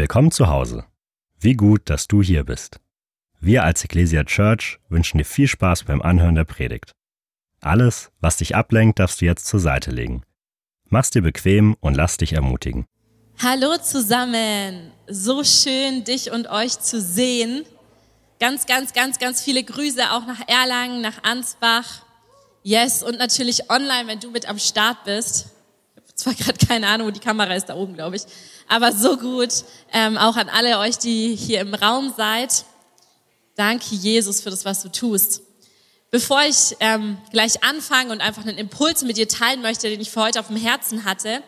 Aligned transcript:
Willkommen 0.00 0.30
zu 0.30 0.48
Hause. 0.48 0.86
Wie 1.38 1.52
gut, 1.52 1.90
dass 1.90 2.08
du 2.08 2.22
hier 2.22 2.44
bist. 2.44 2.80
Wir 3.38 3.64
als 3.64 3.84
Ecclesia 3.84 4.24
Church 4.24 4.78
wünschen 4.88 5.18
dir 5.18 5.26
viel 5.26 5.46
Spaß 5.46 5.84
beim 5.84 6.00
Anhören 6.00 6.36
der 6.36 6.46
Predigt. 6.46 6.92
Alles, 7.60 8.10
was 8.18 8.38
dich 8.38 8.56
ablenkt, 8.56 8.98
darfst 8.98 9.20
du 9.20 9.26
jetzt 9.26 9.44
zur 9.44 9.60
Seite 9.60 9.90
legen. 9.90 10.22
Mach's 10.88 11.10
dir 11.10 11.20
bequem 11.20 11.76
und 11.80 11.96
lass 11.98 12.16
dich 12.16 12.32
ermutigen. 12.32 12.86
Hallo 13.42 13.76
zusammen. 13.76 14.90
So 15.06 15.44
schön, 15.44 16.02
dich 16.04 16.30
und 16.30 16.48
euch 16.48 16.80
zu 16.80 16.98
sehen. 16.98 17.66
Ganz, 18.38 18.64
ganz, 18.64 18.94
ganz, 18.94 19.18
ganz 19.18 19.42
viele 19.42 19.62
Grüße 19.62 20.12
auch 20.12 20.26
nach 20.26 20.40
Erlangen, 20.48 21.02
nach 21.02 21.24
Ansbach. 21.24 22.06
Yes, 22.62 23.02
und 23.02 23.18
natürlich 23.18 23.68
online, 23.68 24.08
wenn 24.08 24.18
du 24.18 24.30
mit 24.30 24.48
am 24.48 24.58
Start 24.58 25.04
bist. 25.04 25.50
Ich 25.94 26.02
habe 26.02 26.14
zwar 26.14 26.34
gerade 26.34 26.66
keine 26.66 26.88
Ahnung, 26.88 27.08
wo 27.08 27.10
die 27.10 27.20
Kamera 27.20 27.52
ist, 27.52 27.66
da 27.66 27.74
oben, 27.74 27.92
glaube 27.92 28.16
ich. 28.16 28.22
Aber 28.70 28.92
so 28.92 29.16
gut. 29.16 29.64
Ähm, 29.92 30.16
auch 30.16 30.36
an 30.36 30.48
alle 30.48 30.78
euch, 30.78 30.96
die 30.96 31.34
hier 31.34 31.60
im 31.60 31.74
Raum 31.74 32.14
seid. 32.16 32.64
Danke, 33.56 33.96
Jesus, 33.96 34.40
für 34.40 34.50
das, 34.50 34.64
was 34.64 34.80
du 34.82 34.88
tust. 34.88 35.42
Bevor 36.12 36.42
ich 36.42 36.76
ähm, 36.78 37.18
gleich 37.32 37.64
anfange 37.64 38.12
und 38.12 38.20
einfach 38.20 38.42
einen 38.42 38.58
Impuls 38.58 39.02
mit 39.02 39.16
dir 39.16 39.26
teilen 39.26 39.60
möchte, 39.60 39.88
den 39.88 40.00
ich 40.00 40.10
für 40.12 40.22
heute 40.22 40.38
auf 40.38 40.46
dem 40.46 40.56
Herzen 40.56 41.04
hatte, 41.04 41.42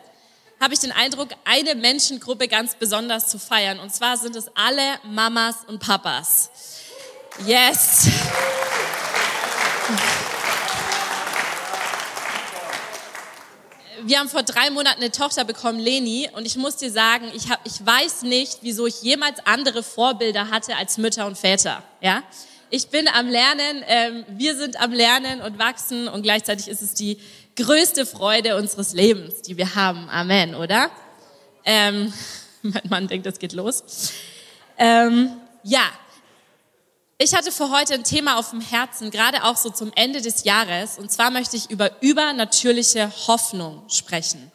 habe 0.60 0.74
ich 0.74 0.80
den 0.80 0.90
Eindruck, 0.90 1.28
eine 1.44 1.76
Menschengruppe 1.76 2.48
ganz 2.48 2.74
besonders 2.74 3.28
zu 3.28 3.38
feiern. 3.38 3.78
Und 3.78 3.94
zwar 3.94 4.16
sind 4.16 4.34
es 4.34 4.46
alle 4.56 4.82
Mamas 5.04 5.58
und 5.68 5.78
Papas. 5.78 6.50
Yes. 7.46 8.08
Wir 14.04 14.18
haben 14.18 14.28
vor 14.28 14.42
drei 14.42 14.70
Monaten 14.70 15.00
eine 15.00 15.10
Tochter 15.10 15.44
bekommen, 15.44 15.78
Leni, 15.78 16.28
und 16.34 16.46
ich 16.46 16.56
muss 16.56 16.76
dir 16.76 16.90
sagen, 16.90 17.30
ich, 17.34 17.50
hab, 17.50 17.60
ich 17.66 17.84
weiß 17.84 18.22
nicht, 18.22 18.58
wieso 18.62 18.86
ich 18.86 19.02
jemals 19.02 19.38
andere 19.46 19.82
Vorbilder 19.82 20.50
hatte 20.50 20.76
als 20.76 20.98
Mütter 20.98 21.26
und 21.26 21.38
Väter. 21.38 21.82
Ja, 22.00 22.22
ich 22.70 22.88
bin 22.88 23.06
am 23.08 23.28
Lernen, 23.28 23.84
ähm, 23.86 24.24
wir 24.28 24.56
sind 24.56 24.80
am 24.80 24.92
Lernen 24.92 25.42
und 25.42 25.58
wachsen, 25.58 26.08
und 26.08 26.22
gleichzeitig 26.22 26.68
ist 26.68 26.82
es 26.82 26.94
die 26.94 27.18
größte 27.56 28.06
Freude 28.06 28.56
unseres 28.56 28.92
Lebens, 28.92 29.42
die 29.42 29.56
wir 29.56 29.74
haben. 29.74 30.08
Amen, 30.08 30.54
oder? 30.54 30.90
Ähm, 31.64 32.12
mein 32.62 32.82
Mann 32.88 33.08
denkt, 33.08 33.26
das 33.26 33.38
geht 33.38 33.52
los. 33.52 34.12
Ähm, 34.78 35.30
ja, 35.62 35.84
ich 37.18 37.34
hatte 37.34 37.52
für 37.52 37.70
heute 37.70 37.94
ein 37.94 38.04
Thema 38.04 38.38
auf 38.38 38.50
dem 38.50 38.60
Herzen, 38.60 39.10
gerade 39.10 39.44
auch 39.44 39.56
so 39.56 39.70
zum 39.70 39.92
Ende 39.94 40.20
des 40.20 40.44
Jahres. 40.44 40.98
Und 40.98 41.10
zwar 41.12 41.30
möchte 41.30 41.56
ich 41.56 41.70
über 41.70 42.02
übernatürliche 42.02 43.12
Hoffnung 43.26 43.84
sprechen. 43.88 44.50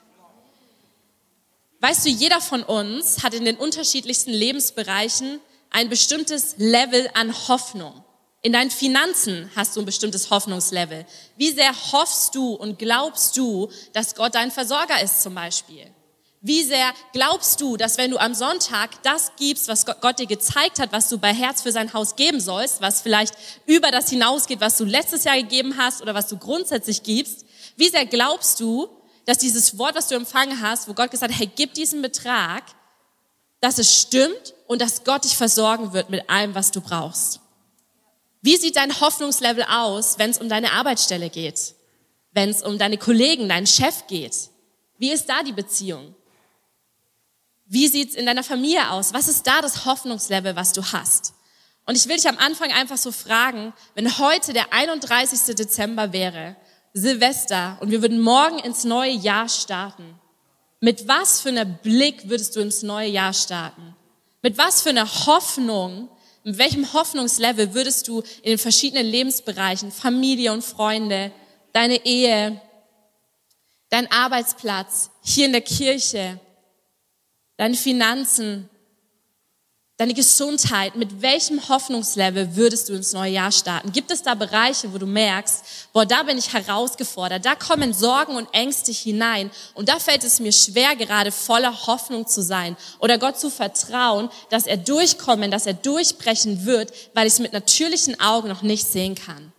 Weißt 1.80 2.06
du, 2.06 2.10
jeder 2.10 2.42
von 2.42 2.64
uns 2.64 3.24
hat 3.24 3.34
in 3.34 3.46
den 3.46 3.56
unterschiedlichsten 3.56 4.32
Lebensbereichen 4.32 5.40
ein 5.70 5.90
bestimmtes 5.90 6.56
Level 6.58 7.10
an 7.14 7.34
Hoffnung. 7.48 8.04
In 8.42 8.54
deinen 8.54 8.72
Finanzen 8.72 9.52
hast 9.56 9.76
du 9.76 9.82
ein 9.82 9.86
bestimmtes 9.86 10.30
Hoffnungslevel. 10.30 11.06
Wie 11.36 11.52
sehr 11.52 11.74
hoffst 11.92 12.34
du 12.36 12.54
und 12.54 12.80
glaubst 12.80 13.38
du, 13.38 13.70
dass 13.94 14.16
Gott 14.16 14.36
dein 14.36 14.52
Versorger 14.52 15.02
ist 15.02 15.22
zum 15.22 15.36
Beispiel? 15.36 15.86
Wie 16.48 16.64
sehr 16.64 16.94
glaubst 17.12 17.60
du, 17.60 17.76
dass 17.76 17.98
wenn 17.98 18.10
du 18.10 18.18
am 18.18 18.34
Sonntag 18.34 19.04
das 19.04 19.34
gibst, 19.36 19.68
was 19.68 19.86
Gott 19.86 20.18
dir 20.18 20.28
gezeigt 20.28 20.80
hat, 20.80 20.94
was 20.94 21.10
du 21.10 21.18
bei 21.18 21.34
Herz 21.34 21.62
für 21.62 21.74
sein 21.74 21.92
Haus 21.92 22.16
geben 22.16 22.40
sollst, 22.40 22.80
was 22.80 23.02
vielleicht 23.02 23.34
über 23.66 23.92
das 23.92 24.10
hinausgeht, 24.10 24.62
was 24.62 24.78
du 24.78 24.86
letztes 24.86 25.26
Jahr 25.26 25.36
gegeben 25.36 25.76
hast 25.78 26.02
oder 26.02 26.16
was 26.16 26.30
du 26.30 26.38
grundsätzlich 26.38 27.04
gibst, 27.04 27.46
wie 27.76 27.90
sehr 27.90 28.06
glaubst 28.06 28.62
du, 28.62 28.88
dass 29.26 29.40
dieses 29.40 29.78
Wort, 29.78 29.96
was 29.96 30.08
du 30.08 30.16
empfangen 30.16 30.62
hast, 30.62 30.88
wo 30.88 30.94
Gott 30.94 31.12
gesagt 31.12 31.34
hat, 31.34 31.38
hey, 31.38 31.52
gib 31.54 31.74
diesen 31.74 32.02
Betrag, 32.02 32.64
dass 33.60 33.78
es 33.78 34.00
stimmt 34.00 34.54
und 34.68 34.82
dass 34.82 35.04
Gott 35.04 35.26
dich 35.26 35.36
versorgen 35.36 35.92
wird 35.92 36.10
mit 36.10 36.30
allem, 36.30 36.56
was 36.56 36.72
du 36.72 36.80
brauchst? 36.80 37.42
Wie 38.42 38.56
sieht 38.56 38.78
dein 38.78 39.02
Hoffnungslevel 39.02 39.66
aus, 39.70 40.18
wenn 40.18 40.30
es 40.30 40.38
um 40.38 40.48
deine 40.48 40.72
Arbeitsstelle 40.72 41.30
geht? 41.30 41.76
Wenn 42.32 42.52
es 42.52 42.64
um 42.64 42.78
deine 42.78 42.98
Kollegen, 42.98 43.50
deinen 43.50 43.68
Chef 43.68 44.08
geht? 44.08 44.50
Wie 44.98 45.12
ist 45.12 45.28
da 45.28 45.44
die 45.44 45.52
Beziehung? 45.52 46.16
Wie 47.70 47.88
sieht's 47.88 48.16
in 48.16 48.26
deiner 48.26 48.44
Familie 48.44 48.92
aus? 48.92 49.14
Was 49.14 49.28
ist 49.28 49.46
da 49.46 49.62
das 49.62 49.86
Hoffnungslevel, 49.86 50.56
was 50.56 50.72
du 50.72 50.82
hast? 50.82 51.34
Und 51.86 51.98
ich 51.98 52.08
will 52.08 52.16
dich 52.16 52.28
am 52.28 52.38
Anfang 52.38 52.72
einfach 52.72 52.98
so 52.98 53.12
fragen, 53.12 53.74
wenn 53.96 54.18
heute 54.18 54.54
der 54.54 54.74
31. 54.74 55.56
Dezember 55.56 56.14
wäre, 56.14 56.56
Silvester, 56.94 57.78
und 57.82 57.92
wir 57.92 58.02
würden 58.02 58.22
morgen 58.22 58.60
ins 58.60 58.84
neue 58.84 59.12
Jahr 59.12 59.50
starten, 59.50 60.20
mit 60.80 61.08
was 61.08 61.42
für 61.42 61.50
einer 61.50 61.66
Blick 61.66 62.30
würdest 62.30 62.56
du 62.56 62.60
ins 62.62 62.84
neue 62.84 63.10
Jahr 63.10 63.34
starten? 63.34 63.96
Mit 64.42 64.58
was 64.58 64.82
für 64.82 64.90
einer 64.90 65.08
Hoffnung, 65.26 66.10
mit 66.44 66.58
welchem 66.58 66.94
Hoffnungslevel 66.94 67.74
würdest 67.74 68.08
du 68.08 68.22
in 68.42 68.52
den 68.52 68.58
verschiedenen 68.58 69.06
Lebensbereichen, 69.06 69.92
Familie 69.92 70.54
und 70.54 70.64
Freunde, 70.64 71.32
deine 71.74 72.06
Ehe, 72.06 72.62
dein 73.90 74.10
Arbeitsplatz, 74.12 75.10
hier 75.22 75.48
in 75.48 75.52
der 75.52 75.62
Kirche, 75.62 76.40
deine 77.58 77.76
Finanzen, 77.76 78.70
deine 79.98 80.14
Gesundheit, 80.14 80.96
mit 80.96 81.24
welchem 81.24 81.68
Hoffnungslevel 81.70 82.56
würdest 82.56 82.88
du 82.88 82.94
ins 82.94 83.14
neue 83.14 83.32
Jahr 83.32 83.52
starten? 83.52 83.92
Gibt 83.92 84.12
es 84.12 84.22
da 84.22 84.36
Bereiche, 84.36 84.94
wo 84.94 85.00
du 85.00 85.08
merkst, 85.08 85.90
boah, 85.92 86.06
da 86.06 86.22
bin 86.22 86.38
ich 86.38 86.54
herausgefordert, 86.54 87.44
da 87.44 87.56
kommen 87.56 87.94
Sorgen 87.94 88.36
und 88.36 88.48
Ängste 88.54 88.92
hinein 88.92 89.50
und 89.74 89.90
da 89.90 89.98
fällt 89.98 90.24
es 90.24 90.40
mir 90.40 90.52
schwer, 90.52 90.96
gerade 90.96 91.32
voller 91.32 91.88
Hoffnung 91.88 92.28
zu 92.28 92.44
sein 92.44 92.78
oder 93.00 93.18
Gott 93.18 93.40
zu 93.40 93.50
vertrauen, 93.50 94.30
dass 94.52 94.68
er 94.68 94.78
durchkommen, 94.78 95.50
dass 95.50 95.66
er 95.66 95.74
durchbrechen 95.74 96.66
wird, 96.66 96.94
weil 97.16 97.26
ich 97.26 97.34
es 97.34 97.40
mit 97.40 97.54
natürlichen 97.54 98.20
Augen 98.20 98.50
noch 98.50 98.62
nicht 98.62 98.86
sehen 98.86 99.16
kann. 99.16 99.52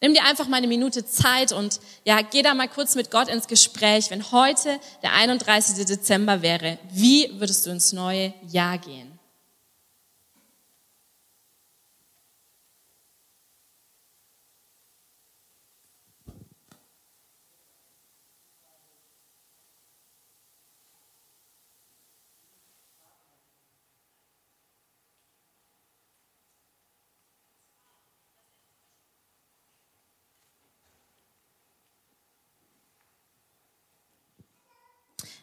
Nimm 0.00 0.14
dir 0.14 0.24
einfach 0.24 0.46
mal 0.46 0.58
eine 0.58 0.68
Minute 0.68 1.04
Zeit 1.04 1.50
und 1.50 1.80
ja, 2.04 2.20
geh 2.22 2.42
da 2.42 2.54
mal 2.54 2.68
kurz 2.68 2.94
mit 2.94 3.10
Gott 3.10 3.28
ins 3.28 3.48
Gespräch. 3.48 4.10
Wenn 4.10 4.30
heute 4.30 4.78
der 5.02 5.12
31. 5.14 5.84
Dezember 5.86 6.40
wäre, 6.40 6.78
wie 6.92 7.28
würdest 7.40 7.66
du 7.66 7.70
ins 7.70 7.92
neue 7.92 8.32
Jahr 8.48 8.78
gehen? 8.78 9.07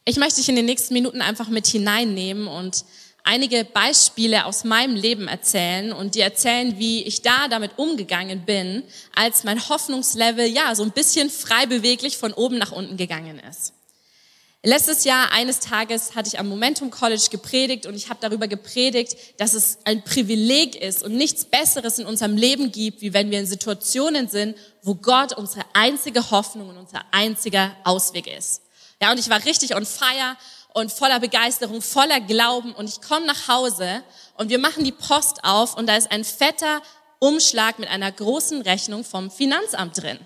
Ich 0.08 0.18
möchte 0.18 0.36
dich 0.36 0.50
in 0.50 0.56
den 0.56 0.66
nächsten 0.66 0.94
Minuten 0.94 1.22
einfach 1.22 1.50
mit 1.50 1.66
hineinnehmen 1.66 2.48
und 2.48 2.86
einige 3.24 3.66
Beispiele 3.66 4.46
aus 4.46 4.64
meinem 4.64 4.96
Leben 4.96 5.28
erzählen 5.28 5.92
und 5.92 6.14
dir 6.14 6.26
erzählen, 6.26 6.78
wie 6.78 7.02
ich 7.04 7.24
da 7.24 7.48
damit 7.48 7.80
umgegangen 7.80 8.46
bin, 8.46 8.84
als 9.16 9.44
mein 9.44 9.68
Hoffnungslevel 9.68 10.46
ja 10.46 10.76
so 10.76 10.84
ein 10.84 10.92
bisschen 10.92 11.32
frei 11.32 11.66
beweglich 11.66 12.18
von 12.18 12.34
oben 12.34 12.60
nach 12.60 12.72
unten 12.72 12.98
gegangen 12.98 13.40
ist. 13.50 13.74
Letztes 14.62 15.06
Jahr, 15.06 15.32
eines 15.32 15.60
Tages, 15.60 16.14
hatte 16.14 16.28
ich 16.28 16.40
am 16.40 16.50
Momentum 16.50 16.92
College 16.92 17.28
gepredigt 17.32 17.88
und 17.88 17.96
ich 17.96 18.10
habe 18.10 18.20
darüber 18.22 18.48
gepredigt, 18.48 19.16
dass 19.38 19.56
es 19.56 19.80
ein 19.86 20.04
Privileg 20.04 20.76
ist 20.76 21.04
und 21.04 21.16
nichts 21.16 21.46
Besseres 21.46 21.98
in 21.98 22.06
unserem 22.06 22.36
Leben 22.38 22.72
gibt, 22.72 23.02
wie 23.02 23.14
wenn 23.14 23.32
wir 23.32 23.40
in 23.40 23.46
Situationen 23.48 24.28
sind, 24.28 24.56
wo 24.84 24.94
Gott 24.94 25.36
unsere 25.36 25.66
einzige 25.74 26.30
Hoffnung 26.30 26.70
und 26.70 26.78
unser 26.78 27.04
einziger 27.12 27.76
Ausweg 27.84 28.28
ist. 28.28 28.65
Ja, 29.02 29.12
und 29.12 29.20
ich 29.20 29.30
war 29.30 29.44
richtig 29.44 29.76
on 29.76 29.86
fire 29.86 30.38
und 30.74 30.92
voller 30.92 31.20
Begeisterung, 31.20 31.82
voller 31.82 32.20
Glauben 32.20 32.74
und 32.74 32.90
ich 32.90 33.02
komme 33.02 33.26
nach 33.26 33.48
Hause 33.48 34.04
und 34.38 34.50
wir 34.50 34.60
machen 34.60 34.84
die 34.84 34.92
Post 34.92 35.44
auf 35.44 35.78
und 35.78 35.88
da 35.88 35.96
ist 35.96 36.12
ein 36.12 36.24
fetter 36.24 36.82
Umschlag 37.20 37.80
mit 37.80 37.90
einer 37.90 38.12
großen 38.12 38.62
Rechnung 38.62 39.04
vom 39.04 39.32
Finanzamt 39.32 40.02
drin. 40.02 40.20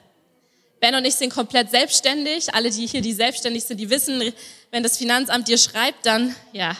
Ben 0.79 0.95
und 0.95 1.05
ich 1.05 1.15
sind 1.15 1.33
komplett 1.33 1.69
selbstständig. 1.71 2.53
Alle, 2.53 2.71
die 2.71 2.87
hier, 2.87 3.01
die 3.01 3.13
selbstständig 3.13 3.65
sind, 3.65 3.77
die 3.77 3.89
wissen, 3.89 4.33
wenn 4.71 4.83
das 4.83 4.97
Finanzamt 4.97 5.47
dir 5.47 5.57
schreibt, 5.57 6.05
dann, 6.05 6.35
ja, 6.53 6.75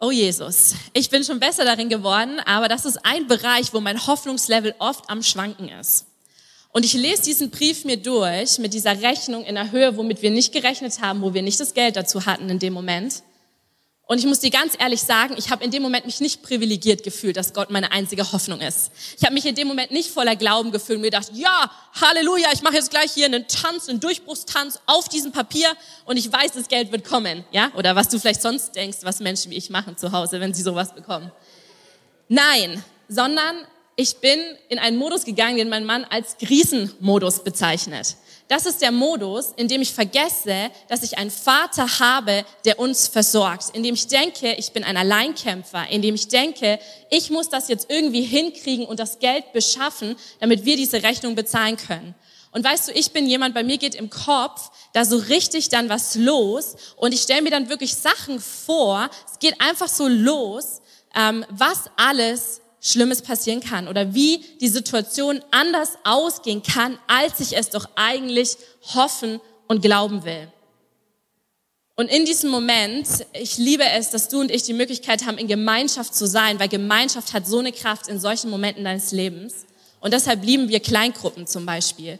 oh 0.00 0.10
Jesus, 0.10 0.74
ich 0.92 1.10
bin 1.10 1.24
schon 1.24 1.40
besser 1.40 1.64
darin 1.64 1.88
geworden, 1.88 2.40
aber 2.40 2.68
das 2.68 2.84
ist 2.84 3.04
ein 3.04 3.26
Bereich, 3.26 3.72
wo 3.72 3.80
mein 3.80 4.06
Hoffnungslevel 4.06 4.74
oft 4.78 5.08
am 5.10 5.22
Schwanken 5.22 5.68
ist. 5.68 6.06
Und 6.76 6.84
ich 6.84 6.92
lese 6.94 7.22
diesen 7.22 7.50
Brief 7.50 7.84
mir 7.84 7.96
durch 7.96 8.58
mit 8.58 8.74
dieser 8.74 9.00
Rechnung 9.00 9.44
in 9.44 9.56
einer 9.56 9.70
Höhe, 9.70 9.96
womit 9.96 10.22
wir 10.22 10.32
nicht 10.32 10.52
gerechnet 10.52 11.00
haben, 11.00 11.22
wo 11.22 11.32
wir 11.32 11.40
nicht 11.40 11.60
das 11.60 11.72
Geld 11.72 11.94
dazu 11.94 12.26
hatten 12.26 12.50
in 12.50 12.58
dem 12.58 12.72
Moment. 12.72 13.22
Und 14.06 14.18
ich 14.18 14.26
muss 14.26 14.40
dir 14.40 14.50
ganz 14.50 14.74
ehrlich 14.76 15.00
sagen, 15.00 15.36
ich 15.38 15.50
habe 15.50 15.62
in 15.62 15.70
dem 15.70 15.84
Moment 15.84 16.04
mich 16.04 16.18
nicht 16.18 16.42
privilegiert 16.42 17.04
gefühlt, 17.04 17.36
dass 17.36 17.52
Gott 17.52 17.70
meine 17.70 17.92
einzige 17.92 18.32
Hoffnung 18.32 18.60
ist. 18.60 18.90
Ich 19.16 19.22
habe 19.22 19.34
mich 19.34 19.46
in 19.46 19.54
dem 19.54 19.68
Moment 19.68 19.92
nicht 19.92 20.10
voller 20.10 20.34
Glauben 20.34 20.72
gefühlt 20.72 20.96
und 20.96 21.02
mir 21.02 21.12
gedacht, 21.12 21.30
ja, 21.34 21.70
Halleluja, 22.00 22.48
ich 22.52 22.62
mache 22.62 22.74
jetzt 22.74 22.90
gleich 22.90 23.12
hier 23.12 23.26
einen 23.26 23.46
Tanz, 23.46 23.88
einen 23.88 24.00
Durchbruchstanz 24.00 24.80
auf 24.86 25.08
diesem 25.08 25.30
Papier 25.30 25.68
und 26.06 26.16
ich 26.16 26.30
weiß, 26.30 26.54
das 26.54 26.66
Geld 26.66 26.90
wird 26.90 27.04
kommen, 27.04 27.44
ja? 27.52 27.70
Oder 27.76 27.94
was 27.94 28.08
du 28.08 28.18
vielleicht 28.18 28.42
sonst 28.42 28.74
denkst, 28.74 28.98
was 29.02 29.20
Menschen 29.20 29.52
wie 29.52 29.56
ich 29.56 29.70
machen 29.70 29.96
zu 29.96 30.10
Hause, 30.10 30.40
wenn 30.40 30.52
sie 30.52 30.62
sowas 30.62 30.92
bekommen. 30.92 31.30
Nein, 32.28 32.82
sondern 33.08 33.64
ich 33.96 34.16
bin 34.16 34.40
in 34.68 34.78
einen 34.78 34.96
Modus 34.96 35.24
gegangen, 35.24 35.56
den 35.56 35.68
mein 35.68 35.84
Mann 35.84 36.04
als 36.04 36.36
Griesenmodus 36.38 37.44
bezeichnet. 37.44 38.16
Das 38.48 38.66
ist 38.66 38.82
der 38.82 38.92
Modus, 38.92 39.52
in 39.56 39.68
dem 39.68 39.80
ich 39.80 39.94
vergesse, 39.94 40.70
dass 40.88 41.02
ich 41.02 41.16
einen 41.16 41.30
Vater 41.30 41.98
habe, 41.98 42.44
der 42.66 42.78
uns 42.78 43.08
versorgt, 43.08 43.70
in 43.72 43.82
dem 43.82 43.94
ich 43.94 44.06
denke, 44.06 44.52
ich 44.54 44.72
bin 44.72 44.84
ein 44.84 44.98
Alleinkämpfer, 44.98 45.88
in 45.88 46.02
dem 46.02 46.14
ich 46.14 46.28
denke, 46.28 46.78
ich 47.10 47.30
muss 47.30 47.48
das 47.48 47.68
jetzt 47.68 47.90
irgendwie 47.90 48.22
hinkriegen 48.22 48.84
und 48.84 49.00
das 49.00 49.18
Geld 49.18 49.52
beschaffen, 49.54 50.16
damit 50.40 50.66
wir 50.66 50.76
diese 50.76 51.02
Rechnung 51.02 51.36
bezahlen 51.36 51.76
können. 51.76 52.14
Und 52.52 52.64
weißt 52.64 52.88
du, 52.88 52.92
ich 52.92 53.12
bin 53.12 53.26
jemand, 53.26 53.54
bei 53.54 53.64
mir 53.64 53.78
geht 53.78 53.94
im 53.94 54.10
Kopf 54.10 54.70
da 54.92 55.04
so 55.04 55.16
richtig 55.16 55.70
dann 55.70 55.88
was 55.88 56.14
los 56.14 56.76
und 56.96 57.12
ich 57.12 57.22
stelle 57.22 57.42
mir 57.42 57.50
dann 57.50 57.68
wirklich 57.68 57.94
Sachen 57.94 58.40
vor, 58.40 59.08
es 59.30 59.38
geht 59.38 59.60
einfach 59.60 59.88
so 59.88 60.06
los, 60.06 60.82
ähm, 61.16 61.46
was 61.48 61.84
alles 61.96 62.60
Schlimmes 62.84 63.22
passieren 63.22 63.60
kann 63.60 63.88
oder 63.88 64.14
wie 64.14 64.44
die 64.60 64.68
Situation 64.68 65.42
anders 65.50 65.96
ausgehen 66.04 66.62
kann, 66.62 66.98
als 67.06 67.40
ich 67.40 67.56
es 67.56 67.70
doch 67.70 67.88
eigentlich 67.96 68.58
hoffen 68.94 69.40
und 69.66 69.80
glauben 69.80 70.24
will. 70.24 70.48
Und 71.96 72.10
in 72.10 72.26
diesem 72.26 72.50
Moment, 72.50 73.06
ich 73.32 73.56
liebe 73.56 73.84
es, 73.84 74.10
dass 74.10 74.28
du 74.28 74.40
und 74.40 74.50
ich 74.50 74.64
die 74.64 74.74
Möglichkeit 74.74 75.24
haben, 75.24 75.38
in 75.38 75.48
Gemeinschaft 75.48 76.14
zu 76.14 76.26
sein, 76.26 76.60
weil 76.60 76.68
Gemeinschaft 76.68 77.32
hat 77.32 77.46
so 77.46 77.60
eine 77.60 77.72
Kraft 77.72 78.08
in 78.08 78.20
solchen 78.20 78.50
Momenten 78.50 78.84
deines 78.84 79.12
Lebens. 79.12 79.64
Und 80.00 80.12
deshalb 80.12 80.44
lieben 80.44 80.68
wir 80.68 80.80
Kleingruppen 80.80 81.46
zum 81.46 81.64
Beispiel. 81.64 82.18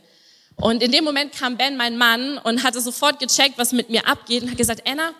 Und 0.56 0.82
in 0.82 0.92
dem 0.92 1.04
Moment 1.04 1.32
kam 1.32 1.56
Ben, 1.58 1.76
mein 1.76 1.98
Mann, 1.98 2.38
und 2.38 2.62
hatte 2.62 2.80
sofort 2.80 3.18
gecheckt, 3.18 3.58
was 3.58 3.72
mit 3.72 3.90
mir 3.90 4.06
abgeht 4.06 4.44
und 4.44 4.50
hat 4.50 4.56
gesagt, 4.56 4.88
Anna, 4.88 5.12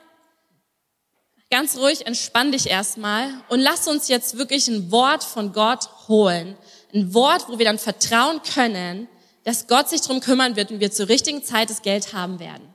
ganz 1.54 1.76
ruhig, 1.76 2.04
entspann 2.04 2.50
dich 2.50 2.68
erstmal 2.68 3.28
und 3.48 3.60
lass 3.60 3.86
uns 3.86 4.08
jetzt 4.08 4.38
wirklich 4.38 4.66
ein 4.66 4.90
Wort 4.90 5.22
von 5.22 5.52
Gott 5.52 5.88
holen. 6.08 6.56
Ein 6.92 7.14
Wort, 7.14 7.48
wo 7.48 7.60
wir 7.60 7.64
dann 7.64 7.78
vertrauen 7.78 8.40
können, 8.42 9.06
dass 9.44 9.68
Gott 9.68 9.88
sich 9.88 10.00
drum 10.00 10.18
kümmern 10.18 10.56
wird 10.56 10.72
und 10.72 10.80
wir 10.80 10.90
zur 10.90 11.08
richtigen 11.08 11.44
Zeit 11.44 11.70
das 11.70 11.82
Geld 11.82 12.12
haben 12.12 12.40
werden. 12.40 12.73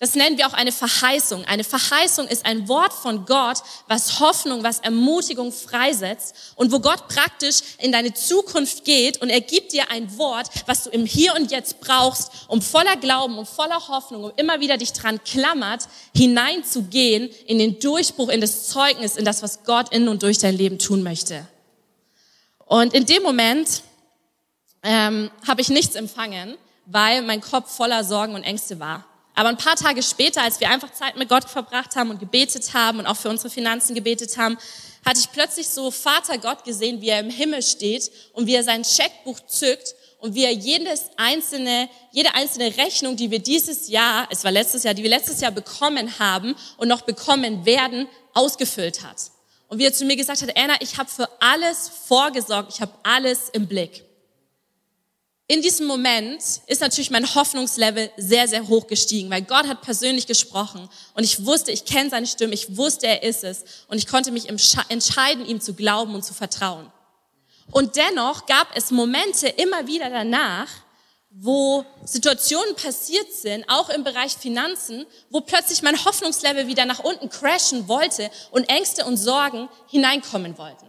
Das 0.00 0.14
nennen 0.14 0.38
wir 0.38 0.46
auch 0.46 0.54
eine 0.54 0.72
Verheißung. 0.72 1.44
Eine 1.44 1.62
Verheißung 1.62 2.26
ist 2.26 2.46
ein 2.46 2.68
Wort 2.68 2.94
von 2.94 3.26
Gott, 3.26 3.58
was 3.86 4.18
Hoffnung, 4.18 4.62
was 4.62 4.78
Ermutigung 4.78 5.52
freisetzt 5.52 6.54
und 6.56 6.72
wo 6.72 6.80
Gott 6.80 7.06
praktisch 7.08 7.60
in 7.76 7.92
deine 7.92 8.14
Zukunft 8.14 8.86
geht 8.86 9.20
und 9.20 9.28
er 9.28 9.42
gibt 9.42 9.74
dir 9.74 9.90
ein 9.90 10.16
Wort, 10.16 10.48
was 10.64 10.84
du 10.84 10.90
im 10.90 11.04
Hier 11.04 11.34
und 11.34 11.50
Jetzt 11.50 11.80
brauchst, 11.80 12.30
um 12.48 12.62
voller 12.62 12.96
Glauben, 12.96 13.36
um 13.36 13.44
voller 13.44 13.88
Hoffnung, 13.88 14.24
um 14.24 14.32
immer 14.36 14.60
wieder 14.60 14.78
dich 14.78 14.94
dran 14.94 15.22
klammert, 15.22 15.86
hineinzugehen 16.16 17.28
in 17.46 17.58
den 17.58 17.78
Durchbruch, 17.78 18.30
in 18.30 18.40
das 18.40 18.68
Zeugnis, 18.68 19.16
in 19.16 19.26
das, 19.26 19.42
was 19.42 19.64
Gott 19.64 19.92
in 19.92 20.08
und 20.08 20.22
durch 20.22 20.38
dein 20.38 20.56
Leben 20.56 20.78
tun 20.78 21.02
möchte. 21.02 21.46
Und 22.64 22.94
in 22.94 23.04
dem 23.04 23.22
Moment 23.22 23.82
ähm, 24.82 25.30
habe 25.46 25.60
ich 25.60 25.68
nichts 25.68 25.94
empfangen, 25.94 26.56
weil 26.86 27.20
mein 27.20 27.42
Kopf 27.42 27.70
voller 27.76 28.02
Sorgen 28.02 28.34
und 28.34 28.44
Ängste 28.44 28.80
war. 28.80 29.04
Aber 29.34 29.48
ein 29.48 29.56
paar 29.56 29.76
Tage 29.76 30.02
später, 30.02 30.42
als 30.42 30.60
wir 30.60 30.68
einfach 30.68 30.92
Zeit 30.92 31.16
mit 31.16 31.28
Gott 31.28 31.48
verbracht 31.48 31.96
haben 31.96 32.10
und 32.10 32.18
gebetet 32.18 32.74
haben 32.74 32.98
und 32.98 33.06
auch 33.06 33.16
für 33.16 33.28
unsere 33.28 33.50
Finanzen 33.50 33.94
gebetet 33.94 34.36
haben, 34.36 34.58
hatte 35.04 35.20
ich 35.20 35.32
plötzlich 35.32 35.68
so 35.68 35.90
Vater 35.90 36.38
Gott 36.38 36.64
gesehen, 36.64 37.00
wie 37.00 37.08
er 37.08 37.20
im 37.20 37.30
Himmel 37.30 37.62
steht 37.62 38.10
und 38.32 38.46
wie 38.46 38.54
er 38.54 38.64
sein 38.64 38.84
Scheckbuch 38.84 39.40
zückt 39.46 39.94
und 40.18 40.34
wie 40.34 40.44
er 40.44 40.52
jedes 40.52 41.06
einzelne, 41.16 41.88
jede 42.12 42.34
einzelne 42.34 42.76
Rechnung, 42.76 43.16
die 43.16 43.30
wir 43.30 43.38
dieses 43.38 43.88
Jahr, 43.88 44.28
es 44.30 44.44
war 44.44 44.50
letztes 44.50 44.82
Jahr, 44.82 44.92
die 44.92 45.02
wir 45.02 45.10
letztes 45.10 45.40
Jahr 45.40 45.52
bekommen 45.52 46.18
haben 46.18 46.54
und 46.76 46.88
noch 46.88 47.02
bekommen 47.02 47.64
werden, 47.64 48.08
ausgefüllt 48.34 49.02
hat. 49.02 49.30
Und 49.68 49.78
wie 49.78 49.86
er 49.86 49.92
zu 49.92 50.04
mir 50.04 50.16
gesagt 50.16 50.42
hat, 50.42 50.56
Anna, 50.56 50.74
ich 50.80 50.98
habe 50.98 51.08
für 51.08 51.28
alles 51.40 51.90
vorgesorgt, 52.06 52.74
ich 52.74 52.80
habe 52.80 52.92
alles 53.02 53.48
im 53.50 53.66
Blick 53.66 54.04
in 55.50 55.62
diesem 55.62 55.88
Moment 55.88 56.40
ist 56.68 56.80
natürlich 56.80 57.10
mein 57.10 57.34
Hoffnungslevel 57.34 58.12
sehr, 58.16 58.46
sehr 58.46 58.68
hoch 58.68 58.86
gestiegen, 58.86 59.30
weil 59.30 59.42
Gott 59.42 59.66
hat 59.66 59.82
persönlich 59.82 60.28
gesprochen 60.28 60.88
und 61.14 61.24
ich 61.24 61.44
wusste, 61.44 61.72
ich 61.72 61.84
kenne 61.84 62.08
seine 62.08 62.28
Stimme, 62.28 62.54
ich 62.54 62.76
wusste, 62.76 63.08
er 63.08 63.24
ist 63.24 63.42
es 63.42 63.64
und 63.88 63.98
ich 63.98 64.06
konnte 64.06 64.30
mich 64.30 64.48
entscheiden, 64.48 65.44
ihm 65.44 65.60
zu 65.60 65.74
glauben 65.74 66.14
und 66.14 66.24
zu 66.24 66.34
vertrauen. 66.34 66.92
Und 67.72 67.96
dennoch 67.96 68.46
gab 68.46 68.68
es 68.76 68.92
Momente 68.92 69.48
immer 69.48 69.88
wieder 69.88 70.08
danach, 70.08 70.68
wo 71.30 71.84
Situationen 72.04 72.76
passiert 72.76 73.32
sind, 73.32 73.64
auch 73.68 73.90
im 73.90 74.04
Bereich 74.04 74.36
Finanzen, 74.36 75.04
wo 75.30 75.40
plötzlich 75.40 75.82
mein 75.82 76.04
Hoffnungslevel 76.04 76.68
wieder 76.68 76.84
nach 76.84 77.00
unten 77.00 77.28
crashen 77.28 77.88
wollte 77.88 78.30
und 78.52 78.68
Ängste 78.68 79.04
und 79.04 79.16
Sorgen 79.16 79.68
hineinkommen 79.88 80.56
wollten. 80.58 80.86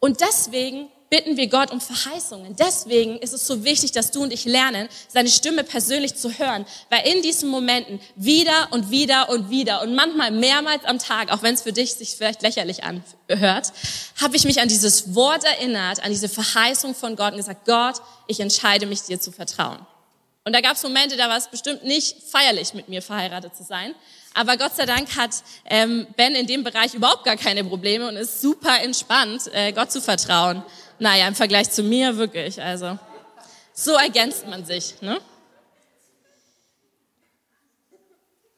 Und 0.00 0.20
deswegen 0.20 0.90
bitten 1.10 1.36
wir 1.36 1.48
Gott 1.48 1.72
um 1.72 1.80
Verheißungen. 1.80 2.54
Deswegen 2.56 3.18
ist 3.18 3.34
es 3.34 3.46
so 3.46 3.64
wichtig, 3.64 3.90
dass 3.90 4.12
du 4.12 4.22
und 4.22 4.32
ich 4.32 4.44
lernen, 4.44 4.88
seine 5.08 5.28
Stimme 5.28 5.64
persönlich 5.64 6.14
zu 6.14 6.30
hören, 6.38 6.64
weil 6.88 7.06
in 7.08 7.20
diesen 7.20 7.50
Momenten 7.50 8.00
wieder 8.14 8.68
und 8.70 8.90
wieder 8.92 9.28
und 9.28 9.50
wieder 9.50 9.82
und 9.82 9.94
manchmal 9.94 10.30
mehrmals 10.30 10.84
am 10.84 11.00
Tag, 11.00 11.32
auch 11.32 11.42
wenn 11.42 11.54
es 11.54 11.62
für 11.62 11.72
dich 11.72 11.94
sich 11.94 12.16
vielleicht 12.16 12.42
lächerlich 12.42 12.84
anhört, 12.84 13.72
habe 14.20 14.36
ich 14.36 14.44
mich 14.44 14.60
an 14.60 14.68
dieses 14.68 15.14
Wort 15.14 15.42
erinnert, 15.42 16.02
an 16.02 16.12
diese 16.12 16.28
Verheißung 16.28 16.94
von 16.94 17.16
Gott 17.16 17.32
und 17.32 17.38
gesagt, 17.38 17.66
Gott, 17.66 17.96
ich 18.28 18.38
entscheide 18.38 18.86
mich 18.86 19.02
dir 19.02 19.20
zu 19.20 19.32
vertrauen. 19.32 19.84
Und 20.44 20.54
da 20.54 20.60
gab 20.60 20.76
es 20.76 20.82
Momente, 20.82 21.16
da 21.16 21.28
war 21.28 21.36
es 21.36 21.48
bestimmt 21.48 21.84
nicht 21.84 22.16
feierlich, 22.30 22.72
mit 22.72 22.88
mir 22.88 23.02
verheiratet 23.02 23.54
zu 23.56 23.62
sein. 23.62 23.94
Aber 24.32 24.56
Gott 24.56 24.76
sei 24.76 24.86
Dank 24.86 25.16
hat 25.16 25.30
ähm, 25.66 26.06
Ben 26.16 26.34
in 26.34 26.46
dem 26.46 26.62
Bereich 26.62 26.94
überhaupt 26.94 27.24
gar 27.24 27.36
keine 27.36 27.64
Probleme 27.64 28.08
und 28.08 28.16
ist 28.16 28.40
super 28.40 28.80
entspannt, 28.80 29.42
äh, 29.52 29.72
Gott 29.72 29.90
zu 29.90 30.00
vertrauen. 30.00 30.62
Naja, 31.00 31.26
im 31.26 31.34
Vergleich 31.34 31.70
zu 31.70 31.82
mir 31.82 32.18
wirklich. 32.18 32.62
Also 32.62 32.98
so 33.72 33.92
ergänzt 33.94 34.46
man 34.46 34.64
sich. 34.64 35.00
Ne? 35.00 35.18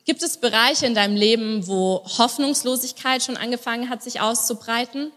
Gibt 0.05 0.23
es 0.25 0.37
Bereiche 0.37 0.85
in 0.87 0.95
deinem 0.95 1.15
Leben, 1.15 1.67
wo 1.69 2.05
Hoffnungslosigkeit 2.19 3.23
schon 3.23 3.37
angefangen 3.37 3.89
hat, 3.89 4.03
sich 4.03 4.21
auszubreiten? 4.21 5.13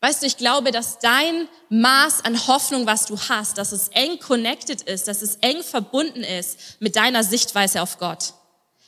Weißt 0.00 0.20
du, 0.20 0.26
ich 0.26 0.36
glaube, 0.36 0.72
dass 0.72 0.98
dein 0.98 1.48
Maß 1.70 2.24
an 2.26 2.46
Hoffnung, 2.46 2.86
was 2.86 3.06
du 3.06 3.18
hast, 3.18 3.56
dass 3.56 3.72
es 3.72 3.88
eng 3.88 4.18
connected 4.18 4.82
ist, 4.82 5.08
dass 5.08 5.22
es 5.22 5.36
eng 5.36 5.62
verbunden 5.62 6.22
ist 6.22 6.58
mit 6.80 6.96
deiner 6.96 7.24
Sichtweise 7.24 7.80
auf 7.80 7.98
Gott. 7.98 8.34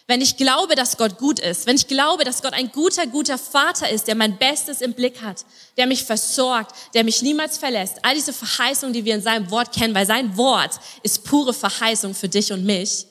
Wenn 0.07 0.21
ich 0.21 0.37
glaube, 0.37 0.75
dass 0.75 0.99
Gott 0.99 1.17
gut 1.17 1.41
ist, 1.41 1.67
wenn 1.67 1.77
ich 1.77 1.89
glaube, 1.89 2.25
dass 2.25 2.43
Gott 2.43 2.53
ein 2.53 2.71
guter, 2.71 3.07
guter 3.07 3.39
Vater 3.39 3.89
ist, 3.89 4.07
der 4.07 4.15
mein 4.15 4.37
Bestes 4.37 4.83
im 4.83 4.93
Blick 4.93 5.23
hat, 5.23 5.47
der 5.79 5.87
mich 5.87 6.05
versorgt, 6.05 6.75
der 6.93 7.05
mich 7.05 7.23
niemals 7.23 7.57
verlässt, 7.57 8.05
all 8.05 8.15
diese 8.15 8.35
Verheißungen, 8.35 8.93
die 8.93 9.07
wir 9.07 9.15
in 9.15 9.23
seinem 9.23 9.51
Wort 9.51 9.73
kennen, 9.73 9.95
weil 9.95 10.07
sein 10.07 10.37
Wort 10.37 10.79
ist 11.03 11.25
pure 11.25 11.55
Verheißung 11.55 12.15
für 12.15 12.29
dich 12.29 12.53
und 12.53 12.65
mich. 12.67 13.07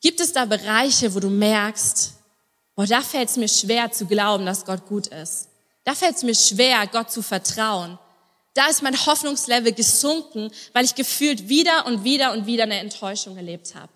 Gibt 0.00 0.20
es 0.20 0.32
da 0.32 0.44
Bereiche, 0.44 1.14
wo 1.14 1.20
du 1.20 1.30
merkst, 1.30 2.14
boah, 2.74 2.86
da 2.86 3.00
fällt 3.00 3.28
es 3.28 3.36
mir 3.36 3.48
schwer 3.48 3.92
zu 3.92 4.06
glauben, 4.06 4.44
dass 4.44 4.64
Gott 4.64 4.86
gut 4.86 5.06
ist. 5.06 5.48
Da 5.84 5.94
fällt 5.94 6.16
es 6.16 6.24
mir 6.24 6.34
schwer, 6.34 6.84
Gott 6.88 7.12
zu 7.12 7.22
vertrauen. 7.22 7.96
Da 8.56 8.68
ist 8.68 8.82
mein 8.82 8.96
Hoffnungslevel 9.04 9.72
gesunken, 9.72 10.50
weil 10.72 10.86
ich 10.86 10.94
gefühlt 10.94 11.50
wieder 11.50 11.84
und 11.84 12.04
wieder 12.04 12.32
und 12.32 12.46
wieder 12.46 12.62
eine 12.62 12.80
Enttäuschung 12.80 13.36
erlebt 13.36 13.74
habe. 13.74 13.92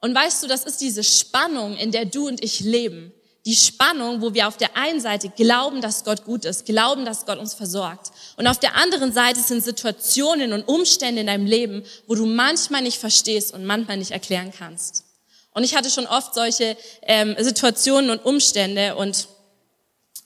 Und 0.00 0.14
weißt 0.14 0.42
du, 0.42 0.48
das 0.48 0.64
ist 0.64 0.80
diese 0.80 1.04
Spannung, 1.04 1.76
in 1.76 1.92
der 1.92 2.06
du 2.06 2.26
und 2.26 2.42
ich 2.42 2.60
leben. 2.60 3.12
Die 3.46 3.54
Spannung, 3.54 4.20
wo 4.20 4.34
wir 4.34 4.48
auf 4.48 4.56
der 4.56 4.76
einen 4.76 5.00
Seite 5.00 5.28
glauben, 5.28 5.80
dass 5.80 6.02
Gott 6.02 6.24
gut 6.24 6.44
ist, 6.44 6.66
glauben, 6.66 7.04
dass 7.04 7.24
Gott 7.24 7.38
uns 7.38 7.54
versorgt. 7.54 8.10
Und 8.36 8.48
auf 8.48 8.58
der 8.58 8.74
anderen 8.74 9.12
Seite 9.12 9.38
sind 9.38 9.62
Situationen 9.62 10.52
und 10.52 10.66
Umstände 10.66 11.20
in 11.20 11.28
deinem 11.28 11.46
Leben, 11.46 11.84
wo 12.08 12.16
du 12.16 12.26
manchmal 12.26 12.82
nicht 12.82 12.98
verstehst 12.98 13.54
und 13.54 13.64
manchmal 13.64 13.98
nicht 13.98 14.10
erklären 14.10 14.52
kannst. 14.56 15.04
Und 15.52 15.62
ich 15.62 15.76
hatte 15.76 15.88
schon 15.88 16.06
oft 16.06 16.34
solche 16.34 16.76
ähm, 17.02 17.36
Situationen 17.38 18.10
und 18.10 18.24
Umstände 18.24 18.96
und 18.96 19.28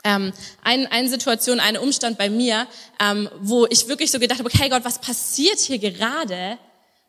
ähm, 0.04 0.32
ein, 0.62 0.86
eine 0.86 1.08
Situation, 1.08 1.60
ein 1.60 1.76
Umstand 1.76 2.18
bei 2.18 2.30
mir, 2.30 2.66
ähm, 3.00 3.28
wo 3.40 3.66
ich 3.66 3.88
wirklich 3.88 4.10
so 4.10 4.18
gedacht 4.18 4.38
habe, 4.38 4.48
okay 4.48 4.68
Gott, 4.68 4.84
was 4.84 5.00
passiert 5.00 5.58
hier 5.58 5.78
gerade, 5.78 6.58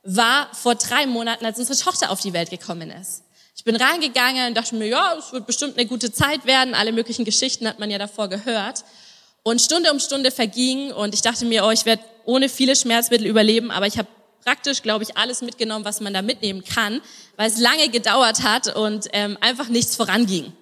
war 0.03 0.50
vor 0.53 0.75
drei 0.75 1.05
Monaten, 1.05 1.46
als 1.46 1.60
unsere 1.60 1.77
Tochter 1.77 2.10
auf 2.12 2.22
die 2.22 2.34
Welt 2.34 2.50
gekommen 2.50 2.89
ist. 2.91 3.24
Ich 3.55 3.63
bin 3.65 3.75
reingegangen 3.75 4.48
und 4.48 4.58
dachte 4.58 4.75
mir, 4.75 4.88
ja, 4.88 5.15
es 5.19 5.34
wird 5.34 5.46
bestimmt 5.46 5.77
eine 5.77 5.86
gute 5.86 6.13
Zeit 6.13 6.46
werden. 6.46 6.74
Alle 6.74 6.93
möglichen 6.93 7.25
Geschichten 7.25 7.67
hat 7.67 7.77
man 7.77 7.91
ja 7.91 7.98
davor 7.98 8.29
gehört. 8.29 8.86
Und 9.43 9.62
Stunde 9.62 9.91
um 9.91 10.00
Stunde 10.00 10.31
verging 10.31 10.91
und 10.91 11.13
ich 11.13 11.22
dachte 11.22 11.46
mir, 11.46 11.65
oh, 11.65 11.72
ich 11.72 11.86
werde 11.86 12.03
ohne 12.25 12.48
viele 12.48 12.75
Schmerzmittel 12.75 13.27
überleben, 13.27 13.69
aber 13.72 13.88
ich 13.88 13.98
habe 13.98 14.08
praktisch, 14.43 14.81
glaube 14.81 15.03
ich, 15.03 15.17
alles 15.17 15.41
mitgenommen, 15.41 15.86
was 15.86 16.00
man 16.01 16.13
da 16.13 16.22
mitnehmen 16.22 16.63
kann, 16.63 17.01
weil 17.36 17.50
es 17.50 17.58
lange 17.58 17.89
gedauert 17.89 18.43
hat 18.43 18.75
und 18.75 19.08
ähm, 19.12 19.38
einfach 19.41 19.67
nichts 19.67 19.96
voranging. 19.96 20.53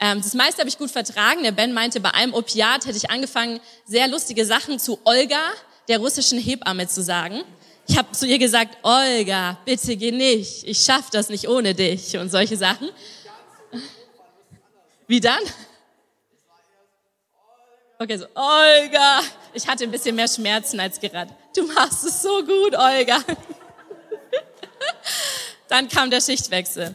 Ähm, 0.00 0.22
das 0.22 0.34
meiste 0.34 0.60
habe 0.60 0.68
ich 0.68 0.78
gut 0.78 0.90
vertragen. 0.90 1.42
Der 1.42 1.52
Ben 1.52 1.72
meinte, 1.72 2.00
bei 2.00 2.12
einem 2.12 2.34
Opiat 2.34 2.86
hätte 2.86 2.96
ich 2.96 3.10
angefangen, 3.10 3.60
sehr 3.84 4.08
lustige 4.08 4.44
Sachen 4.46 4.78
zu 4.78 4.98
Olga, 5.04 5.40
der 5.88 5.98
russischen 5.98 6.38
Hebamme, 6.38 6.86
zu 6.86 7.02
sagen. 7.02 7.42
Ich 7.88 7.96
habe 7.96 8.12
zu 8.12 8.26
ihr 8.26 8.38
gesagt, 8.38 8.76
Olga, 8.82 9.58
bitte 9.64 9.96
geh 9.96 10.12
nicht, 10.12 10.64
ich 10.64 10.78
schaff 10.78 11.10
das 11.10 11.30
nicht 11.30 11.48
ohne 11.48 11.74
dich 11.74 12.16
und 12.18 12.30
solche 12.30 12.56
Sachen. 12.56 12.90
Wie 15.06 15.20
dann? 15.20 15.40
Okay, 17.98 18.18
so, 18.18 18.26
Olga. 18.34 19.20
Ich 19.54 19.66
hatte 19.66 19.84
ein 19.84 19.90
bisschen 19.90 20.14
mehr 20.14 20.28
Schmerzen 20.28 20.78
als 20.78 21.00
gerade. 21.00 21.34
Du 21.56 21.66
machst 21.66 22.04
es 22.04 22.22
so 22.22 22.44
gut, 22.44 22.76
Olga. 22.76 23.18
Dann 25.68 25.88
kam 25.88 26.10
der 26.10 26.20
Schichtwechsel. 26.20 26.94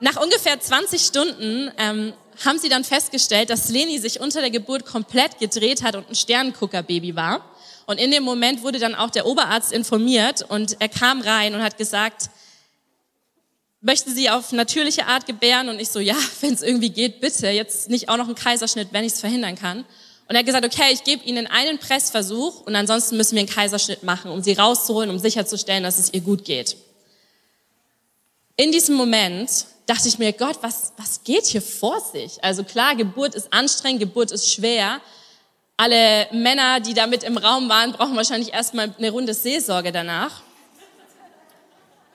Nach 0.00 0.20
ungefähr 0.20 0.60
20 0.60 1.00
Stunden 1.02 1.70
ähm, 1.78 2.12
haben 2.44 2.58
sie 2.58 2.68
dann 2.68 2.84
festgestellt, 2.84 3.50
dass 3.50 3.68
Leni 3.68 3.98
sich 3.98 4.20
unter 4.20 4.40
der 4.40 4.50
Geburt 4.50 4.84
komplett 4.84 5.38
gedreht 5.38 5.82
hat 5.82 5.96
und 5.96 6.08
ein 6.08 6.14
Sternenguckerbaby 6.14 7.14
war. 7.14 7.44
Und 7.86 8.00
in 8.00 8.10
dem 8.10 8.22
Moment 8.22 8.62
wurde 8.62 8.78
dann 8.78 8.94
auch 8.94 9.10
der 9.10 9.26
Oberarzt 9.26 9.72
informiert 9.72 10.42
und 10.48 10.80
er 10.80 10.88
kam 10.88 11.20
rein 11.20 11.54
und 11.54 11.62
hat 11.62 11.76
gesagt, 11.76 12.30
möchte 13.84 14.10
sie 14.10 14.30
auf 14.30 14.52
natürliche 14.52 15.06
Art 15.06 15.26
gebären? 15.26 15.68
Und 15.68 15.78
ich 15.78 15.90
so, 15.90 16.00
ja, 16.00 16.16
wenn 16.40 16.54
es 16.54 16.62
irgendwie 16.62 16.90
geht, 16.90 17.20
bitte. 17.20 17.48
Jetzt 17.48 17.90
nicht 17.90 18.08
auch 18.08 18.16
noch 18.16 18.28
ein 18.28 18.34
Kaiserschnitt, 18.34 18.88
wenn 18.92 19.04
ich 19.04 19.12
es 19.12 19.20
verhindern 19.20 19.54
kann. 19.54 19.84
Und 20.26 20.34
er 20.34 20.38
hat 20.38 20.46
gesagt, 20.46 20.64
okay, 20.64 20.92
ich 20.92 21.04
gebe 21.04 21.22
Ihnen 21.24 21.46
einen 21.46 21.78
Pressversuch 21.78 22.62
und 22.62 22.74
ansonsten 22.74 23.18
müssen 23.18 23.36
wir 23.36 23.40
einen 23.40 23.48
Kaiserschnitt 23.48 24.02
machen, 24.04 24.30
um 24.30 24.42
sie 24.42 24.54
rauszuholen, 24.54 25.10
um 25.10 25.18
sicherzustellen, 25.18 25.82
dass 25.82 25.98
es 25.98 26.14
ihr 26.14 26.22
gut 26.22 26.46
geht. 26.46 26.78
In 28.56 28.72
diesem 28.72 28.94
Moment 28.94 29.66
dachte 29.86 30.08
ich 30.08 30.18
mir, 30.18 30.32
Gott, 30.32 30.58
was, 30.62 30.92
was 30.96 31.22
geht 31.24 31.46
hier 31.46 31.62
vor 31.62 32.00
sich? 32.00 32.42
Also 32.42 32.64
klar, 32.64 32.96
Geburt 32.96 33.34
ist 33.34 33.52
anstrengend, 33.52 34.00
Geburt 34.00 34.32
ist 34.32 34.52
schwer, 34.52 35.00
alle 35.76 36.28
Männer, 36.30 36.80
die 36.80 36.94
da 36.94 37.06
mit 37.06 37.24
im 37.24 37.36
Raum 37.36 37.68
waren, 37.68 37.92
brauchen 37.92 38.16
wahrscheinlich 38.16 38.52
erstmal 38.52 38.94
eine 38.96 39.10
Runde 39.10 39.34
Seelsorge 39.34 39.90
danach. 39.90 40.42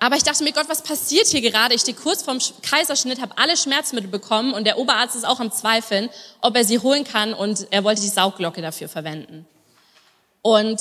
Aber 0.01 0.15
ich 0.15 0.23
dachte 0.23 0.45
mir, 0.45 0.53
Gott, 0.53 0.69
was 0.69 0.81
passiert 0.81 1.27
hier 1.27 1.41
gerade? 1.41 1.75
Ich 1.75 1.81
stehe 1.81 1.97
kurz 1.97 2.21
vorm 2.21 2.39
Kaiserschnitt, 2.61 3.19
habe 3.19 3.37
alle 3.37 3.57
Schmerzmittel 3.57 4.09
bekommen 4.09 4.53
und 4.53 4.63
der 4.63 4.77
Oberarzt 4.77 5.17
ist 5.17 5.27
auch 5.27 5.41
am 5.41 5.51
Zweifeln, 5.51 6.09
ob 6.39 6.55
er 6.55 6.63
sie 6.63 6.79
holen 6.79 7.03
kann 7.03 7.33
und 7.33 7.67
er 7.71 7.83
wollte 7.83 8.01
die 8.01 8.07
Saugglocke 8.07 8.61
dafür 8.61 8.87
verwenden. 8.87 9.45
Und 10.41 10.79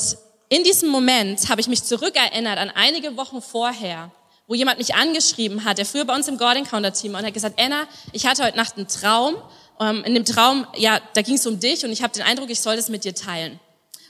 in 0.49 0.63
diesem 0.63 0.89
Moment 0.89 1.49
habe 1.51 1.61
ich 1.61 1.67
mich 1.67 1.83
zurückerinnert 1.83 2.59
an 2.59 2.71
einige 2.71 3.17
Wochen 3.17 3.43
vorher, 3.43 4.13
wo 4.49 4.55
jemand 4.55 4.79
mich 4.79 4.95
angeschrieben 4.95 5.65
hat, 5.65 5.79
der 5.79 5.87
früher 5.87 6.07
bei 6.07 6.17
uns 6.17 6.27
im 6.27 6.39
God 6.39 6.57
Encounter 6.57 6.93
Team 6.93 7.13
war 7.13 7.21
und 7.21 7.27
hat 7.27 7.35
gesagt, 7.35 7.61
Anna, 7.61 7.87
ich 8.13 8.27
hatte 8.27 8.43
heute 8.43 8.57
Nacht 8.57 8.77
einen 8.77 8.89
Traum 8.89 9.37
ähm, 9.79 10.03
in 10.05 10.15
dem 10.15 10.25
Traum, 10.25 10.67
ja, 10.75 11.01
da 11.15 11.23
ging 11.23 11.37
es 11.37 11.47
um 11.47 11.61
dich 11.61 11.85
und 11.85 11.93
ich 11.93 12.03
habe 12.03 12.15
den 12.15 12.23
Eindruck, 12.23 12.51
ich 12.51 12.61
soll 12.61 12.75
das 12.75 12.89
mit 12.89 13.05
dir 13.05 13.15
teilen. 13.15 13.61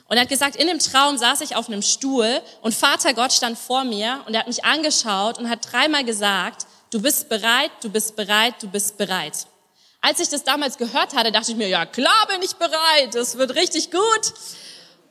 Und 0.07 0.17
er 0.17 0.23
hat 0.23 0.29
gesagt, 0.31 0.57
in 0.57 0.69
dem 0.69 0.79
Traum 0.79 1.19
saß 1.19 1.43
ich 1.43 1.57
auf 1.57 1.69
einem 1.69 1.83
Stuhl 1.83 2.41
und 2.63 2.73
Vater 2.73 3.13
Gott 3.13 3.33
stand 3.33 3.59
vor 3.59 3.85
mir 3.85 4.23
und 4.27 4.35
er 4.35 4.41
hat 4.41 4.47
mich 4.47 4.65
angeschaut 4.65 5.39
und 5.39 5.51
hat 5.51 5.71
dreimal 5.71 6.05
gesagt, 6.05 6.67
du 6.91 7.03
bist 7.03 7.29
bereit, 7.29 7.71
du 7.83 7.91
bist 7.91 8.17
bereit, 8.17 8.55
du 8.63 8.69
bist 8.69 8.97
bereit. 8.97 9.47
Als 10.01 10.21
ich 10.21 10.29
das 10.29 10.45
damals 10.45 10.79
gehört 10.79 11.15
hatte, 11.15 11.33
dachte 11.33 11.51
ich 11.51 11.59
mir, 11.59 11.69
ja 11.69 11.85
klar 11.85 12.27
bin 12.29 12.41
ich 12.43 12.55
bereit, 12.55 13.15
das 13.15 13.37
wird 13.37 13.57
richtig 13.57 13.91
gut. 13.91 14.33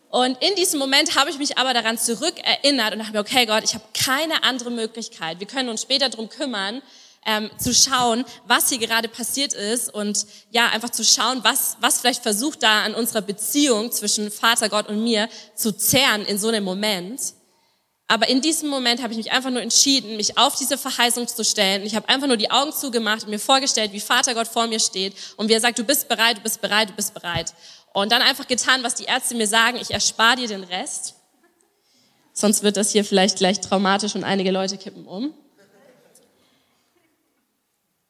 Und 0.10 0.42
in 0.42 0.56
diesem 0.56 0.80
Moment 0.80 1.16
habe 1.18 1.30
ich 1.30 1.38
mich 1.38 1.58
aber 1.58 1.74
daran 1.74 1.98
zurückerinnert 1.98 2.94
und 2.94 3.00
dachte 3.00 3.12
mir, 3.12 3.20
okay 3.20 3.46
Gott, 3.46 3.64
ich 3.64 3.74
habe 3.74 3.84
keine 3.94 4.44
andere 4.44 4.72
Möglichkeit. 4.72 5.40
Wir 5.40 5.48
können 5.48 5.70
uns 5.70 5.82
später 5.82 6.10
drum 6.10 6.30
kümmern, 6.30 6.82
ähm, 7.26 7.52
zu 7.58 7.74
schauen, 7.74 8.24
was 8.46 8.70
hier 8.70 8.78
gerade 8.78 9.10
passiert 9.10 9.54
ist 9.54 9.94
und 9.94 10.26
ja, 10.50 10.70
einfach 10.70 10.90
zu 10.90 11.04
schauen, 11.04 11.44
was, 11.44 11.76
was 11.82 12.00
vielleicht 12.00 12.24
versucht 12.24 12.64
da 12.64 12.84
an 12.84 12.96
unserer 12.96 13.22
Beziehung 13.22 13.92
zwischen 13.92 14.32
Vater 14.32 14.70
Gott 14.70 14.88
und 14.88 15.04
mir 15.04 15.28
zu 15.54 15.74
zehren 15.74 16.26
in 16.26 16.38
so 16.38 16.48
einem 16.48 16.64
Moment. 16.64 17.20
Aber 18.10 18.30
in 18.30 18.40
diesem 18.40 18.70
Moment 18.70 19.04
habe 19.04 19.12
ich 19.12 19.18
mich 19.18 19.34
einfach 19.34 19.50
nur 19.50 19.62
entschieden, 19.62 20.16
mich 20.16 20.38
auf 20.38 20.56
diese 20.56 20.78
Verheißung 20.78 21.28
zu 21.28 21.44
stellen. 21.44 21.86
Ich 21.86 21.94
habe 21.94 22.08
einfach 22.08 22.28
nur 22.28 22.38
die 22.38 22.50
Augen 22.50 22.72
zugemacht 22.72 23.24
und 23.24 23.30
mir 23.30 23.40
vorgestellt, 23.40 23.92
wie 23.92 24.00
Vater 24.00 24.34
Gott 24.34 24.48
vor 24.48 24.66
mir 24.68 24.80
steht 24.80 25.14
und 25.36 25.50
wie 25.50 25.54
er 25.54 25.60
sagt, 25.60 25.78
du 25.78 25.84
bist 25.84 26.08
bereit, 26.08 26.38
du 26.38 26.42
bist 26.42 26.62
bereit, 26.62 26.90
du 26.90 26.94
bist 26.94 27.14
bereit. 27.14 27.54
Und 27.98 28.12
dann 28.12 28.22
einfach 28.22 28.48
getan, 28.48 28.84
was 28.84 28.94
die 28.94 29.06
Ärzte 29.06 29.34
mir 29.34 29.48
sagen, 29.48 29.80
ich 29.82 29.90
erspare 29.90 30.36
dir 30.36 30.48
den 30.48 30.64
Rest. 30.64 31.16
Sonst 32.32 32.62
wird 32.62 32.78
das 32.78 32.92
hier 32.92 33.04
vielleicht 33.04 33.38
gleich 33.38 33.60
traumatisch 33.60 34.14
und 34.14 34.24
einige 34.24 34.52
Leute 34.52 34.78
kippen 34.78 35.08
um. 35.08 35.34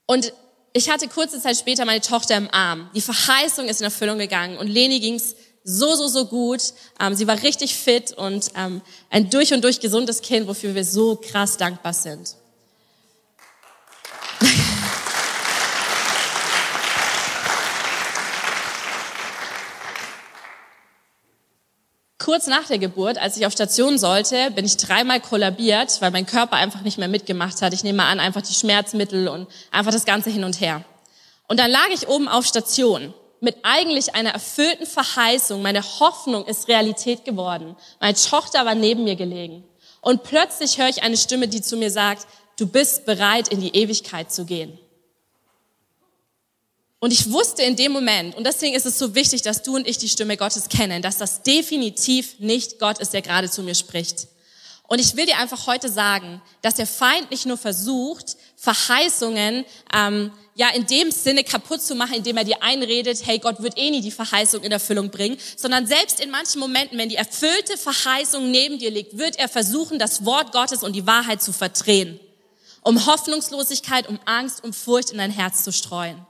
Und 0.06 0.34
ich 0.74 0.89
hatte 0.89 1.08
kurze 1.08 1.41
Zeit 1.41 1.56
später 1.56 1.86
meine 1.86 2.01
Tochter 2.01 2.36
im 2.36 2.50
Arm. 2.51 2.89
Die 2.96 3.01
Verheißung 3.01 3.70
ist 3.70 3.79
in 3.79 3.86
Erfüllung 3.86 4.17
gegangen 4.17 4.58
und 4.58 4.67
Leni 4.67 5.00
ging's 5.00 5.38
so, 5.63 5.96
so, 5.96 6.10
so 6.10 6.25
gut. 6.25 6.74
Ähm, 7.00 7.15
sie 7.15 7.25
war 7.25 7.41
richtig 7.41 7.74
fit 7.74 8.12
und 8.12 8.51
ähm, 8.56 8.82
ein 9.10 9.29
durch 9.29 9.53
und 9.53 9.63
durch 9.63 9.79
gesundes 9.79 10.22
Kind, 10.22 10.50
wofür 10.50 10.75
wir 10.75 10.84
so 10.84 11.15
krass 11.15 11.56
dankbar 11.56 11.94
sind. 11.94 12.36
kurz 22.27 22.48
nach 22.48 22.67
der 22.67 22.77
Geburt, 22.77 23.17
als 23.17 23.38
ich 23.38 23.46
auf 23.46 23.53
Station 23.53 23.98
sollte, 23.98 24.51
bin 24.51 24.65
ich 24.65 24.75
dreimal 24.75 25.22
kollabiert, 25.22 26.01
weil 26.01 26.12
mein 26.12 26.25
Körper 26.25 26.57
einfach 26.57 26.81
nicht 26.81 26.98
mehr 26.98 27.07
mitgemacht 27.07 27.62
hat. 27.62 27.74
Ich 27.74 27.86
nehme 27.86 28.03
an, 28.03 28.19
einfach 28.19 28.41
die 28.41 28.53
Schmerzmittel 28.53 29.29
und 29.29 29.48
einfach 29.72 29.93
das 29.93 30.03
Ganze 30.03 30.29
hin 30.29 30.43
und 30.43 30.60
her. 30.60 30.84
Und 31.48 31.57
dann 31.57 31.72
lag 31.72 31.88
ich 31.93 32.10
oben 32.10 32.27
auf 32.27 32.46
Station 32.46 33.13
mit 33.39 33.55
eigentlich 33.63 34.13
einer 34.13 34.31
erfüllten 34.31 34.86
Verheißung. 34.86 35.62
Meine 35.62 35.81
Hoffnung 35.81 36.43
ist 36.43 36.67
Realität 36.67 37.24
geworden. 37.24 37.77
Meine 38.01 38.17
Tochter 38.17 38.65
war 38.65 38.75
neben 38.75 39.05
mir 39.05 39.15
gelegen. 39.15 39.63
Und 40.01 40.24
plötzlich 40.24 40.77
höre 40.77 40.89
ich 40.89 41.03
eine 41.03 41.15
Stimme, 41.15 41.48
die 41.48 41.62
zu 41.62 41.77
mir 41.77 41.91
sagt, 41.91 42.27
du 42.60 42.67
bist 42.67 43.05
bereit, 43.05 43.48
in 43.48 43.62
die 43.62 43.74
Ewigkeit 43.74 44.34
zu 44.34 44.43
gehen. 44.43 44.77
Und 46.99 47.13
ich 47.13 47.31
wusste 47.31 47.61
in 47.61 47.75
dem 47.75 47.91
Moment, 47.91 48.35
und 48.35 48.43
deswegen 48.45 48.75
ist 48.75 48.85
es 48.85 48.97
so 48.97 49.13
wichtig, 49.13 49.43
dass 49.43 49.61
du 49.61 49.75
und 49.75 49.87
ich 49.87 49.99
die 49.99 50.09
Stimme 50.09 50.35
Gottes 50.35 50.67
kennen, 50.67 51.01
dass 51.01 51.17
das 51.17 51.43
definitiv 51.43 52.39
nicht 52.39 52.79
Gott 52.79 52.97
ist, 52.97 53.13
der 53.13 53.21
gerade 53.21 53.49
zu 53.49 53.61
mir 53.61 53.75
spricht. 53.75 54.27
Und 54.87 54.99
ich 54.99 55.15
will 55.15 55.25
dir 55.25 55.37
einfach 55.37 55.67
heute 55.67 55.89
sagen, 55.89 56.41
dass 56.61 56.75
der 56.75 56.87
Feind 56.87 57.29
nicht 57.29 57.45
nur 57.45 57.57
versucht, 57.57 58.37
Verheißungen 58.55 59.65
ähm, 59.93 60.31
ja 60.55 60.69
in 60.69 60.87
dem 60.87 61.11
Sinne 61.11 61.43
kaputt 61.43 61.81
zu 61.81 61.93
machen, 61.93 62.15
indem 62.15 62.37
er 62.37 62.45
dir 62.45 62.63
einredet, 62.63 63.19
hey, 63.25 63.37
Gott 63.37 63.61
wird 63.61 63.77
eh 63.77 63.91
nie 63.91 64.01
die 64.01 64.11
Verheißung 64.11 64.63
in 64.63 64.71
Erfüllung 64.71 65.11
bringen, 65.11 65.37
sondern 65.57 65.85
selbst 65.85 66.21
in 66.21 66.31
manchen 66.31 66.59
Momenten, 66.59 66.97
wenn 66.97 67.09
die 67.09 67.17
erfüllte 67.17 67.77
Verheißung 67.77 68.49
neben 68.49 68.79
dir 68.79 68.89
liegt, 68.89 69.17
wird 69.17 69.37
er 69.37 69.49
versuchen, 69.49 69.99
das 69.99 70.25
Wort 70.25 70.53
Gottes 70.53 70.83
und 70.83 70.93
die 70.93 71.05
Wahrheit 71.05 71.43
zu 71.43 71.51
verdrehen, 71.51 72.19
um 72.81 73.05
Hoffnungslosigkeit, 73.05 74.07
um 74.07 74.19
Angst, 74.25 74.63
um 74.63 74.73
Furcht 74.73 75.11
in 75.11 75.17
dein 75.17 75.31
Herz 75.31 75.63
zu 75.63 75.73
streuen. 75.73 76.25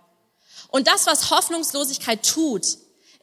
Und 0.78 0.86
das, 0.86 1.08
was 1.08 1.32
Hoffnungslosigkeit 1.32 2.22
tut, 2.22 2.64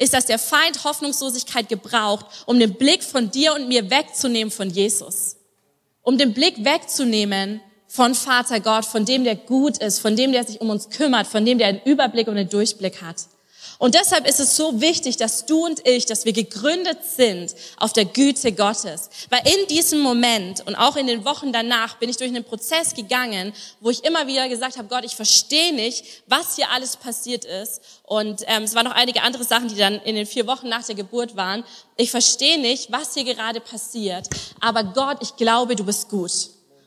ist, 0.00 0.12
dass 0.12 0.26
der 0.26 0.40
Feind 0.40 0.82
Hoffnungslosigkeit 0.82 1.68
gebraucht, 1.68 2.26
um 2.46 2.58
den 2.58 2.75
Blick 2.75 3.04
von 3.04 3.30
dir 3.30 3.54
und 3.54 3.68
mir 3.68 3.92
wegzunehmen 3.92 4.50
von 4.50 4.70
Jesus. 4.70 5.37
Um 6.02 6.18
den 6.18 6.34
Blick 6.34 6.64
wegzunehmen 6.64 7.61
von 7.87 8.16
Vater 8.16 8.58
Gott, 8.58 8.84
von 8.84 9.04
dem, 9.04 9.23
der 9.23 9.37
gut 9.37 9.78
ist, 9.78 10.00
von 10.00 10.16
dem, 10.16 10.32
der 10.32 10.42
sich 10.42 10.61
um 10.61 10.68
uns 10.68 10.90
kümmert, 10.90 11.28
von 11.28 11.44
dem, 11.44 11.58
der 11.58 11.68
einen 11.68 11.82
Überblick 11.84 12.26
und 12.26 12.37
einen 12.37 12.49
Durchblick 12.49 13.00
hat. 13.02 13.28
Und 13.78 13.95
deshalb 13.95 14.26
ist 14.26 14.40
es 14.40 14.57
so 14.57 14.81
wichtig, 14.81 15.16
dass 15.16 15.47
du 15.47 15.64
und 15.64 15.87
ich, 15.87 16.07
dass 16.07 16.25
wir 16.25 16.33
gegründet 16.33 16.99
sind 17.04 17.54
auf 17.76 17.93
der 17.93 18.04
Güte 18.04 18.52
Gottes. 18.52 19.11
Weil 19.31 19.43
in 19.47 19.66
diesem 19.69 20.00
Moment 20.00 20.66
und 20.66 20.75
auch 20.76 20.97
in 20.97 21.07
den 21.07 21.25
Wochen 21.25 21.52
danach 21.52 21.97
bin 21.97 22.09
ich 22.09 22.16
durch 22.16 22.31
einen 22.31 22.45
Prozess 22.45 22.95
gegangen, 22.95 23.52
wo 23.81 23.90
ich 23.90 24.04
immer 24.04 24.26
wieder 24.26 24.49
gesagt 24.49 24.78
habe, 24.78 24.88
Gott, 24.88 25.04
ich 25.04 25.16
verstehe 25.16 25.75
nicht, 25.75 26.04
was 26.26 26.57
hier 26.57 26.71
alles 26.71 26.97
passiert 26.97 27.45
ist. 27.45 27.81
Und 28.04 28.43
ähm, 28.47 28.62
es 28.62 28.75
waren 28.75 28.85
noch 28.85 28.95
einige 28.95 29.23
andere 29.23 29.45
Sachen, 29.45 29.69
die 29.69 29.76
dann 29.76 30.00
in 30.00 30.14
den 30.14 30.26
vier 30.26 30.47
Wochen 30.47 30.69
nach 30.69 30.85
der 30.85 30.95
Geburt 30.95 31.37
waren. 31.37 31.64
Ich 31.97 32.11
verstehe 32.11 32.61
nicht, 32.61 32.93
was 32.93 33.14
hier 33.14 33.25
gerade 33.25 33.61
passiert. 33.61 34.28
Aber 34.61 34.85
Gott, 34.85 35.19
ich 35.21 35.37
glaube, 35.37 35.76
du 35.76 35.85
bist 35.85 36.09
gut. 36.09 36.31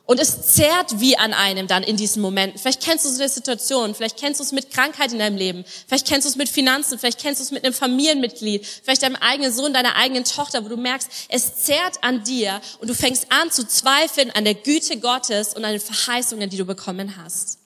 Und 0.07 0.21
es 0.21 0.53
zerrt 0.53 1.01
wie 1.01 1.17
an 1.17 1.33
einem 1.33 1.67
dann 1.67 1.83
in 1.83 1.97
diesen 1.97 2.21
Momenten. 2.21 2.57
Vielleicht 2.57 2.81
kennst 2.81 3.03
du 3.03 3.09
so 3.09 3.19
eine 3.19 3.27
Situation, 3.27 3.93
vielleicht 3.93 4.15
kennst 4.15 4.39
du 4.39 4.43
es 4.45 4.53
mit 4.53 4.71
Krankheit 4.71 5.11
in 5.11 5.19
deinem 5.19 5.35
Leben, 5.35 5.65
vielleicht 5.85 6.07
kennst 6.07 6.23
du 6.25 6.29
es 6.29 6.37
mit 6.37 6.47
Finanzen, 6.47 6.97
vielleicht 6.97 7.19
kennst 7.19 7.41
du 7.41 7.43
es 7.43 7.51
mit 7.51 7.65
einem 7.65 7.73
Familienmitglied, 7.73 8.65
vielleicht 8.65 9.03
deinem 9.03 9.17
eigenen 9.17 9.51
Sohn, 9.51 9.73
deiner 9.73 9.97
eigenen 9.97 10.23
Tochter, 10.23 10.63
wo 10.63 10.69
du 10.69 10.77
merkst, 10.77 11.09
es 11.27 11.57
zerrt 11.57 12.01
an 12.03 12.23
dir 12.23 12.61
und 12.79 12.87
du 12.87 12.93
fängst 12.93 13.29
an 13.33 13.51
zu 13.51 13.67
zweifeln 13.67 14.31
an 14.31 14.45
der 14.45 14.53
Güte 14.53 14.97
Gottes 14.97 15.53
und 15.53 15.65
an 15.65 15.73
den 15.73 15.81
Verheißungen, 15.81 16.49
die 16.49 16.57
du 16.57 16.63
bekommen 16.63 17.17
hast. 17.21 17.57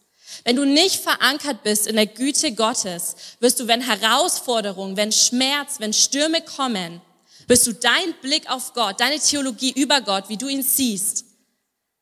Wenn 0.44 0.56
du 0.56 0.66
nicht 0.66 0.96
verankert 0.96 1.62
bist 1.62 1.86
in 1.86 1.96
der 1.96 2.08
Güte 2.08 2.54
Gottes, 2.54 3.16
wirst 3.40 3.60
du, 3.60 3.68
wenn 3.68 3.82
Herausforderungen, 3.82 4.98
wenn 4.98 5.12
Schmerz, 5.12 5.76
wenn 5.78 5.94
Stürme 5.94 6.42
kommen, 6.42 7.02
bis 7.46 7.66
du 7.66 7.74
deinen 7.74 8.16
Blick 8.24 8.50
auf 8.50 8.74
Gott, 8.74 9.00
deine 9.00 9.20
Theologie 9.20 9.74
über 9.74 10.02
Gott, 10.02 10.24
wie 10.30 10.38
du 10.38 10.48
ihn 10.48 10.64
siehst, 10.64 11.26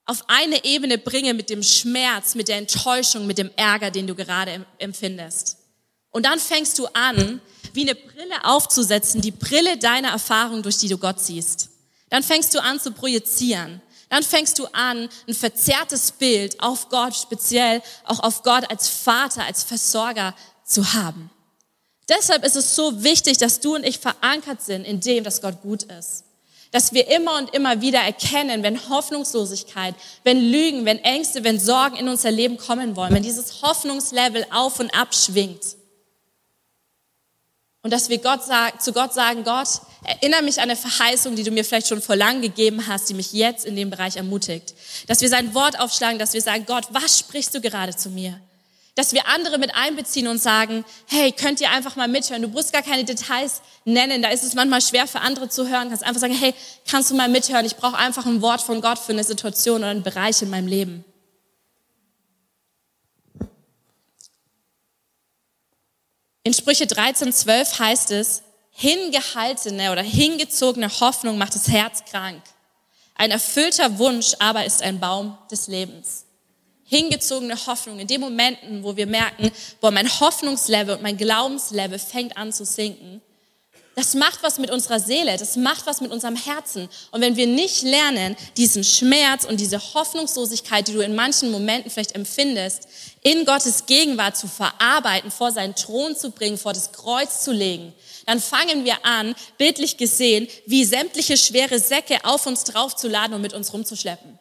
auf 0.09 0.23
eine 0.27 0.63
Ebene 0.65 0.97
bringe 0.97 1.35
mit 1.35 1.51
dem 1.51 1.61
Schmerz, 1.61 2.33
mit 2.33 2.47
der 2.47 2.57
Enttäuschung, 2.57 3.27
mit 3.27 3.37
dem 3.37 3.51
Ärger, 3.55 3.91
den 3.91 4.07
du 4.07 4.15
gerade 4.15 4.65
empfindest. 4.79 5.57
Und 6.09 6.25
dann 6.25 6.39
fängst 6.39 6.79
du 6.79 6.87
an, 6.87 7.39
wie 7.73 7.81
eine 7.81 7.93
Brille 7.93 8.43
aufzusetzen, 8.43 9.21
die 9.21 9.29
Brille 9.29 9.77
deiner 9.77 10.09
Erfahrung, 10.09 10.63
durch 10.63 10.77
die 10.77 10.87
du 10.87 10.97
Gott 10.97 11.19
siehst. 11.19 11.69
Dann 12.09 12.23
fängst 12.23 12.55
du 12.55 12.61
an 12.61 12.79
zu 12.79 12.91
projizieren. 12.91 13.81
Dann 14.09 14.23
fängst 14.23 14.57
du 14.57 14.65
an, 14.73 15.07
ein 15.27 15.33
verzerrtes 15.35 16.11
Bild 16.13 16.59
auf 16.59 16.89
Gott, 16.89 17.15
speziell 17.15 17.83
auch 18.03 18.19
auf 18.21 18.41
Gott 18.41 18.67
als 18.71 18.89
Vater, 18.89 19.45
als 19.45 19.61
Versorger 19.61 20.35
zu 20.65 20.93
haben. 20.93 21.29
Deshalb 22.09 22.43
ist 22.43 22.55
es 22.55 22.75
so 22.75 23.03
wichtig, 23.03 23.37
dass 23.37 23.59
du 23.59 23.75
und 23.75 23.85
ich 23.85 23.99
verankert 23.99 24.63
sind 24.63 24.85
in 24.85 24.99
dem, 24.99 25.23
dass 25.23 25.41
Gott 25.43 25.61
gut 25.61 25.83
ist. 25.83 26.23
Dass 26.71 26.93
wir 26.93 27.07
immer 27.07 27.37
und 27.37 27.53
immer 27.55 27.81
wieder 27.81 27.99
erkennen, 27.99 28.61
wenn 28.61 28.89
Hoffnungslosigkeit, 28.89 29.95
wenn 30.23 30.39
Lügen, 30.39 30.85
wenn 30.85 30.99
Ängste, 30.99 31.43
wenn 31.43 31.59
Sorgen 31.59 31.95
in 31.95 32.07
unser 32.07 32.29
Leben 32.29 32.57
kommen 32.57 32.95
wollen, 32.95 33.13
wenn 33.13 33.23
dieses 33.23 33.61
Hoffnungslevel 33.61 34.45
auf 34.51 34.79
und 34.79 34.93
ab 34.93 35.15
schwingt, 35.15 35.63
und 37.81 37.93
dass 37.93 38.09
wir 38.09 38.17
Gott 38.17 38.43
sag, 38.43 38.81
zu 38.81 38.91
Gott 38.91 39.13
sagen, 39.13 39.43
Gott, 39.43 39.67
erinnere 40.03 40.41
mich 40.41 40.57
an 40.57 40.63
eine 40.63 40.75
Verheißung, 40.75 41.35
die 41.35 41.43
du 41.43 41.51
mir 41.51 41.63
vielleicht 41.63 41.87
schon 41.87 42.01
vor 42.01 42.15
lang 42.15 42.41
gegeben 42.41 42.85
hast, 42.87 43.09
die 43.09 43.13
mich 43.13 43.31
jetzt 43.31 43.65
in 43.65 43.75
dem 43.75 43.89
Bereich 43.89 44.17
ermutigt. 44.17 44.73
Dass 45.07 45.21
wir 45.21 45.29
sein 45.29 45.53
Wort 45.53 45.79
aufschlagen, 45.79 46.19
dass 46.19 46.33
wir 46.33 46.41
sagen, 46.41 46.65
Gott, 46.65 46.87
was 46.91 47.19
sprichst 47.19 47.55
du 47.55 47.61
gerade 47.61 47.95
zu 47.95 48.09
mir? 48.09 48.39
Dass 48.99 49.13
wir 49.13 49.29
andere 49.29 49.59
mit 49.59 49.73
einbeziehen 49.75 50.27
und 50.27 50.39
sagen, 50.39 50.83
hey, 51.07 51.31
könnt 51.31 51.61
ihr 51.61 51.71
einfach 51.71 51.95
mal 51.95 52.09
mithören? 52.09 52.41
Du 52.41 52.49
musst 52.49 52.73
gar 52.73 52.81
keine 52.81 53.05
Details 53.05 53.61
nennen, 53.85 54.21
da 54.21 54.27
ist 54.27 54.43
es 54.43 54.55
manchmal 54.55 54.81
schwer 54.81 55.07
für 55.07 55.21
andere 55.21 55.47
zu 55.47 55.69
hören. 55.69 55.83
Du 55.83 55.89
kannst 55.91 56.03
einfach 56.03 56.19
sagen, 56.19 56.33
hey, 56.33 56.53
kannst 56.85 57.09
du 57.09 57.15
mal 57.15 57.29
mithören? 57.29 57.65
Ich 57.65 57.77
brauche 57.77 57.95
einfach 57.95 58.25
ein 58.25 58.41
Wort 58.41 58.59
von 58.59 58.81
Gott 58.81 58.99
für 58.99 59.13
eine 59.13 59.23
Situation 59.23 59.77
oder 59.77 59.91
einen 59.91 60.03
Bereich 60.03 60.41
in 60.41 60.49
meinem 60.49 60.67
Leben. 60.67 61.05
In 66.43 66.53
Sprüche 66.53 66.85
13, 66.85 67.31
12 67.31 67.79
heißt 67.79 68.11
es, 68.11 68.43
hingehaltene 68.71 69.93
oder 69.93 70.01
hingezogene 70.01 70.89
Hoffnung 70.99 71.37
macht 71.37 71.55
das 71.55 71.69
Herz 71.69 72.03
krank. 72.03 72.43
Ein 73.15 73.31
erfüllter 73.31 73.97
Wunsch 73.97 74.35
aber 74.39 74.65
ist 74.65 74.81
ein 74.81 74.99
Baum 74.99 75.37
des 75.49 75.67
Lebens. 75.67 76.25
Hingezogene 76.89 77.55
Hoffnung 77.67 77.99
in 77.99 78.07
den 78.07 78.19
Momenten, 78.19 78.83
wo 78.83 78.95
wir 78.97 79.05
merken, 79.05 79.51
boah, 79.79 79.91
mein 79.91 80.09
Hoffnungslevel 80.19 80.95
und 80.95 81.03
mein 81.03 81.17
Glaubenslevel 81.17 81.99
fängt 81.99 82.35
an 82.35 82.51
zu 82.51 82.65
sinken, 82.65 83.21
das 83.99 84.13
macht 84.13 84.43
was 84.43 84.59
mit 84.59 84.71
unserer 84.71 84.99
Seele, 84.99 85.35
das 85.35 85.57
macht 85.57 85.85
was 85.85 85.99
mit 85.99 86.09
unserem 86.09 86.37
Herzen. 86.37 86.87
Und 87.11 87.19
wenn 87.19 87.35
wir 87.35 87.47
nicht 87.47 87.81
lernen, 87.81 88.37
diesen 88.55 88.85
Schmerz 88.85 89.43
und 89.43 89.59
diese 89.59 89.77
Hoffnungslosigkeit, 89.93 90.87
die 90.87 90.93
du 90.93 91.01
in 91.01 91.15
manchen 91.15 91.51
Momenten 91.51 91.91
vielleicht 91.91 92.15
empfindest, 92.15 92.87
in 93.23 93.43
Gottes 93.43 93.85
Gegenwart 93.87 94.37
zu 94.37 94.47
verarbeiten, 94.47 95.31
vor 95.31 95.51
seinen 95.51 95.75
Thron 95.75 96.15
zu 96.15 96.31
bringen, 96.31 96.57
vor 96.57 96.71
das 96.71 96.93
Kreuz 96.93 97.43
zu 97.43 97.51
legen, 97.51 97.93
dann 98.25 98.39
fangen 98.39 98.85
wir 98.85 99.05
an, 99.05 99.35
bildlich 99.57 99.97
gesehen, 99.97 100.47
wie 100.65 100.85
sämtliche 100.85 101.35
schwere 101.35 101.77
Säcke 101.77 102.23
auf 102.23 102.47
uns 102.47 102.63
draufzuladen 102.63 103.35
und 103.35 103.41
mit 103.41 103.53
uns 103.53 103.73
rumzuschleppen. 103.73 104.38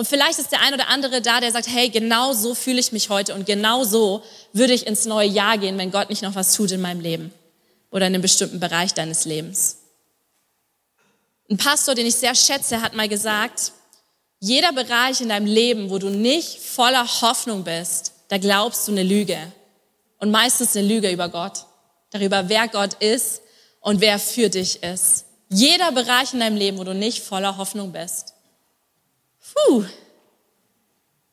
Und 0.00 0.06
vielleicht 0.06 0.38
ist 0.38 0.50
der 0.50 0.62
ein 0.62 0.72
oder 0.72 0.88
andere 0.88 1.20
da, 1.20 1.40
der 1.40 1.52
sagt, 1.52 1.68
hey, 1.68 1.90
genau 1.90 2.32
so 2.32 2.54
fühle 2.54 2.80
ich 2.80 2.90
mich 2.90 3.10
heute 3.10 3.34
und 3.34 3.44
genau 3.44 3.84
so 3.84 4.22
würde 4.54 4.72
ich 4.72 4.86
ins 4.86 5.04
neue 5.04 5.28
Jahr 5.28 5.58
gehen, 5.58 5.76
wenn 5.76 5.90
Gott 5.90 6.08
nicht 6.08 6.22
noch 6.22 6.34
was 6.34 6.54
tut 6.54 6.70
in 6.70 6.80
meinem 6.80 7.02
Leben 7.02 7.34
oder 7.90 8.06
in 8.06 8.14
einem 8.14 8.22
bestimmten 8.22 8.60
Bereich 8.60 8.94
deines 8.94 9.26
Lebens. 9.26 9.76
Ein 11.50 11.58
Pastor, 11.58 11.94
den 11.94 12.06
ich 12.06 12.14
sehr 12.14 12.34
schätze, 12.34 12.80
hat 12.80 12.94
mal 12.94 13.10
gesagt, 13.10 13.72
jeder 14.38 14.72
Bereich 14.72 15.20
in 15.20 15.28
deinem 15.28 15.44
Leben, 15.44 15.90
wo 15.90 15.98
du 15.98 16.08
nicht 16.08 16.60
voller 16.60 17.06
Hoffnung 17.20 17.62
bist, 17.64 18.12
da 18.28 18.38
glaubst 18.38 18.88
du 18.88 18.92
eine 18.92 19.02
Lüge. 19.02 19.36
Und 20.16 20.30
meistens 20.30 20.74
eine 20.74 20.88
Lüge 20.88 21.10
über 21.10 21.28
Gott, 21.28 21.66
darüber, 22.10 22.48
wer 22.48 22.68
Gott 22.68 22.94
ist 23.02 23.42
und 23.80 24.00
wer 24.00 24.18
für 24.18 24.48
dich 24.48 24.82
ist. 24.82 25.26
Jeder 25.50 25.92
Bereich 25.92 26.32
in 26.32 26.40
deinem 26.40 26.56
Leben, 26.56 26.78
wo 26.78 26.84
du 26.84 26.94
nicht 26.94 27.22
voller 27.22 27.58
Hoffnung 27.58 27.92
bist. 27.92 28.32
Puh, 29.54 29.84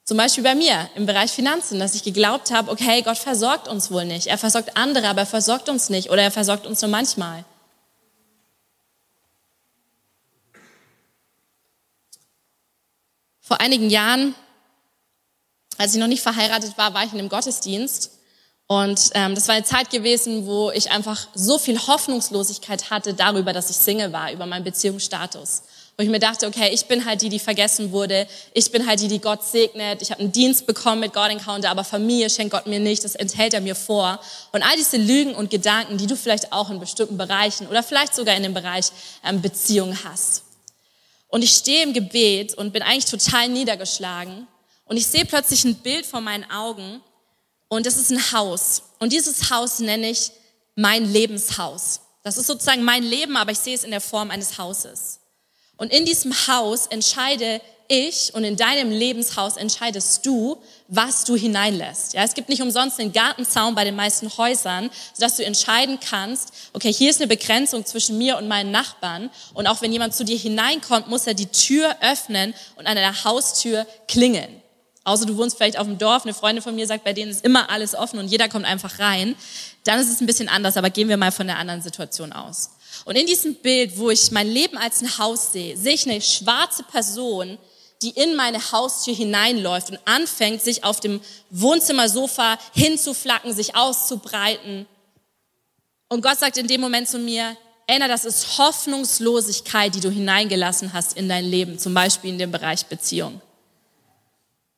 zum 0.07 0.15
Beispiel 0.15 0.43
bei 0.43 0.55
mir 0.55 0.89
im 0.95 1.05
Bereich 1.05 1.31
Finanzen, 1.31 1.79
dass 1.79 1.93
ich 1.93 2.01
geglaubt 2.01 2.51
habe, 2.51 2.71
okay, 2.71 3.01
Gott 3.01 3.17
versorgt 3.17 3.67
uns 3.67 3.91
wohl 3.91 4.05
nicht. 4.05 4.27
Er 4.27 4.38
versorgt 4.38 4.77
andere, 4.77 5.09
aber 5.09 5.24
er 5.24 5.25
versorgt 5.25 5.67
uns 5.67 5.89
nicht 5.89 6.09
oder 6.09 6.23
er 6.23 6.32
versorgt 6.32 6.65
uns 6.65 6.82
nur 6.82 6.89
manchmal. 6.89 7.43
Vor 13.41 13.60
einigen 13.60 13.89
Jahren, 13.89 14.34
als 15.77 15.93
ich 15.93 15.99
noch 15.99 16.08
nicht 16.08 16.23
verheiratet 16.23 16.77
war, 16.77 16.93
war 16.93 17.03
ich 17.03 17.12
in 17.12 17.19
einem 17.19 17.27
Gottesdienst 17.27 18.12
und 18.67 19.12
ähm, 19.13 19.36
das 19.36 19.49
war 19.49 19.56
eine 19.56 19.65
Zeit 19.65 19.89
gewesen, 19.89 20.45
wo 20.45 20.71
ich 20.71 20.89
einfach 20.89 21.27
so 21.34 21.58
viel 21.58 21.77
Hoffnungslosigkeit 21.86 22.91
hatte 22.91 23.13
darüber, 23.13 23.51
dass 23.51 23.69
ich 23.69 23.75
Single 23.75 24.13
war, 24.13 24.32
über 24.32 24.45
meinen 24.45 24.63
Beziehungsstatus 24.63 25.63
wo 25.97 26.03
ich 26.03 26.10
mir 26.10 26.19
dachte, 26.19 26.45
okay, 26.45 26.69
ich 26.71 26.86
bin 26.86 27.05
halt 27.05 27.23
die, 27.23 27.29
die 27.29 27.39
vergessen 27.39 27.91
wurde. 27.91 28.27
Ich 28.53 28.69
bin 28.71 28.86
halt 28.86 29.01
die, 29.01 29.07
die 29.07 29.19
Gott 29.19 29.43
segnet. 29.43 29.99
Ich 30.03 30.12
habe 30.12 30.21
einen 30.21 30.31
Dienst 30.31 30.67
bekommen 30.67 30.99
mit 30.99 31.12
God 31.12 31.31
Encounter, 31.31 31.71
aber 31.71 31.83
Familie 31.83 32.29
schenkt 32.29 32.53
Gott 32.53 32.67
mir 32.67 32.79
nicht. 32.79 33.03
Das 33.03 33.15
enthält 33.15 33.55
er 33.55 33.62
mir 33.62 33.73
vor. 33.73 34.19
Und 34.51 34.62
all 34.62 34.75
diese 34.75 34.97
Lügen 34.97 35.33
und 35.33 35.49
Gedanken, 35.49 35.97
die 35.97 36.05
du 36.05 36.15
vielleicht 36.15 36.53
auch 36.53 36.69
in 36.69 36.79
bestimmten 36.79 37.17
Bereichen 37.17 37.65
oder 37.65 37.81
vielleicht 37.81 38.13
sogar 38.13 38.36
in 38.36 38.43
dem 38.43 38.53
Bereich 38.53 38.91
ähm, 39.25 39.41
Beziehung 39.41 39.97
hast. 40.03 40.43
Und 41.29 41.43
ich 41.43 41.49
stehe 41.49 41.81
im 41.81 41.93
Gebet 41.93 42.53
und 42.53 42.73
bin 42.73 42.83
eigentlich 42.83 43.05
total 43.05 43.49
niedergeschlagen. 43.49 44.47
Und 44.86 44.97
ich 44.97 45.07
sehe 45.07 45.25
plötzlich 45.25 45.65
ein 45.65 45.75
Bild 45.75 46.05
vor 46.05 46.21
meinen 46.21 46.49
Augen. 46.51 47.01
Und 47.69 47.88
das 47.88 47.97
ist 47.97 48.12
ein 48.12 48.31
Haus. 48.33 48.83
Und 48.99 49.13
dieses 49.13 49.49
Haus 49.49 49.79
nenne 49.79 50.12
ich 50.12 50.29
mein 50.75 51.12
Lebenshaus. 51.12 52.01
Das 52.23 52.38
ist 52.38 52.45
sozusagen 52.45 52.83
mein 52.83 53.01
Leben, 53.01 53.36
aber 53.36 53.51
ich 53.51 53.57
sehe 53.57 53.73
es 53.73 53.83
in 53.83 53.89
der 53.89 53.99
Form 53.99 54.29
eines 54.29 54.60
Hauses. 54.60 55.21
Und 55.77 55.93
in 55.93 56.05
diesem 56.05 56.33
Haus 56.47 56.87
entscheide 56.87 57.61
ich 57.87 58.33
und 58.33 58.43
in 58.43 58.57
deinem 58.57 58.91
Lebenshaus 58.91 59.57
entscheidest 59.57 60.25
du, 60.25 60.57
was 60.87 61.23
du 61.23 61.35
hineinlässt. 61.35 62.13
Ja, 62.13 62.23
es 62.23 62.33
gibt 62.33 62.49
nicht 62.49 62.61
umsonst 62.61 62.99
einen 62.99 63.13
Gartenzaun 63.13 63.75
bei 63.75 63.83
den 63.83 63.95
meisten 63.95 64.35
Häusern, 64.37 64.89
sodass 65.13 65.37
du 65.37 65.45
entscheiden 65.45 65.99
kannst, 65.99 66.51
okay, 66.73 66.91
hier 66.91 67.09
ist 67.09 67.21
eine 67.21 67.27
Begrenzung 67.27 67.85
zwischen 67.85 68.17
mir 68.17 68.37
und 68.37 68.47
meinen 68.47 68.71
Nachbarn 68.71 69.29
und 69.53 69.67
auch 69.67 69.81
wenn 69.81 69.93
jemand 69.93 70.15
zu 70.15 70.25
dir 70.25 70.37
hineinkommt, 70.37 71.07
muss 71.07 71.27
er 71.27 71.33
die 71.33 71.47
Tür 71.47 71.95
öffnen 72.01 72.53
und 72.75 72.87
an 72.87 72.95
der 72.95 73.23
Haustür 73.23 73.87
klingeln. 74.07 74.61
Außer 75.03 75.25
du 75.25 75.37
wohnst 75.37 75.55
vielleicht 75.55 75.79
auf 75.79 75.87
dem 75.87 75.97
Dorf, 75.97 76.23
eine 76.23 76.33
Freundin 76.33 76.61
von 76.61 76.75
mir 76.75 76.85
sagt, 76.85 77.05
bei 77.05 77.13
denen 77.13 77.31
ist 77.31 77.45
immer 77.45 77.69
alles 77.69 77.95
offen 77.95 78.19
und 78.19 78.27
jeder 78.27 78.49
kommt 78.49 78.65
einfach 78.65 78.99
rein. 78.99 79.35
Dann 79.85 80.01
ist 80.01 80.11
es 80.11 80.19
ein 80.19 80.27
bisschen 80.27 80.49
anders, 80.49 80.75
aber 80.75 80.89
gehen 80.89 81.07
wir 81.07 81.15
mal 81.15 81.31
von 81.31 81.47
der 81.47 81.57
anderen 81.57 81.81
Situation 81.81 82.33
aus. 82.33 82.71
Und 83.05 83.15
in 83.15 83.25
diesem 83.25 83.55
Bild, 83.55 83.97
wo 83.97 84.10
ich 84.10 84.31
mein 84.31 84.47
Leben 84.47 84.77
als 84.77 85.01
ein 85.01 85.17
Haus 85.17 85.51
sehe, 85.51 85.77
sehe 85.77 85.93
ich 85.93 86.07
eine 86.10 86.21
schwarze 86.21 86.83
Person, 86.83 87.57
die 88.01 88.12
in 88.12 88.36
meine 88.36 88.71
Haustür 88.71 89.15
hineinläuft 89.15 89.89
und 89.89 89.99
anfängt, 90.05 90.62
sich 90.62 90.83
auf 90.83 90.99
dem 90.99 91.21
Wohnzimmersofa 91.49 92.60
hinzuflacken, 92.73 93.53
sich 93.53 93.75
auszubreiten. 93.75 94.86
Und 96.10 96.21
Gott 96.21 96.39
sagt 96.39 96.57
in 96.57 96.67
dem 96.67 96.81
Moment 96.81 97.10
zu 97.10 97.17
mir, 97.17 97.57
Anna, 97.89 98.07
das 98.07 98.25
ist 98.25 98.57
Hoffnungslosigkeit, 98.57 99.95
die 99.95 100.01
du 100.01 100.10
hineingelassen 100.10 100.93
hast 100.93 101.17
in 101.17 101.29
dein 101.29 101.45
Leben, 101.45 101.79
zum 101.79 101.93
Beispiel 101.93 102.31
in 102.31 102.38
dem 102.38 102.51
Bereich 102.51 102.86
Beziehung. 102.86 103.41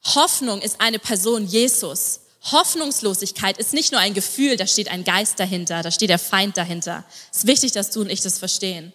Hoffnung 0.06 0.62
ist 0.62 0.80
eine 0.80 1.00
Person, 1.00 1.46
Jesus. 1.46 2.22
Hoffnungslosigkeit 2.42 3.58
ist 3.58 3.74
nicht 3.74 3.92
nur 3.92 4.00
ein 4.00 4.14
Gefühl, 4.14 4.56
da 4.56 4.66
steht 4.66 4.90
ein 4.90 5.04
Geist 5.04 5.40
dahinter, 5.40 5.84
da 5.84 5.92
steht 5.92 6.10
der 6.10 6.20
Feind 6.20 6.56
dahinter. 6.58 7.04
Es 7.32 7.40
ist 7.40 7.48
wichtig, 7.48 7.74
dass 7.74 7.92
du 7.92 8.02
und 8.02 8.10
ich 8.10 8.22
das 8.22 8.40
verstehen. 8.40 8.94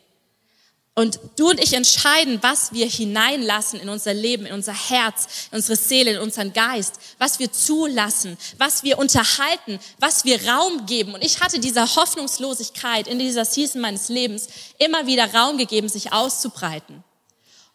Und 0.96 1.18
du 1.36 1.50
und 1.50 1.60
ich 1.60 1.72
entscheiden, 1.72 2.38
was 2.40 2.72
wir 2.72 2.86
hineinlassen 2.86 3.80
in 3.80 3.88
unser 3.88 4.14
Leben, 4.14 4.46
in 4.46 4.52
unser 4.52 4.72
Herz, 4.72 5.48
in 5.50 5.56
unsere 5.56 5.76
Seele, 5.76 6.12
in 6.12 6.20
unseren 6.20 6.52
Geist, 6.52 7.00
was 7.18 7.40
wir 7.40 7.50
zulassen, 7.50 8.38
was 8.58 8.84
wir 8.84 8.98
unterhalten, 8.98 9.80
was 9.98 10.24
wir 10.24 10.48
Raum 10.48 10.86
geben. 10.86 11.14
Und 11.14 11.24
ich 11.24 11.40
hatte 11.40 11.58
dieser 11.58 11.96
Hoffnungslosigkeit 11.96 13.08
in 13.08 13.18
dieser 13.18 13.44
Season 13.44 13.80
meines 13.80 14.08
Lebens 14.08 14.46
immer 14.78 15.08
wieder 15.08 15.34
Raum 15.34 15.58
gegeben, 15.58 15.88
sich 15.88 16.12
auszubreiten. 16.12 17.02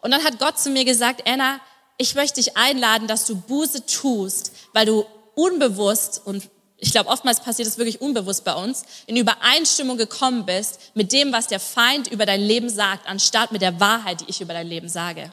Und 0.00 0.12
dann 0.12 0.24
hat 0.24 0.38
Gott 0.38 0.58
zu 0.58 0.70
mir 0.70 0.86
gesagt, 0.86 1.28
Anna, 1.28 1.60
ich 1.98 2.14
möchte 2.14 2.40
dich 2.40 2.56
einladen, 2.56 3.06
dass 3.06 3.26
du 3.26 3.36
Buße 3.36 3.84
tust, 3.84 4.52
weil 4.72 4.86
du 4.86 5.04
unbewusst 5.40 6.22
und 6.24 6.48
ich 6.82 6.92
glaube, 6.92 7.10
oftmals 7.10 7.40
passiert 7.40 7.68
es 7.68 7.76
wirklich 7.76 8.00
unbewusst 8.00 8.42
bei 8.44 8.54
uns, 8.54 8.84
in 9.06 9.16
Übereinstimmung 9.16 9.98
gekommen 9.98 10.46
bist 10.46 10.80
mit 10.94 11.12
dem, 11.12 11.30
was 11.30 11.46
der 11.46 11.60
Feind 11.60 12.08
über 12.08 12.24
dein 12.24 12.40
Leben 12.40 12.70
sagt, 12.70 13.06
anstatt 13.06 13.52
mit 13.52 13.60
der 13.60 13.78
Wahrheit, 13.80 14.22
die 14.22 14.30
ich 14.30 14.40
über 14.40 14.54
dein 14.54 14.66
Leben 14.66 14.88
sage. 14.88 15.30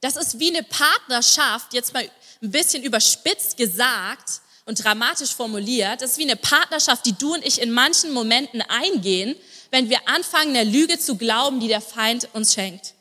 Das 0.00 0.16
ist 0.16 0.38
wie 0.38 0.54
eine 0.54 0.62
Partnerschaft, 0.62 1.74
jetzt 1.74 1.92
mal 1.92 2.08
ein 2.42 2.50
bisschen 2.50 2.84
überspitzt 2.84 3.56
gesagt 3.56 4.42
und 4.64 4.82
dramatisch 4.82 5.34
formuliert. 5.34 6.02
Das 6.02 6.12
ist 6.12 6.18
wie 6.18 6.22
eine 6.24 6.36
Partnerschaft, 6.36 7.04
die 7.06 7.14
du 7.14 7.34
und 7.34 7.44
ich 7.44 7.60
in 7.60 7.72
manchen 7.72 8.12
Momenten 8.12 8.62
eingehen, 8.62 9.34
wenn 9.70 9.88
wir 9.88 10.08
anfangen, 10.08 10.54
der 10.54 10.64
Lüge 10.64 10.98
zu 10.98 11.16
glauben, 11.16 11.58
die 11.58 11.68
der 11.68 11.80
Feind 11.80 12.28
uns 12.32 12.54
schenkt. 12.54 12.93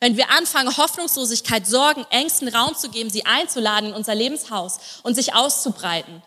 Wenn 0.00 0.16
wir 0.16 0.30
anfangen, 0.30 0.76
Hoffnungslosigkeit, 0.76 1.66
Sorgen, 1.66 2.04
Ängsten 2.10 2.48
Raum 2.48 2.76
zu 2.76 2.90
geben, 2.90 3.10
sie 3.10 3.24
einzuladen 3.24 3.90
in 3.90 3.94
unser 3.94 4.14
Lebenshaus 4.14 4.78
und 5.02 5.14
sich 5.14 5.34
auszubreiten. 5.34 6.22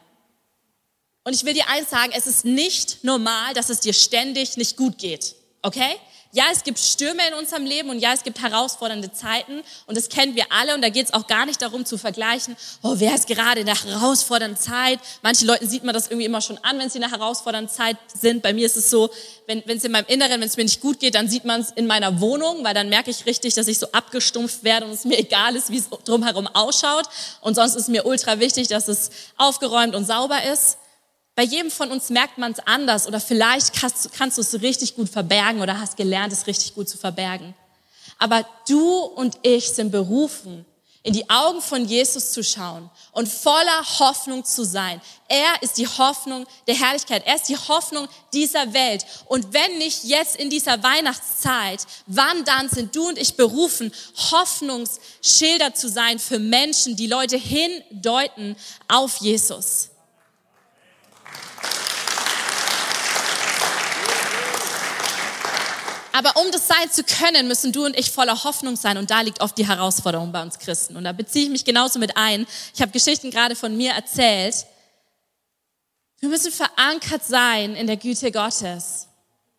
Und 1.23 1.36
ich 1.36 1.45
will 1.45 1.53
dir 1.53 1.67
eins 1.67 1.89
sagen, 1.89 2.12
es 2.15 2.25
ist 2.25 2.45
nicht 2.45 3.03
normal, 3.03 3.53
dass 3.53 3.69
es 3.69 3.82
dir 3.82 3.93
ständig 3.93 4.58
nicht 4.58 4.77
gut 4.77 4.97
geht. 4.97 5.36
Okay? 5.62 5.95
Ja, 6.31 6.43
es 6.53 6.63
gibt 6.63 6.77
Stürme 6.77 7.27
in 7.27 7.33
unserem 7.33 7.65
Leben 7.65 7.89
und 7.89 7.97
ja, 7.97 8.13
es 8.13 8.21
gibt 8.21 8.39
herausfordernde 8.39 9.11
Zeiten 9.11 9.63
und 9.87 9.97
das 9.97 10.09
kennen 10.09 10.35
wir 10.35 10.45
alle 10.51 10.75
und 10.75 10.83
da 10.83 10.89
geht 10.89 11.07
es 11.07 11.13
auch 11.13 11.25
gar 11.25 11.47
nicht 11.47 11.59
darum 11.59 11.85
zu 11.85 11.97
vergleichen, 11.97 12.55
oh, 12.83 12.93
wer 12.97 13.15
ist 13.15 13.25
gerade 13.25 13.61
in 13.61 13.65
der 13.65 13.83
herausfordernden 13.83 14.61
Zeit. 14.61 14.99
Manche 15.23 15.47
Leuten 15.47 15.67
sieht 15.67 15.83
man 15.83 15.95
das 15.95 16.05
irgendwie 16.05 16.25
immer 16.25 16.41
schon 16.41 16.59
an, 16.59 16.77
wenn 16.77 16.87
sie 16.87 16.99
in 16.99 17.01
der 17.01 17.09
herausfordernden 17.09 17.73
Zeit 17.73 17.97
sind. 18.13 18.43
Bei 18.43 18.53
mir 18.53 18.67
ist 18.67 18.77
es 18.77 18.91
so, 18.91 19.09
wenn 19.47 19.63
es 19.65 19.83
in 19.83 19.91
meinem 19.91 20.05
Inneren, 20.05 20.39
wenn 20.39 20.47
es 20.47 20.55
mir 20.55 20.65
nicht 20.65 20.81
gut 20.81 20.99
geht, 20.99 21.15
dann 21.15 21.27
sieht 21.27 21.45
man 21.45 21.61
es 21.61 21.71
in 21.71 21.87
meiner 21.87 22.21
Wohnung, 22.21 22.63
weil 22.63 22.75
dann 22.75 22.89
merke 22.89 23.09
ich 23.09 23.25
richtig, 23.25 23.55
dass 23.55 23.67
ich 23.67 23.79
so 23.79 23.87
abgestumpft 23.91 24.63
werde 24.63 24.85
und 24.85 24.91
es 24.91 25.05
mir 25.05 25.17
egal 25.17 25.55
ist, 25.55 25.71
wie 25.71 25.79
es 25.79 25.89
drumherum 25.89 26.45
ausschaut. 26.45 27.07
Und 27.41 27.55
sonst 27.55 27.73
ist 27.73 27.89
mir 27.89 28.05
ultra 28.05 28.39
wichtig, 28.39 28.67
dass 28.67 28.87
es 28.87 29.09
aufgeräumt 29.37 29.95
und 29.95 30.05
sauber 30.05 30.43
ist. 30.43 30.77
Bei 31.39 31.45
jedem 31.45 31.71
von 31.71 31.89
uns 31.89 32.10
merkt 32.10 32.38
man 32.38 32.52
es 32.52 32.60
anders 32.60 33.08
oder 33.08 33.21
vielleicht 33.21 33.71
kannst, 33.71 34.12
kannst 34.12 34.38
du 34.38 34.41
es 34.41 34.62
richtig 34.62 34.97
gut 34.97 35.08
verbergen 35.08 35.62
oder 35.62 35.80
hast 35.80 35.95
gelernt, 35.95 36.34
es 36.34 36.47
richtig 36.47 36.75
gut 36.75 36.89
zu 36.89 36.97
verbergen. 36.97 37.56
Aber 38.17 38.45
du 38.67 39.04
und 39.04 39.38
ich 39.41 39.69
sind 39.69 39.89
berufen, 39.89 40.65
in 41.02 41.13
die 41.13 41.30
Augen 41.30 41.62
von 41.62 41.86
Jesus 41.86 42.34
zu 42.34 42.43
schauen 42.43 42.89
und 43.13 43.30
voller 43.30 43.99
Hoffnung 43.99 44.43
zu 44.43 44.65
sein. 44.65 44.99
Er 45.30 45.62
ist 45.62 45.78
die 45.78 45.88
Hoffnung 45.88 46.45
der 46.67 46.75
Herrlichkeit. 46.75 47.25
Er 47.25 47.36
ist 47.36 47.47
die 47.47 47.56
Hoffnung 47.56 48.10
dieser 48.34 48.73
Welt. 48.73 49.06
Und 49.28 49.54
wenn 49.54 49.78
nicht 49.78 50.04
jetzt 50.04 50.36
in 50.36 50.49
dieser 50.49 50.84
Weihnachtszeit, 50.84 51.88
wann 52.06 52.43
dann 52.43 52.67
sind 52.67 52.93
du 52.93 53.08
und 53.08 53.17
ich 53.17 53.38
berufen, 53.38 53.93
Hoffnungsschilder 54.32 55.73
zu 55.73 55.88
sein 55.88 56.19
für 56.19 56.38
Menschen, 56.38 56.97
die 56.97 57.08
Leute 57.08 57.38
hindeuten 57.38 58.58
auf 58.89 59.21
Jesus. 59.21 59.88
Aber 66.12 66.36
um 66.38 66.52
das 66.52 66.67
sein 66.67 66.91
zu 66.91 67.04
können, 67.04 67.48
müssen 67.48 67.72
du 67.72 67.86
und 67.86 67.98
ich 67.98 68.12
voller 68.12 68.43
Hoffnung 68.43 68.76
sein. 68.76 68.98
Und 68.98 69.12
da 69.12 69.22
liegt 69.22 69.41
oft 69.41 69.58
die 69.58 69.67
Herausforderung 69.67 70.32
bei 70.32 70.41
uns 70.41 70.60
Christen. 70.60 70.95
Und 70.95 71.04
da 71.04 71.12
beziehe 71.12 71.45
ich 71.45 71.52
mich 71.52 71.65
genauso 71.65 72.00
mit 72.00 72.17
ein. 72.17 72.48
Ich 72.74 72.82
habe 72.82 72.91
Geschichten 72.91 73.32
gerade 73.32 73.56
von 73.56 73.76
mir 73.78 73.91
erzählt. 73.91 74.65
Wir 76.19 76.30
müssen 76.30 76.52
verankert 76.52 77.24
sein 77.26 77.76
in 77.76 77.88
der 77.88 77.98
Güte 77.98 78.32
Gottes. 78.32 79.08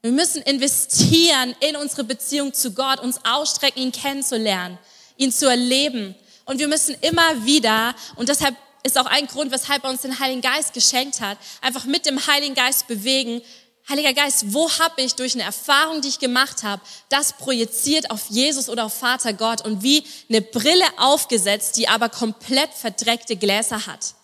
Wir 0.02 0.12
müssen 0.12 0.42
investieren 0.42 1.54
in 1.60 1.76
unsere 1.76 2.04
Beziehung 2.04 2.54
zu 2.54 2.72
Gott, 2.72 3.00
uns 3.00 3.20
ausstrecken, 3.24 3.82
ihn 3.82 3.92
kennenzulernen, 3.92 4.78
ihn 5.16 5.30
zu 5.30 5.46
erleben. 5.46 6.14
Und 6.46 6.58
wir 6.58 6.68
müssen 6.68 6.96
immer 7.02 7.44
wieder, 7.44 7.94
und 8.16 8.28
deshalb 8.28 8.56
ist 8.82 8.98
auch 8.98 9.06
ein 9.06 9.26
Grund, 9.26 9.52
weshalb 9.52 9.84
er 9.84 9.90
uns 9.90 10.02
den 10.02 10.18
Heiligen 10.18 10.40
Geist 10.40 10.72
geschenkt 10.72 11.20
hat, 11.20 11.36
einfach 11.60 11.84
mit 11.84 12.06
dem 12.06 12.26
Heiligen 12.26 12.54
Geist 12.54 12.88
bewegen, 12.88 13.42
Heiliger 13.90 14.12
Geist, 14.14 14.52
wo 14.52 14.70
habe 14.78 15.02
ich 15.02 15.16
durch 15.16 15.34
eine 15.34 15.42
Erfahrung, 15.42 16.00
die 16.00 16.08
ich 16.08 16.20
gemacht 16.20 16.62
habe, 16.62 16.80
das 17.08 17.32
projiziert 17.32 18.12
auf 18.12 18.26
Jesus 18.28 18.68
oder 18.68 18.84
auf 18.84 18.94
Vater 18.94 19.32
Gott 19.32 19.62
und 19.62 19.82
wie 19.82 20.04
eine 20.28 20.40
Brille 20.40 20.84
aufgesetzt, 20.96 21.76
die 21.76 21.88
aber 21.88 22.08
komplett 22.08 22.72
verdreckte 22.72 23.34
Gläser 23.34 23.86
hat. 23.86 24.14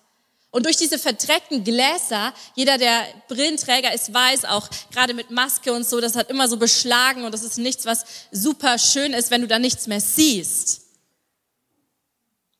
Und 0.52 0.66
durch 0.66 0.76
diese 0.76 1.00
verdreckten 1.00 1.64
Gläser, 1.64 2.32
jeder, 2.54 2.78
der 2.78 3.06
Brillenträger 3.26 3.92
ist, 3.92 4.14
weiß 4.14 4.44
auch, 4.44 4.70
gerade 4.92 5.14
mit 5.14 5.32
Maske 5.32 5.72
und 5.72 5.86
so, 5.86 6.00
das 6.00 6.14
hat 6.14 6.30
immer 6.30 6.48
so 6.48 6.56
beschlagen 6.58 7.24
und 7.24 7.32
das 7.32 7.42
ist 7.42 7.58
nichts, 7.58 7.84
was 7.86 8.04
super 8.30 8.78
schön 8.78 9.12
ist, 9.12 9.32
wenn 9.32 9.40
du 9.40 9.48
da 9.48 9.58
nichts 9.58 9.88
mehr 9.88 10.00
siehst. 10.00 10.85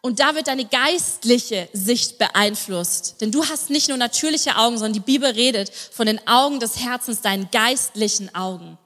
Und 0.07 0.21
da 0.21 0.37
wird 0.37 0.47
deine 0.47 0.66
geistliche 0.66 1.69
Sicht 1.73 2.16
beeinflusst. 2.16 3.16
Denn 3.21 3.33
du 3.33 3.45
hast 3.45 3.71
nicht 3.71 3.88
nur 3.88 3.97
natürliche 3.97 4.55
Augen, 4.55 4.79
sondern 4.79 4.92
die 4.92 5.01
Bibel 5.01 5.29
redet 5.29 5.69
von 5.69 6.07
den 6.07 6.25
Augen 6.29 6.61
des 6.61 6.79
Herzens, 6.79 7.23
deinen 7.23 7.51
geistlichen 7.51 8.33
Augen. 8.33 8.79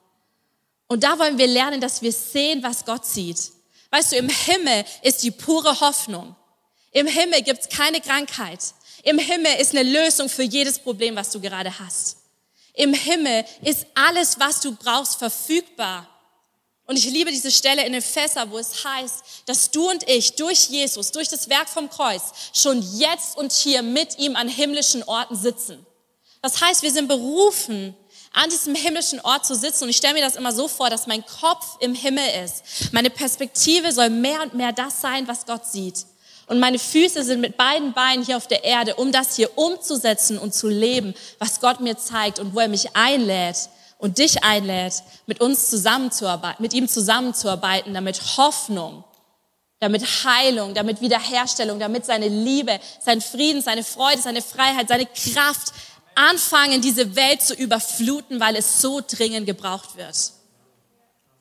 Und 0.86 1.04
da 1.04 1.18
wollen 1.18 1.36
wir 1.36 1.46
lernen, 1.46 1.82
dass 1.82 2.00
wir 2.00 2.10
sehen, 2.10 2.62
was 2.62 2.86
Gott 2.86 3.04
sieht. 3.04 3.52
Weißt 3.90 4.12
du, 4.12 4.16
im 4.16 4.30
Himmel 4.30 4.86
ist 5.02 5.22
die 5.22 5.30
pure 5.30 5.78
Hoffnung. 5.80 6.34
Im 6.90 7.06
Himmel 7.06 7.42
gibt's 7.42 7.68
keine 7.68 8.00
Krankheit. 8.00 8.60
Im 9.02 9.18
Himmel 9.18 9.56
ist 9.60 9.76
eine 9.76 9.82
Lösung 9.82 10.30
für 10.30 10.44
jedes 10.44 10.78
Problem, 10.78 11.16
was 11.16 11.30
du 11.32 11.38
gerade 11.38 11.78
hast. 11.78 12.16
Im 12.72 12.94
Himmel 12.94 13.44
ist 13.60 13.84
alles, 13.94 14.40
was 14.40 14.60
du 14.62 14.74
brauchst, 14.74 15.18
verfügbar. 15.18 16.08
Und 16.90 16.96
ich 16.96 17.04
liebe 17.04 17.30
diese 17.30 17.52
Stelle 17.52 17.86
in 17.86 17.94
Epheser, 17.94 18.50
wo 18.50 18.58
es 18.58 18.84
heißt, 18.84 19.22
dass 19.46 19.70
du 19.70 19.88
und 19.88 20.08
ich 20.08 20.34
durch 20.34 20.70
Jesus, 20.70 21.12
durch 21.12 21.28
das 21.28 21.48
Werk 21.48 21.68
vom 21.68 21.88
Kreuz, 21.88 22.20
schon 22.52 22.82
jetzt 22.98 23.38
und 23.38 23.52
hier 23.52 23.82
mit 23.82 24.18
ihm 24.18 24.34
an 24.34 24.48
himmlischen 24.48 25.04
Orten 25.04 25.36
sitzen. 25.36 25.86
Das 26.42 26.60
heißt, 26.60 26.82
wir 26.82 26.90
sind 26.90 27.06
berufen, 27.06 27.94
an 28.32 28.50
diesem 28.50 28.74
himmlischen 28.74 29.20
Ort 29.20 29.46
zu 29.46 29.54
sitzen. 29.54 29.84
Und 29.84 29.90
ich 29.90 29.98
stelle 29.98 30.14
mir 30.14 30.20
das 30.20 30.34
immer 30.34 30.52
so 30.52 30.66
vor, 30.66 30.90
dass 30.90 31.06
mein 31.06 31.24
Kopf 31.24 31.76
im 31.78 31.94
Himmel 31.94 32.24
ist. 32.44 32.64
Meine 32.90 33.10
Perspektive 33.10 33.92
soll 33.92 34.10
mehr 34.10 34.42
und 34.42 34.54
mehr 34.54 34.72
das 34.72 35.00
sein, 35.00 35.28
was 35.28 35.46
Gott 35.46 35.66
sieht. 35.66 36.06
Und 36.48 36.58
meine 36.58 36.80
Füße 36.80 37.22
sind 37.22 37.40
mit 37.40 37.56
beiden 37.56 37.92
Beinen 37.92 38.24
hier 38.24 38.36
auf 38.36 38.48
der 38.48 38.64
Erde, 38.64 38.96
um 38.96 39.12
das 39.12 39.36
hier 39.36 39.56
umzusetzen 39.56 40.38
und 40.38 40.54
zu 40.54 40.68
leben, 40.68 41.14
was 41.38 41.60
Gott 41.60 41.78
mir 41.78 41.96
zeigt 41.96 42.40
und 42.40 42.52
wo 42.52 42.58
er 42.58 42.66
mich 42.66 42.96
einlädt, 42.96 43.68
und 44.00 44.18
dich 44.18 44.42
einlädt, 44.42 45.02
mit 45.26 45.40
uns 45.40 45.70
zusammenzuarbeiten, 45.70 46.62
mit 46.62 46.72
ihm 46.72 46.88
zusammenzuarbeiten, 46.88 47.94
damit 47.94 48.20
Hoffnung, 48.36 49.04
damit 49.78 50.02
Heilung, 50.24 50.74
damit 50.74 51.00
Wiederherstellung, 51.00 51.78
damit 51.78 52.04
seine 52.06 52.28
Liebe, 52.28 52.80
sein 53.00 53.20
Frieden, 53.20 53.62
seine 53.62 53.84
Freude, 53.84 54.20
seine 54.20 54.42
Freiheit, 54.42 54.88
seine 54.88 55.06
Kraft 55.06 55.72
anfangen, 56.14 56.82
diese 56.82 57.14
Welt 57.14 57.42
zu 57.42 57.54
überfluten, 57.54 58.40
weil 58.40 58.56
es 58.56 58.80
so 58.80 59.00
dringend 59.06 59.46
gebraucht 59.46 59.96
wird. 59.96 60.16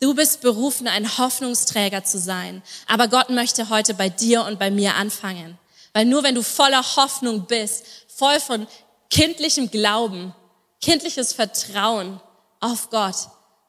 Du 0.01 0.13
bist 0.13 0.41
berufen, 0.41 0.87
ein 0.87 1.17
Hoffnungsträger 1.17 2.05
zu 2.05 2.19
sein. 2.19 2.61
Aber 2.87 3.09
Gott 3.09 3.29
möchte 3.29 3.69
heute 3.69 3.93
bei 3.93 4.07
dir 4.07 4.45
und 4.45 4.57
bei 4.57 4.71
mir 4.71 4.95
anfangen. 4.95 5.57
Weil 5.93 6.05
nur 6.05 6.23
wenn 6.23 6.35
du 6.35 6.43
voller 6.43 6.83
Hoffnung 6.95 7.45
bist, 7.47 7.85
voll 8.07 8.39
von 8.39 8.67
kindlichem 9.09 9.69
Glauben, 9.69 10.33
kindliches 10.81 11.33
Vertrauen, 11.33 12.21
auf 12.59 12.89
Gott. 12.89 13.15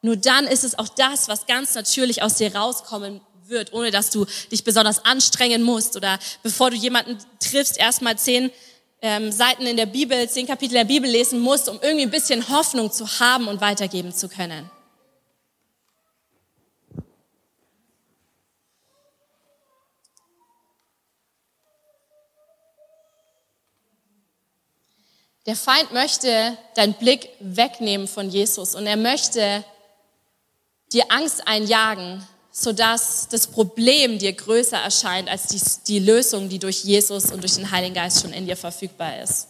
Nur 0.02 0.16
dann 0.16 0.46
ist 0.46 0.64
es 0.64 0.78
auch 0.78 0.88
das, 0.88 1.28
was 1.28 1.46
ganz 1.46 1.74
natürlich 1.74 2.22
aus 2.22 2.36
dir 2.36 2.54
rauskommen 2.54 3.20
wird, 3.46 3.72
ohne 3.72 3.90
dass 3.90 4.10
du 4.10 4.26
dich 4.50 4.64
besonders 4.64 5.04
anstrengen 5.04 5.62
musst 5.62 5.96
oder 5.96 6.18
bevor 6.42 6.70
du 6.70 6.76
jemanden 6.76 7.18
triffst, 7.40 7.78
erstmal 7.78 8.16
zehn 8.16 8.50
ähm, 9.02 9.32
Seiten 9.32 9.66
in 9.66 9.76
der 9.76 9.86
Bibel, 9.86 10.28
zehn 10.28 10.46
Kapitel 10.46 10.74
der 10.74 10.84
Bibel 10.84 11.10
lesen 11.10 11.40
musst, 11.40 11.68
um 11.68 11.78
irgendwie 11.82 12.04
ein 12.04 12.10
bisschen 12.10 12.48
Hoffnung 12.48 12.92
zu 12.92 13.06
haben 13.20 13.48
und 13.48 13.60
weitergeben 13.60 14.14
zu 14.14 14.28
können. 14.28 14.70
Der 25.46 25.56
Feind 25.56 25.92
möchte 25.92 26.56
deinen 26.74 26.94
Blick 26.94 27.30
wegnehmen 27.40 28.06
von 28.06 28.28
Jesus 28.28 28.74
und 28.74 28.86
er 28.86 28.96
möchte 28.96 29.64
dir 30.92 31.04
Angst 31.10 31.46
einjagen, 31.46 32.26
sodass 32.52 33.28
das 33.28 33.46
Problem 33.46 34.18
dir 34.18 34.32
größer 34.32 34.76
erscheint 34.76 35.28
als 35.28 35.46
die, 35.46 35.60
die 35.86 35.98
Lösung, 35.98 36.48
die 36.48 36.58
durch 36.58 36.84
Jesus 36.84 37.30
und 37.30 37.42
durch 37.42 37.54
den 37.54 37.70
Heiligen 37.70 37.94
Geist 37.94 38.20
schon 38.20 38.34
in 38.34 38.46
dir 38.46 38.56
verfügbar 38.56 39.22
ist. 39.22 39.48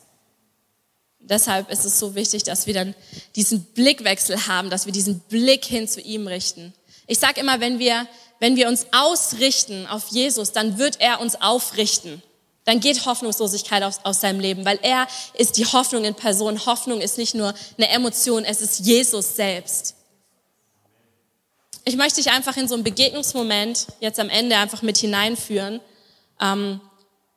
Deshalb 1.19 1.71
ist 1.71 1.85
es 1.85 1.99
so 1.99 2.15
wichtig, 2.15 2.45
dass 2.45 2.67
wir 2.67 2.75
dann 2.75 2.95
diesen 3.35 3.65
Blickwechsel 3.65 4.47
haben, 4.47 4.71
dass 4.71 4.87
wir 4.87 4.93
diesen 4.93 5.21
Blick 5.21 5.65
hin 5.65 5.89
zu 5.89 6.01
ihm 6.01 6.27
richten. 6.27 6.73
Ich 7.07 7.19
sage 7.19 7.41
immer, 7.41 7.61
wenn 7.61 7.79
wir, 7.79 8.07
wenn 8.39 8.57
wir 8.57 8.69
uns 8.69 8.87
ausrichten 8.93 9.87
auf 9.87 10.09
Jesus, 10.11 10.53
dann 10.53 10.79
wird 10.79 11.01
er 11.01 11.21
uns 11.21 11.41
aufrichten 11.41 12.23
dann 12.71 12.79
geht 12.79 13.05
Hoffnungslosigkeit 13.05 13.83
aus, 13.83 13.99
aus 14.05 14.21
seinem 14.21 14.39
Leben, 14.39 14.65
weil 14.65 14.79
er 14.83 15.09
ist 15.35 15.57
die 15.57 15.67
Hoffnung 15.67 16.05
in 16.05 16.15
Person. 16.15 16.67
Hoffnung 16.67 17.01
ist 17.01 17.19
nicht 17.19 17.35
nur 17.35 17.53
eine 17.77 17.89
Emotion, 17.89 18.45
es 18.45 18.61
ist 18.61 18.87
Jesus 18.87 19.35
selbst. 19.35 19.97
Ich 21.85 21.97
möchte 21.97 22.23
dich 22.23 22.31
einfach 22.31 22.57
in 22.57 22.69
so 22.69 22.75
einen 22.75 22.85
Begegnungsmoment 22.85 23.89
jetzt 23.99 24.21
am 24.21 24.29
Ende 24.29 24.57
einfach 24.57 24.83
mit 24.83 24.99
hineinführen, 24.99 25.81
ähm, 26.41 26.81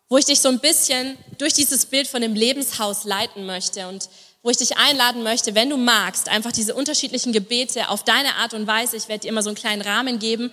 wo 0.08 0.20
ich 0.20 0.26
dich 0.26 0.40
so 0.40 0.50
ein 0.50 0.60
bisschen 0.60 1.18
durch 1.40 1.54
dieses 1.54 1.88
Bild 1.88 2.08
von 2.08 2.22
dem 2.22 2.36
Lebenshaus 2.36 3.04
leiten 3.04 3.48
möchte 3.48 3.88
und 3.88 4.10
wo 4.44 4.52
ich 4.52 4.58
dich 4.58 4.78
einladen 4.78 5.24
möchte, 5.24 5.56
wenn 5.56 5.72
du 5.72 5.78
magst, 5.78 6.30
einfach 6.30 6.52
diese 6.52 6.76
unterschiedlichen 6.76 7.34
Gebete 7.34 7.90
auf 7.90 8.04
deine 8.04 8.36
Art 8.36 8.54
und 8.54 8.68
Weise, 8.68 8.98
ich 8.98 9.08
werde 9.08 9.22
dir 9.22 9.30
immer 9.30 9.42
so 9.42 9.50
einen 9.50 9.58
kleinen 9.58 9.82
Rahmen 9.82 10.20
geben 10.20 10.52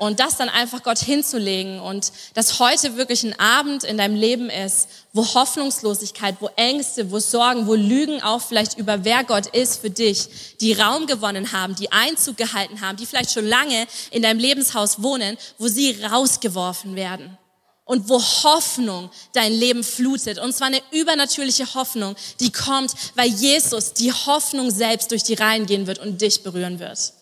und 0.00 0.18
das 0.18 0.38
dann 0.38 0.48
einfach 0.48 0.82
Gott 0.82 0.98
hinzulegen 0.98 1.78
und 1.78 2.10
dass 2.32 2.58
heute 2.58 2.96
wirklich 2.96 3.22
ein 3.22 3.38
Abend 3.38 3.84
in 3.84 3.98
deinem 3.98 4.14
Leben 4.14 4.48
ist, 4.48 4.88
wo 5.12 5.34
Hoffnungslosigkeit, 5.34 6.36
wo 6.40 6.48
Ängste, 6.56 7.10
wo 7.10 7.18
Sorgen, 7.18 7.66
wo 7.66 7.74
Lügen 7.74 8.22
auch 8.22 8.40
vielleicht 8.40 8.78
über 8.78 9.04
wer 9.04 9.24
Gott 9.24 9.48
ist 9.48 9.82
für 9.82 9.90
dich, 9.90 10.56
die 10.62 10.72
Raum 10.72 11.06
gewonnen 11.06 11.52
haben, 11.52 11.74
die 11.74 11.92
Einzug 11.92 12.38
gehalten 12.38 12.80
haben, 12.80 12.96
die 12.96 13.04
vielleicht 13.04 13.30
schon 13.30 13.44
lange 13.44 13.86
in 14.10 14.22
deinem 14.22 14.38
Lebenshaus 14.38 15.02
wohnen, 15.02 15.36
wo 15.58 15.68
sie 15.68 16.02
rausgeworfen 16.02 16.96
werden 16.96 17.36
und 17.84 18.08
wo 18.08 18.22
Hoffnung 18.22 19.10
dein 19.34 19.52
Leben 19.52 19.84
flutet. 19.84 20.38
Und 20.38 20.54
zwar 20.54 20.68
eine 20.68 20.80
übernatürliche 20.92 21.74
Hoffnung, 21.74 22.16
die 22.40 22.50
kommt, 22.50 22.94
weil 23.16 23.28
Jesus 23.28 23.92
die 23.92 24.14
Hoffnung 24.14 24.70
selbst 24.70 25.10
durch 25.10 25.24
die 25.24 25.34
Reihen 25.34 25.66
gehen 25.66 25.86
wird 25.86 25.98
und 25.98 26.22
dich 26.22 26.42
berühren 26.42 26.80
wird. 26.80 27.12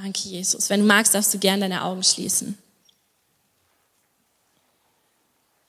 Danke, 0.00 0.28
Jesus. 0.28 0.70
Wenn 0.70 0.80
du 0.80 0.86
magst, 0.86 1.12
darfst 1.12 1.34
du 1.34 1.38
gern 1.38 1.60
deine 1.60 1.82
Augen 1.82 2.04
schließen. 2.04 2.56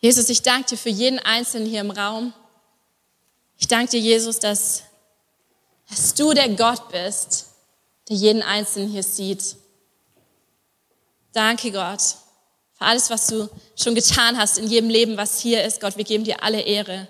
Jesus, 0.02 0.30
ich 0.30 0.44
danke 0.44 0.70
dir 0.70 0.78
für 0.78 0.90
jeden 0.90 1.18
Einzelnen 1.18 1.68
hier 1.68 1.82
im 1.82 1.90
Raum. 1.90 2.32
Ich 3.58 3.68
danke 3.68 3.92
dir, 3.92 4.00
Jesus, 4.00 4.38
dass, 4.38 4.84
dass 5.90 6.14
du 6.14 6.34
der 6.34 6.48
Gott 6.50 6.90
bist, 6.90 7.48
der 8.08 8.18
jeden 8.18 8.44
Einzelnen 8.44 8.90
hier 8.92 9.02
sieht. 9.02 9.56
Danke, 11.34 11.72
Gott, 11.72 12.02
für 12.74 12.86
alles, 12.86 13.10
was 13.10 13.28
du 13.28 13.50
schon 13.76 13.96
getan 13.96 14.38
hast 14.38 14.60
in 14.60 14.68
jedem 14.68 14.92
Leben, 14.92 15.18
was 15.18 15.40
hier 15.40 15.64
ist. 15.64 15.82
Gott, 15.82 15.98
wir 15.98 16.06
geben 16.06 16.24
dir 16.24 16.44
alle 16.44 16.62
Ehre. 16.62 17.08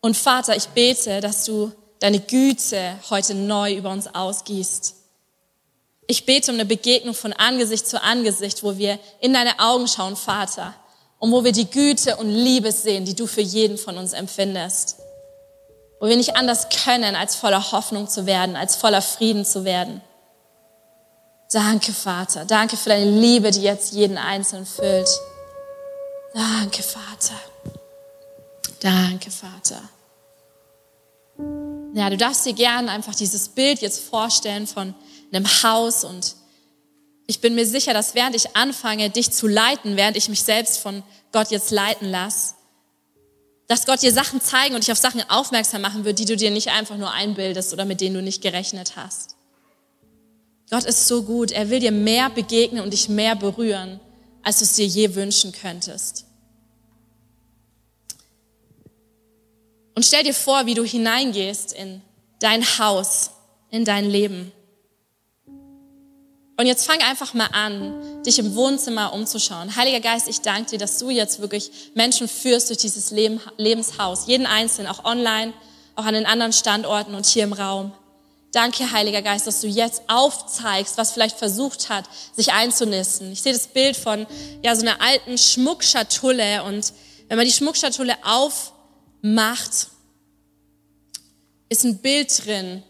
Und 0.00 0.16
Vater, 0.16 0.54
ich 0.54 0.68
bete, 0.68 1.20
dass 1.20 1.44
du 1.44 1.72
deine 2.00 2.20
Güte 2.20 2.98
heute 3.10 3.34
neu 3.34 3.74
über 3.74 3.90
uns 3.90 4.14
ausgießt. 4.14 4.94
Ich 6.06 6.26
bete 6.26 6.50
um 6.50 6.56
eine 6.56 6.66
Begegnung 6.66 7.14
von 7.14 7.32
Angesicht 7.32 7.86
zu 7.86 8.02
Angesicht, 8.02 8.62
wo 8.62 8.76
wir 8.76 8.98
in 9.20 9.32
deine 9.32 9.58
Augen 9.58 9.88
schauen, 9.88 10.16
Vater, 10.16 10.74
und 11.18 11.32
wo 11.32 11.44
wir 11.44 11.52
die 11.52 11.70
Güte 11.70 12.16
und 12.16 12.28
Liebe 12.28 12.70
sehen, 12.72 13.04
die 13.04 13.14
du 13.14 13.26
für 13.26 13.40
jeden 13.40 13.78
von 13.78 13.96
uns 13.96 14.12
empfindest. 14.12 14.96
Wo 16.00 16.08
wir 16.08 16.16
nicht 16.16 16.36
anders 16.36 16.68
können, 16.84 17.16
als 17.16 17.36
voller 17.36 17.72
Hoffnung 17.72 18.08
zu 18.08 18.26
werden, 18.26 18.56
als 18.56 18.76
voller 18.76 19.00
Frieden 19.00 19.46
zu 19.46 19.64
werden. 19.64 20.02
Danke, 21.50 21.92
Vater. 21.92 22.44
Danke 22.44 22.76
für 22.76 22.90
deine 22.90 23.10
Liebe, 23.10 23.50
die 23.50 23.62
jetzt 23.62 23.92
jeden 23.92 24.18
Einzelnen 24.18 24.66
füllt. 24.66 25.08
Danke, 26.34 26.82
Vater. 26.82 27.40
Danke, 28.80 29.30
Vater. 29.30 29.80
Ja, 31.94 32.10
du 32.10 32.16
darfst 32.16 32.44
dir 32.44 32.52
gerne 32.52 32.90
einfach 32.90 33.14
dieses 33.14 33.48
Bild 33.48 33.80
jetzt 33.80 34.00
vorstellen 34.00 34.66
von 34.66 34.94
einem 35.32 35.46
Haus 35.62 36.04
und 36.04 36.34
ich 37.26 37.40
bin 37.40 37.54
mir 37.54 37.66
sicher, 37.66 37.94
dass 37.94 38.14
während 38.14 38.36
ich 38.36 38.56
anfange, 38.56 39.08
dich 39.10 39.30
zu 39.30 39.46
leiten, 39.46 39.96
während 39.96 40.16
ich 40.16 40.28
mich 40.28 40.42
selbst 40.42 40.78
von 40.78 41.02
Gott 41.32 41.50
jetzt 41.50 41.70
leiten 41.70 42.10
lasse, 42.10 42.54
dass 43.66 43.86
Gott 43.86 44.02
dir 44.02 44.12
Sachen 44.12 44.40
zeigen 44.40 44.74
und 44.74 44.82
dich 44.82 44.92
auf 44.92 44.98
Sachen 44.98 45.22
aufmerksam 45.30 45.80
machen 45.80 46.04
wird, 46.04 46.18
die 46.18 46.26
du 46.26 46.36
dir 46.36 46.50
nicht 46.50 46.68
einfach 46.68 46.98
nur 46.98 47.12
einbildest 47.12 47.72
oder 47.72 47.84
mit 47.84 48.00
denen 48.00 48.14
du 48.14 48.22
nicht 48.22 48.42
gerechnet 48.42 48.96
hast. 48.96 49.36
Gott 50.70 50.84
ist 50.84 51.08
so 51.08 51.22
gut. 51.22 51.50
Er 51.50 51.70
will 51.70 51.80
dir 51.80 51.92
mehr 51.92 52.30
begegnen 52.30 52.82
und 52.82 52.92
dich 52.92 53.08
mehr 53.08 53.36
berühren, 53.36 54.00
als 54.42 54.58
du 54.58 54.64
es 54.64 54.74
dir 54.74 54.86
je 54.86 55.14
wünschen 55.14 55.52
könntest. 55.52 56.26
Und 59.94 60.04
stell 60.04 60.24
dir 60.24 60.34
vor, 60.34 60.66
wie 60.66 60.74
du 60.74 60.84
hineingehst 60.84 61.72
in 61.72 62.02
dein 62.40 62.62
Haus, 62.78 63.30
in 63.70 63.84
dein 63.84 64.08
Leben. 64.08 64.52
Und 66.56 66.66
jetzt 66.66 66.86
fang 66.86 67.00
einfach 67.00 67.34
mal 67.34 67.48
an, 67.52 68.22
dich 68.22 68.38
im 68.38 68.54
Wohnzimmer 68.54 69.12
umzuschauen. 69.12 69.74
Heiliger 69.74 70.00
Geist, 70.00 70.28
ich 70.28 70.40
danke 70.40 70.70
dir, 70.70 70.78
dass 70.78 70.98
du 70.98 71.10
jetzt 71.10 71.40
wirklich 71.40 71.70
Menschen 71.94 72.28
führst 72.28 72.68
durch 72.68 72.78
dieses 72.78 73.10
Leben, 73.10 73.40
Lebenshaus, 73.56 74.26
jeden 74.26 74.46
Einzelnen, 74.46 74.88
auch 74.88 75.04
online, 75.04 75.52
auch 75.96 76.04
an 76.04 76.14
den 76.14 76.26
anderen 76.26 76.52
Standorten 76.52 77.14
und 77.14 77.26
hier 77.26 77.44
im 77.44 77.52
Raum. 77.52 77.92
Danke, 78.52 78.92
Heiliger 78.92 79.20
Geist, 79.20 79.48
dass 79.48 79.60
du 79.60 79.66
jetzt 79.66 80.02
aufzeigst, 80.06 80.96
was 80.96 81.10
vielleicht 81.10 81.38
versucht 81.38 81.88
hat, 81.88 82.04
sich 82.36 82.52
einzunisten. 82.52 83.32
Ich 83.32 83.42
sehe 83.42 83.52
das 83.52 83.66
Bild 83.66 83.96
von 83.96 84.26
ja 84.62 84.76
so 84.76 84.82
einer 84.82 85.00
alten 85.00 85.36
Schmuckschatulle 85.36 86.62
und 86.62 86.92
wenn 87.26 87.36
man 87.36 87.46
die 87.46 87.52
Schmuckschatulle 87.52 88.14
auf 88.22 88.73
macht, 89.24 89.88
ist 91.70 91.84
ein 91.84 91.98
Bild 91.98 92.44
drin. 92.44 92.82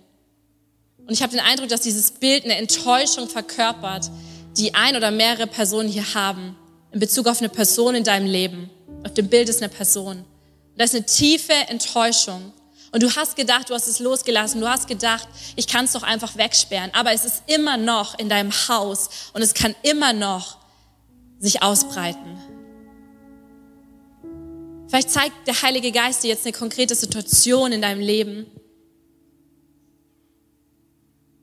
Und 1.07 1.13
ich 1.13 1.23
habe 1.23 1.31
den 1.31 1.41
Eindruck, 1.41 1.69
dass 1.69 1.83
dieses 1.83 2.11
Bild 2.11 2.45
eine 2.45 2.57
Enttäuschung 2.57 3.29
verkörpert, 3.29 4.11
die 4.57 4.75
ein 4.75 4.97
oder 4.97 5.13
mehrere 5.13 5.47
Personen 5.47 5.89
hier 5.89 6.15
haben, 6.15 6.57
in 6.91 6.99
Bezug 6.99 7.29
auf 7.29 7.39
eine 7.39 7.49
Person 7.49 7.95
in 7.95 8.03
deinem 8.03 8.27
Leben. 8.27 8.69
Auf 9.05 9.15
dem 9.15 9.29
Bild 9.29 9.49
ist 9.49 9.63
eine 9.63 9.69
Person. 9.69 10.19
Und 10.19 10.25
da 10.77 10.85
ist 10.85 10.95
eine 10.95 11.07
tiefe 11.07 11.53
Enttäuschung. 11.53 12.53
Und 12.91 13.03
du 13.03 13.15
hast 13.15 13.37
gedacht, 13.37 13.71
du 13.71 13.75
hast 13.75 13.87
es 13.87 14.01
losgelassen, 14.01 14.61
du 14.61 14.69
hast 14.69 14.89
gedacht, 14.89 15.29
ich 15.55 15.69
kann 15.69 15.85
es 15.85 15.93
doch 15.93 16.03
einfach 16.03 16.37
wegsperren. 16.37 16.91
Aber 16.95 17.13
es 17.13 17.25
ist 17.25 17.43
immer 17.47 17.77
noch 17.77 18.19
in 18.19 18.29
deinem 18.29 18.53
Haus 18.53 19.09
und 19.35 19.43
es 19.43 19.55
kann 19.55 19.75
immer 19.83 20.13
noch 20.13 20.59
sich 21.39 21.63
ausbreiten. 21.63 22.39
Vielleicht 24.95 25.11
zeigt 25.11 25.49
der 25.49 25.61
Heilige 25.61 25.91
Geist 25.91 26.23
dir 26.23 26.29
jetzt 26.29 26.47
eine 26.47 26.53
konkrete 26.53 26.95
Situation 26.95 27.73
in 27.73 27.83
deinem 27.83 28.01
Leben. 28.01 28.47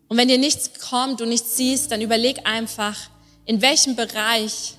Und 0.08 0.16
wenn 0.16 0.30
dir 0.30 0.38
nichts 0.38 0.72
kommt, 0.80 1.20
du 1.20 1.26
nichts 1.26 1.58
siehst, 1.58 1.92
dann 1.92 2.00
überleg 2.00 2.48
einfach, 2.48 2.98
in 3.44 3.62
welchem 3.62 3.98
Bereich 3.98 4.76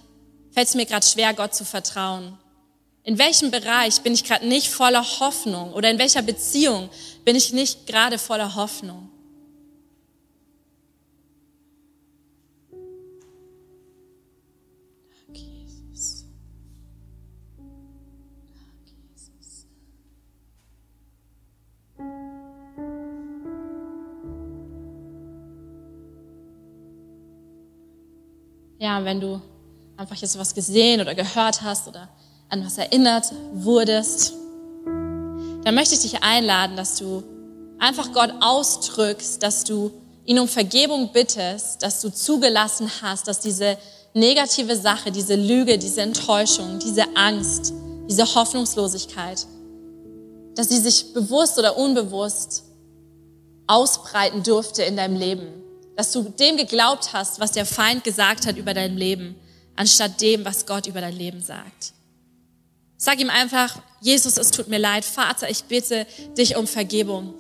fällt 0.53 0.69
es 0.69 0.75
mir 0.75 0.87
gerade 0.87 1.05
schwer, 1.05 1.35
Gott 1.35 1.55
zu 1.55 1.67
vertrauen. 1.67 2.39
In 3.03 3.19
welchem 3.19 3.51
Bereich 3.51 4.01
bin 4.01 4.15
ich 4.15 4.25
gerade 4.25 4.47
nicht 4.47 4.69
voller 4.69 5.05
Hoffnung 5.21 5.75
oder 5.75 5.91
in 5.91 5.99
welcher 5.99 6.23
Beziehung 6.23 6.89
bin 7.27 7.37
ich 7.37 7.53
nicht 7.53 7.87
gerade 7.87 8.17
voller 8.17 8.55
Hoffnung? 8.55 9.12
Ja, 28.83 29.05
wenn 29.05 29.21
du 29.21 29.41
einfach 29.97 30.17
jetzt 30.17 30.37
was 30.37 30.57
gesehen 30.57 31.01
oder 31.01 31.15
gehört 31.15 31.63
hast 31.63 31.87
oder 31.87 32.09
an 32.49 32.67
was 32.67 32.79
erinnert 32.79 33.33
wurdest, 33.53 34.33
dann 35.63 35.77
möchte 35.77 35.95
ich 35.95 36.01
dich 36.01 36.25
einladen, 36.25 36.75
dass 36.75 36.97
du 36.97 37.23
einfach 37.79 38.13
Gott 38.13 38.35
ausdrückst, 38.41 39.41
dass 39.41 39.63
du 39.63 39.93
ihn 40.25 40.41
um 40.41 40.49
Vergebung 40.49 41.13
bittest, 41.13 41.81
dass 41.85 42.01
du 42.01 42.13
zugelassen 42.13 42.91
hast, 43.03 43.29
dass 43.29 43.39
diese 43.39 43.79
negative 44.15 44.75
Sache, 44.75 45.13
diese 45.13 45.37
Lüge, 45.37 45.79
diese 45.79 46.01
Enttäuschung, 46.01 46.81
diese 46.81 47.05
Angst, 47.15 47.73
diese 48.11 48.35
Hoffnungslosigkeit, 48.35 49.47
dass 50.57 50.71
sie 50.71 50.81
sich 50.81 51.15
bewusst 51.15 51.57
oder 51.57 51.79
unbewusst 51.79 52.65
ausbreiten 53.69 54.43
durfte 54.43 54.83
in 54.83 54.97
deinem 54.97 55.15
Leben 55.15 55.62
dass 56.03 56.11
du 56.11 56.25
dem 56.25 56.57
geglaubt 56.57 57.13
hast, 57.13 57.39
was 57.39 57.53
der 57.53 57.65
Feind 57.65 58.03
gesagt 58.03 58.45
hat 58.45 58.57
über 58.57 58.75
dein 58.75 58.97
Leben, 58.97 59.37
anstatt 59.77 60.21
dem, 60.21 60.45
was 60.45 60.67
Gott 60.67 60.89
über 60.89 61.01
dein 61.01 61.17
Leben 61.17 61.41
sagt. 61.41 61.93
Sag 62.97 63.21
ihm 63.21 63.31
einfach, 63.31 63.79
Jesus, 64.01 64.37
es 64.37 64.51
tut 64.51 64.67
mir 64.67 64.81
leid, 64.81 65.05
Vater, 65.05 65.49
ich 65.49 65.63
bitte 65.63 66.05
dich 66.37 66.57
um 66.57 66.67
Vergebung, 66.67 67.35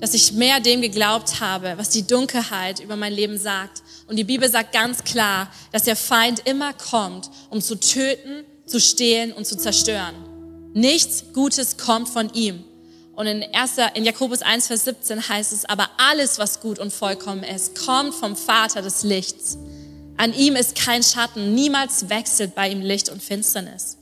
dass 0.00 0.14
ich 0.14 0.32
mehr 0.32 0.58
dem 0.58 0.80
geglaubt 0.80 1.38
habe, 1.40 1.74
was 1.76 1.90
die 1.90 2.04
Dunkelheit 2.04 2.80
über 2.80 2.96
mein 2.96 3.12
Leben 3.12 3.38
sagt. 3.38 3.84
Und 4.08 4.16
die 4.16 4.24
Bibel 4.24 4.50
sagt 4.50 4.72
ganz 4.72 5.04
klar, 5.04 5.48
dass 5.70 5.84
der 5.84 5.94
Feind 5.94 6.40
immer 6.48 6.72
kommt, 6.72 7.30
um 7.50 7.60
zu 7.60 7.78
töten, 7.78 8.44
zu 8.66 8.80
stehlen 8.80 9.32
und 9.32 9.46
zu 9.46 9.56
zerstören. 9.56 10.16
Nichts 10.72 11.26
Gutes 11.32 11.76
kommt 11.76 12.08
von 12.08 12.34
ihm. 12.34 12.64
Und 13.16 13.26
in, 13.26 13.44
1, 13.54 13.72
in 13.94 14.04
Jakobus 14.04 14.42
1, 14.42 14.66
Vers 14.66 14.84
17 14.84 15.28
heißt 15.28 15.52
es, 15.52 15.64
aber 15.64 15.88
alles, 15.98 16.38
was 16.38 16.60
gut 16.60 16.78
und 16.78 16.92
vollkommen 16.92 17.44
ist, 17.44 17.78
kommt 17.86 18.14
vom 18.14 18.36
Vater 18.36 18.82
des 18.82 19.04
Lichts. 19.04 19.56
An 20.16 20.32
ihm 20.32 20.56
ist 20.56 20.76
kein 20.76 21.02
Schatten, 21.02 21.54
niemals 21.54 22.08
wechselt 22.08 22.54
bei 22.54 22.68
ihm 22.68 22.80
Licht 22.80 23.08
und 23.08 23.22
Finsternis. 23.22 23.98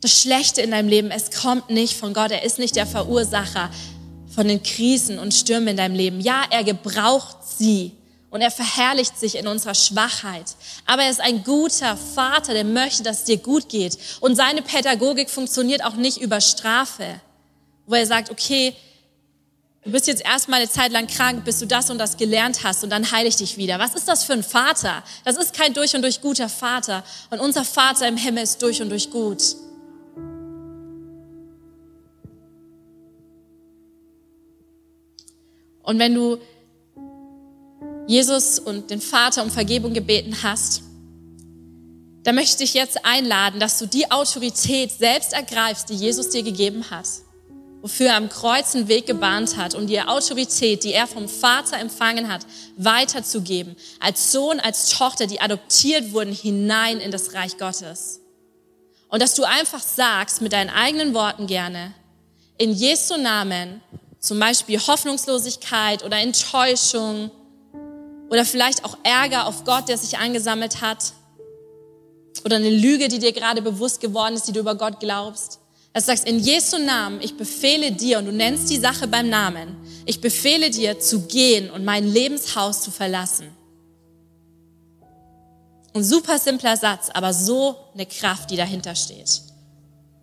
Das 0.00 0.20
Schlechte 0.20 0.62
in 0.62 0.72
deinem 0.72 0.88
Leben, 0.88 1.10
es 1.10 1.30
kommt 1.30 1.70
nicht 1.70 1.96
von 1.96 2.12
Gott, 2.12 2.30
er 2.30 2.42
ist 2.42 2.58
nicht 2.58 2.76
der 2.76 2.86
Verursacher 2.86 3.70
von 4.34 4.46
den 4.46 4.62
Krisen 4.62 5.18
und 5.18 5.32
Stürmen 5.32 5.68
in 5.68 5.76
deinem 5.76 5.94
Leben. 5.94 6.20
Ja, 6.20 6.44
er 6.50 6.64
gebraucht 6.64 7.36
sie 7.56 7.92
und 8.30 8.42
er 8.42 8.50
verherrlicht 8.50 9.18
sich 9.18 9.36
in 9.36 9.46
unserer 9.46 9.74
Schwachheit. 9.74 10.56
Aber 10.86 11.02
er 11.02 11.10
ist 11.10 11.20
ein 11.20 11.42
guter 11.42 11.96
Vater, 11.96 12.52
der 12.52 12.64
möchte, 12.64 13.02
dass 13.02 13.20
es 13.20 13.24
dir 13.24 13.38
gut 13.38 13.68
geht. 13.68 13.96
Und 14.20 14.36
seine 14.36 14.62
Pädagogik 14.62 15.30
funktioniert 15.30 15.84
auch 15.84 15.94
nicht 15.94 16.18
über 16.18 16.40
Strafe 16.40 17.20
wo 17.86 17.94
er 17.94 18.06
sagt, 18.06 18.30
okay, 18.30 18.74
Du 19.86 19.92
bist 19.92 20.08
jetzt 20.08 20.24
erstmal 20.24 20.58
eine 20.58 20.68
Zeit 20.68 20.90
lang 20.90 21.06
krank, 21.06 21.44
bis 21.44 21.60
du 21.60 21.66
das 21.66 21.90
und 21.90 21.98
das 21.98 22.16
gelernt 22.16 22.64
hast 22.64 22.82
und 22.82 22.90
dann 22.90 23.12
heile 23.12 23.28
ich 23.28 23.36
dich 23.36 23.56
wieder. 23.56 23.78
Was 23.78 23.94
ist 23.94 24.08
das 24.08 24.24
für 24.24 24.32
ein 24.32 24.42
Vater? 24.42 25.04
Das 25.24 25.36
ist 25.36 25.54
kein 25.54 25.74
durch 25.74 25.94
und 25.94 26.02
durch 26.02 26.20
guter 26.20 26.48
Vater. 26.48 27.04
Und 27.30 27.38
unser 27.38 27.64
Vater 27.64 28.08
im 28.08 28.16
Himmel 28.16 28.42
ist 28.42 28.60
durch 28.60 28.82
und 28.82 28.90
durch 28.90 29.12
gut. 29.12 29.54
Und 35.84 36.00
wenn 36.00 36.14
du 36.16 36.38
Jesus 38.08 38.58
und 38.58 38.90
den 38.90 39.00
Vater 39.00 39.44
um 39.44 39.52
Vergebung 39.52 39.94
gebeten 39.94 40.36
hast, 40.42 40.82
dann 42.24 42.34
möchte 42.34 42.64
ich 42.64 42.72
dich 42.72 42.74
jetzt 42.74 43.04
einladen, 43.04 43.60
dass 43.60 43.78
du 43.78 43.86
die 43.86 44.10
Autorität 44.10 44.90
selbst 44.90 45.32
ergreifst, 45.32 45.90
die 45.90 45.94
Jesus 45.94 46.30
dir 46.30 46.42
gegeben 46.42 46.90
hat, 46.90 47.06
wofür 47.86 48.08
er 48.08 48.16
am 48.16 48.28
Kreuz 48.28 48.74
einen 48.74 48.88
Weg 48.88 49.06
gebahnt 49.06 49.56
hat, 49.56 49.76
um 49.76 49.86
die 49.86 50.00
Autorität, 50.00 50.82
die 50.82 50.92
er 50.92 51.06
vom 51.06 51.28
Vater 51.28 51.78
empfangen 51.78 52.28
hat, 52.28 52.44
weiterzugeben, 52.76 53.76
als 54.00 54.32
Sohn, 54.32 54.58
als 54.58 54.90
Tochter, 54.90 55.28
die 55.28 55.40
adoptiert 55.40 56.12
wurden, 56.12 56.32
hinein 56.32 56.98
in 56.98 57.12
das 57.12 57.32
Reich 57.32 57.58
Gottes. 57.58 58.18
Und 59.06 59.22
dass 59.22 59.34
du 59.34 59.44
einfach 59.44 59.80
sagst, 59.80 60.42
mit 60.42 60.52
deinen 60.52 60.68
eigenen 60.68 61.14
Worten 61.14 61.46
gerne, 61.46 61.94
in 62.58 62.72
Jesu 62.72 63.18
Namen, 63.18 63.80
zum 64.18 64.40
Beispiel 64.40 64.80
Hoffnungslosigkeit 64.80 66.02
oder 66.02 66.16
Enttäuschung 66.16 67.30
oder 68.30 68.44
vielleicht 68.44 68.84
auch 68.84 68.98
Ärger 69.04 69.46
auf 69.46 69.62
Gott, 69.62 69.88
der 69.88 69.96
sich 69.96 70.18
angesammelt 70.18 70.80
hat, 70.80 71.12
oder 72.44 72.56
eine 72.56 72.70
Lüge, 72.70 73.06
die 73.06 73.20
dir 73.20 73.32
gerade 73.32 73.62
bewusst 73.62 74.00
geworden 74.00 74.34
ist, 74.34 74.48
die 74.48 74.52
du 74.52 74.58
über 74.58 74.74
Gott 74.74 74.98
glaubst. 74.98 75.60
Dass 75.96 76.04
du 76.04 76.12
sagst, 76.12 76.28
in 76.28 76.38
Jesu 76.40 76.76
Namen, 76.76 77.22
ich 77.22 77.38
befehle 77.38 77.90
dir, 77.90 78.18
und 78.18 78.26
du 78.26 78.32
nennst 78.32 78.68
die 78.68 78.76
Sache 78.76 79.08
beim 79.08 79.30
Namen, 79.30 79.74
ich 80.04 80.20
befehle 80.20 80.68
dir 80.68 81.00
zu 81.00 81.22
gehen 81.22 81.70
und 81.70 81.86
mein 81.86 82.06
Lebenshaus 82.06 82.82
zu 82.82 82.90
verlassen. 82.90 83.46
Ein 85.94 86.04
super 86.04 86.38
simpler 86.38 86.76
Satz, 86.76 87.08
aber 87.08 87.32
so 87.32 87.76
eine 87.94 88.04
Kraft, 88.04 88.50
die 88.50 88.56
dahinter 88.56 88.94
steht. 88.94 89.40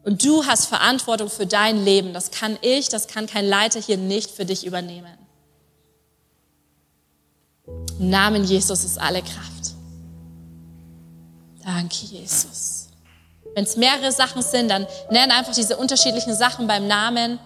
Und 0.04 0.24
du 0.24 0.46
hast 0.46 0.68
Verantwortung 0.68 1.32
für 1.32 1.48
dein 1.48 1.84
Leben. 1.84 2.14
Das 2.14 2.30
kann 2.30 2.60
ich, 2.62 2.90
das 2.90 3.08
kann 3.08 3.26
kein 3.26 3.48
Leiter 3.48 3.82
hier 3.82 3.98
nicht 3.98 4.30
für 4.30 4.46
dich 4.46 4.68
übernehmen. 4.68 5.18
Im 7.98 8.12
Namen 8.12 8.44
Jesus 8.44 8.84
ist 8.84 9.00
alle 9.00 9.24
Kraft. 9.24 9.74
Danke, 11.66 12.06
Jesus. 12.06 12.83
Wenn 13.56 13.66
es 13.66 13.76
mehrere 13.78 14.12
Sachen 14.12 14.42
sind, 14.42 14.70
dann 14.70 14.88
nenn 15.12 15.32
einfach 15.32 15.54
diese 15.54 15.78
unterschiedlichen 15.78 16.34
Sachen 16.34 16.68
beim 16.68 16.88
Namen. 16.88 17.40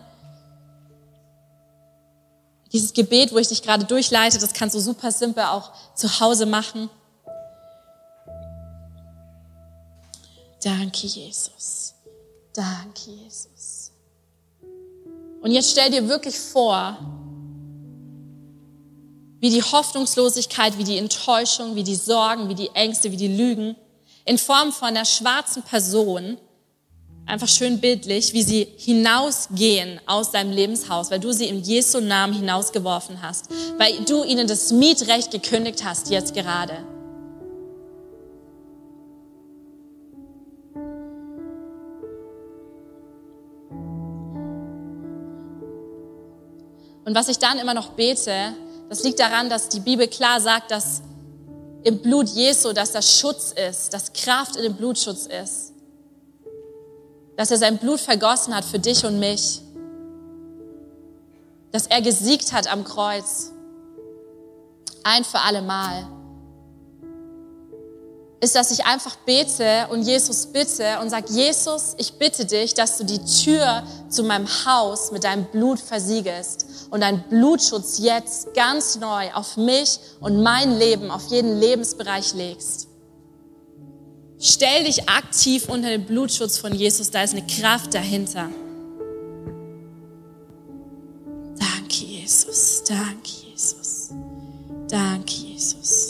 Dieses 2.72 2.94
Gebet, 2.94 3.34
wo 3.34 3.38
ich 3.38 3.48
dich 3.48 3.62
gerade 3.62 3.86
durchleite, 3.86 4.38
das 4.38 4.54
kannst 4.54 4.76
du 4.76 4.80
super 4.80 5.12
simpel 5.12 5.44
auch 5.44 5.72
zu 5.96 6.20
Hause 6.20 6.46
machen. 6.46 6.90
Danke, 10.64 11.08
Jesus. 11.08 11.94
Danke, 12.54 13.12
Jesus. 13.12 13.92
Und 15.42 15.52
jetzt 15.52 15.72
stell 15.72 15.92
dir 15.92 16.10
wirklich 16.10 16.38
vor, 16.38 16.98
wie 19.40 19.50
die 19.50 19.62
Hoffnungslosigkeit, 19.62 20.78
wie 20.78 20.84
die 20.84 20.98
Enttäuschung, 20.98 21.76
wie 21.76 21.84
die 21.84 21.96
Sorgen, 21.96 22.50
wie 22.50 22.56
die 22.56 22.70
Ängste, 22.70 23.12
wie 23.12 23.18
die 23.18 23.28
Lügen 23.28 23.76
in 24.28 24.38
Form 24.38 24.74
von 24.74 24.90
einer 24.90 25.06
schwarzen 25.06 25.64
Person, 25.64 26.38
einfach 27.26 27.48
schön 27.48 27.80
bildlich, 27.80 28.34
wie 28.34 28.44
sie 28.44 28.68
hinausgehen 28.78 30.02
aus 30.06 30.32
deinem 30.32 30.52
Lebenshaus, 30.52 31.10
weil 31.10 31.20
du 31.20 31.32
sie 31.32 31.46
im 31.46 31.62
Jesu 31.62 32.02
Namen 32.02 32.34
hinausgeworfen 32.34 33.22
hast, 33.22 33.50
weil 33.78 33.94
du 34.06 34.26
ihnen 34.26 34.46
das 34.46 34.72
Mietrecht 34.72 35.32
gekündigt 35.32 35.84
hast 35.86 36.10
jetzt 36.10 36.34
gerade. 36.34 36.78
Und 47.06 47.16
was 47.16 47.30
ich 47.30 47.40
dann 47.40 47.58
immer 47.60 47.74
noch 47.74 47.92
bete, 47.92 48.54
das 48.90 49.04
liegt 49.06 49.20
daran, 49.22 49.50
dass 49.50 49.70
die 49.70 49.80
Bibel 49.80 50.10
klar 50.10 50.42
sagt, 50.42 50.72
dass 50.72 51.02
im 51.88 52.00
Blut 52.00 52.28
Jesu, 52.28 52.74
dass 52.74 52.92
das 52.92 53.18
Schutz 53.18 53.54
ist, 53.54 53.94
dass 53.94 54.12
Kraft 54.12 54.58
in 54.58 54.64
dem 54.64 54.76
Blutschutz 54.76 55.26
ist. 55.26 55.72
Dass 57.38 57.50
er 57.50 57.58
sein 57.58 57.78
Blut 57.78 58.02
vergossen 58.02 58.54
hat 58.54 58.66
für 58.66 58.78
dich 58.78 59.06
und 59.06 59.20
mich. 59.20 59.62
Dass 61.72 61.88
er 61.88 62.02
gesiegt 62.02 62.52
hat 62.52 62.70
am 62.70 62.84
Kreuz. 62.84 63.54
Ein 65.06 65.24
für 65.24 65.40
alle 65.40 65.62
Mal 65.62 66.17
ist, 68.40 68.56
dass 68.56 68.72
ich 68.72 68.86
einfach 68.86 69.16
bete 69.26 69.88
und 69.90 70.04
Jesus 70.04 70.48
bitte 70.48 71.00
und 71.02 71.10
sage, 71.10 71.26
Jesus, 71.30 71.96
ich 71.98 72.14
bitte 72.14 72.46
dich, 72.46 72.74
dass 72.74 72.98
du 72.98 73.04
die 73.04 73.24
Tür 73.24 73.84
zu 74.10 74.24
meinem 74.24 74.48
Haus 74.66 75.12
mit 75.12 75.24
deinem 75.24 75.46
Blut 75.46 75.80
versiegelst 75.80 76.68
und 76.92 77.02
dein 77.02 77.24
Blutschutz 77.30 77.98
jetzt 77.98 78.54
ganz 78.54 78.98
neu 78.98 79.32
auf 79.34 79.58
mich 79.58 80.00
und 80.20 80.44
mein 80.44 80.78
Leben, 80.78 81.10
auf 81.10 81.28
jeden 81.28 81.60
Lebensbereich 81.60 82.36
legst. 82.36 82.88
Stell 84.40 84.84
dich 84.84 85.10
aktiv 85.10 85.68
unter 85.68 85.90
den 85.90 86.06
Blutschutz 86.06 86.60
von 86.60 86.74
Jesus, 86.74 87.10
da 87.10 87.24
ist 87.24 87.34
eine 87.34 87.48
Kraft 87.48 87.96
dahinter. 87.96 88.50
Danke, 91.58 92.06
Jesus, 92.06 92.84
danke, 92.88 93.30
Jesus, 93.52 94.10
danke, 94.88 95.34
Jesus. 95.34 96.07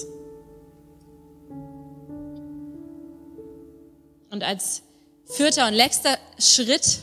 Und 4.29 4.43
als 4.43 4.81
vierter 5.25 5.67
und 5.67 5.73
letzter 5.73 6.17
Schritt, 6.39 6.99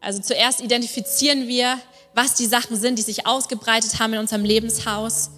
also 0.00 0.20
zuerst 0.20 0.60
identifizieren 0.60 1.48
wir, 1.48 1.78
was 2.14 2.34
die 2.34 2.46
Sachen 2.46 2.76
sind, 2.76 2.98
die 2.98 3.02
sich 3.02 3.26
ausgebreitet 3.26 3.98
haben 3.98 4.14
in 4.14 4.20
unserem 4.20 4.44
Lebenshaus. 4.44 5.30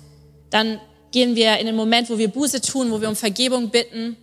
Dann 0.50 0.80
gehen 1.10 1.34
wir 1.34 1.58
in 1.58 1.66
den 1.66 1.76
Moment, 1.76 2.08
wo 2.10 2.18
wir 2.18 2.28
Buße 2.28 2.60
tun, 2.60 2.90
wo 2.90 3.00
wir 3.00 3.08
um 3.08 3.16
Vergebung 3.16 3.70
bitten, 3.70 4.16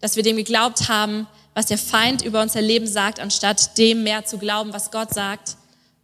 dass 0.00 0.16
wir 0.16 0.22
dem 0.22 0.36
geglaubt 0.36 0.88
haben, 0.88 1.26
was 1.54 1.66
der 1.66 1.78
Feind 1.78 2.22
über 2.22 2.42
unser 2.42 2.60
Leben 2.60 2.86
sagt, 2.86 3.20
anstatt 3.20 3.78
dem 3.78 4.02
mehr 4.02 4.24
zu 4.24 4.38
glauben, 4.38 4.72
was 4.72 4.90
Gott 4.90 5.14
sagt. 5.14 5.56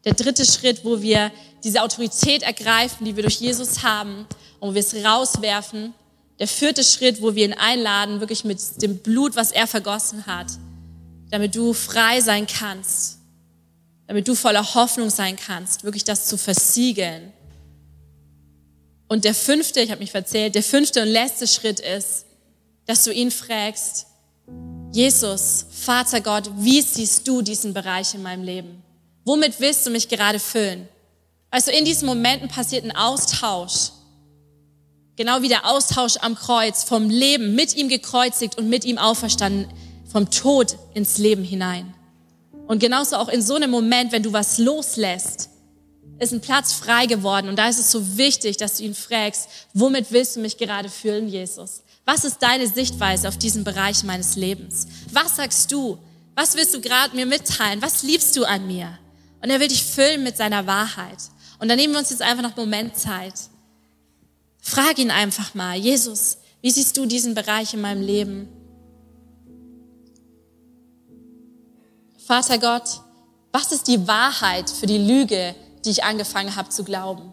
Der 0.05 0.15
dritte 0.15 0.45
Schritt, 0.45 0.85
wo 0.85 1.03
wir 1.03 1.33
diese 1.65 1.83
Autorität 1.83 2.43
ergreifen, 2.43 3.05
die 3.05 3.17
wir 3.17 3.23
durch 3.23 3.41
Jesus 3.41 3.83
haben 3.83 4.27
und 4.61 4.71
wo 4.71 4.75
wir 4.75 4.81
es 4.81 4.95
rauswerfen 4.95 5.95
der 6.39 6.49
vierte 6.49 6.85
Schritt, 6.85 7.21
wo 7.21 7.35
wir 7.35 7.45
ihn 7.45 7.55
einladen, 7.55 8.21
wirklich 8.21 8.45
mit 8.45 8.61
dem 8.81 8.99
Blut, 8.99 9.35
was 9.35 9.51
er 9.51 9.67
vergossen 9.67 10.27
hat, 10.27 10.47
damit 11.31 11.55
du 11.57 11.73
frei 11.73 12.21
sein 12.21 12.47
kannst, 12.47 13.19
damit 14.07 14.29
du 14.29 14.35
voller 14.35 14.75
Hoffnung 14.75 15.11
sein 15.11 15.37
kannst, 15.37 15.85
wirklich 15.85 16.05
das 16.05 16.27
zu 16.27 16.39
versiegeln. 16.39 17.33
Und 19.09 19.25
der 19.25 19.35
fünfte, 19.35 19.81
ich 19.81 19.91
habe 19.91 20.01
mich 20.01 20.11
verzählt, 20.11 20.55
der 20.55 20.63
fünfte 20.63 21.03
und 21.03 21.09
letzte 21.09 21.47
Schritt 21.47 21.81
ist, 21.81 22.27
dass 22.87 23.05
du 23.05 23.13
ihn 23.13 23.31
fragst, 23.31 24.07
Jesus, 24.93 25.67
Vater 25.71 26.21
Gott, 26.21 26.51
wie 26.57 26.81
siehst 26.81 27.27
du 27.27 27.43
diesen 27.43 27.75
Bereich 27.75 28.15
in 28.15 28.23
meinem 28.23 28.43
Leben? 28.43 28.83
Womit 29.25 29.61
willst 29.61 29.87
du 29.87 29.91
mich 29.91 30.09
gerade 30.09 30.39
füllen? 30.39 30.89
Also 31.51 31.71
in 31.71 31.85
diesen 31.85 32.07
Momenten 32.07 32.49
passiert 32.49 32.85
ein 32.85 32.97
Austausch 32.97 33.91
Genau 35.19 35.43
wie 35.43 35.49
der 35.49 35.67
Austausch 35.67 36.15
am 36.21 36.37
Kreuz 36.37 36.85
vom 36.85 37.11
Leben 37.11 37.57
mit 37.57 37.75
ihm 37.75 37.89
gekreuzigt 37.89 38.57
und 38.57 38.69
mit 38.69 38.85
ihm 38.85 38.99
auferstanden, 38.99 39.67
vom 40.13 40.31
Tod 40.31 40.79
ins 40.95 41.19
Leben 41.19 41.43
hinein. 41.43 41.93
Und 42.69 42.79
genauso 42.79 43.17
auch 43.17 43.29
in 43.29 43.43
so 43.43 43.57
einem 43.57 43.69
Moment, 43.69 44.13
wenn 44.13 44.23
du 44.23 44.33
was 44.33 44.59
loslässt, 44.59 45.51
ist 46.21 46.33
ein 46.33 46.41
Platz 46.41 46.73
frei 46.73 47.07
geworden. 47.07 47.49
Und 47.49 47.57
da 47.57 47.69
ist 47.69 47.81
es 47.81 47.91
so 47.91 48.17
wichtig, 48.17 48.59
dass 48.59 48.77
du 48.77 48.85
ihn 48.85 48.95
fragst, 48.95 49.49
womit 49.75 50.13
willst 50.13 50.37
du 50.37 50.41
mich 50.41 50.57
gerade 50.57 50.89
fühlen, 50.89 51.27
Jesus? 51.27 51.83
Was 52.05 52.25
ist 52.25 52.41
deine 52.41 52.69
Sichtweise 52.69 53.27
auf 53.27 53.37
diesen 53.37 53.65
Bereich 53.65 54.05
meines 54.05 54.37
Lebens? 54.37 54.87
Was 55.13 55.35
sagst 55.35 55.73
du? 55.73 55.99
Was 56.37 56.55
willst 56.55 56.75
du 56.75 56.81
gerade 56.81 57.17
mir 57.17 57.27
mitteilen? 57.27 57.83
Was 57.83 58.05
liebst 58.05 58.37
du 58.37 58.45
an 58.45 58.69
mir? 58.69 58.97
Und 59.43 59.51
er 59.51 59.59
will 59.59 59.67
dich 59.67 59.83
füllen 59.83 60.23
mit 60.23 60.37
seiner 60.37 60.69
Wahrheit. 60.69 61.19
Und 61.59 61.67
dann 61.67 61.77
nehmen 61.77 61.95
wir 61.95 61.99
uns 61.99 62.11
jetzt 62.11 62.23
einfach 62.23 62.45
noch 62.45 62.55
Moment 62.55 62.97
Zeit. 62.97 63.35
Frag 64.61 64.99
ihn 64.99 65.11
einfach 65.11 65.55
mal, 65.55 65.77
Jesus, 65.77 66.39
wie 66.61 66.71
siehst 66.71 66.97
du 66.97 67.07
diesen 67.07 67.35
Bereich 67.35 67.75
in 67.75 67.81
meinem 67.81 68.03
Leben? 68.03 68.49
Vater 72.27 72.59
Gott, 72.59 73.01
was 73.53 73.73
ist 73.73 73.89
die 73.89 74.07
Wahrheit 74.07 74.69
für 74.69 74.87
die 74.87 74.99
Lüge, 74.99 75.55
die 75.85 75.91
ich 75.91 76.05
angefangen 76.05 76.57
habe 76.57 76.69
zu 76.69 76.85
glauben? 76.85 77.33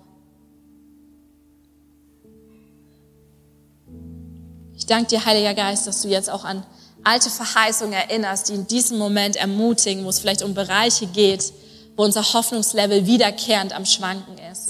Ich 4.77 4.85
danke 4.85 5.09
dir, 5.09 5.25
Heiliger 5.25 5.53
Geist, 5.53 5.87
dass 5.87 6.01
du 6.01 6.07
jetzt 6.07 6.29
auch 6.29 6.45
an 6.45 6.65
alte 7.03 7.29
Verheißungen 7.29 7.93
erinnerst, 7.93 8.49
die 8.49 8.53
in 8.53 8.67
diesem 8.67 8.97
Moment 8.97 9.35
ermutigen, 9.35 10.05
wo 10.05 10.09
es 10.09 10.19
vielleicht 10.19 10.41
um 10.41 10.53
Bereiche 10.53 11.07
geht, 11.07 11.53
wo 11.95 12.03
unser 12.03 12.23
Hoffnungslevel 12.33 13.05
wiederkehrend 13.05 13.73
am 13.73 13.85
Schwanken 13.85 14.37
ist. 14.51 14.64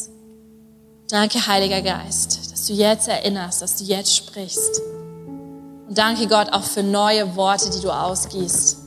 Danke, 1.08 1.45
Heiliger 1.45 1.84
Geist, 1.84 2.51
dass 2.51 2.66
du 2.66 2.74
jetzt 2.74 3.08
erinnerst, 3.08 3.62
dass 3.62 3.78
du 3.78 3.84
jetzt 3.84 4.16
sprichst. 4.16 4.82
Und 5.88 5.95
danke 5.95 6.28
Gott 6.28 6.51
auch 6.51 6.64
für 6.64 6.82
neue 6.82 7.36
Worte, 7.36 7.70
die 7.70 7.80
du 7.80 7.91
ausgießt. 7.91 8.78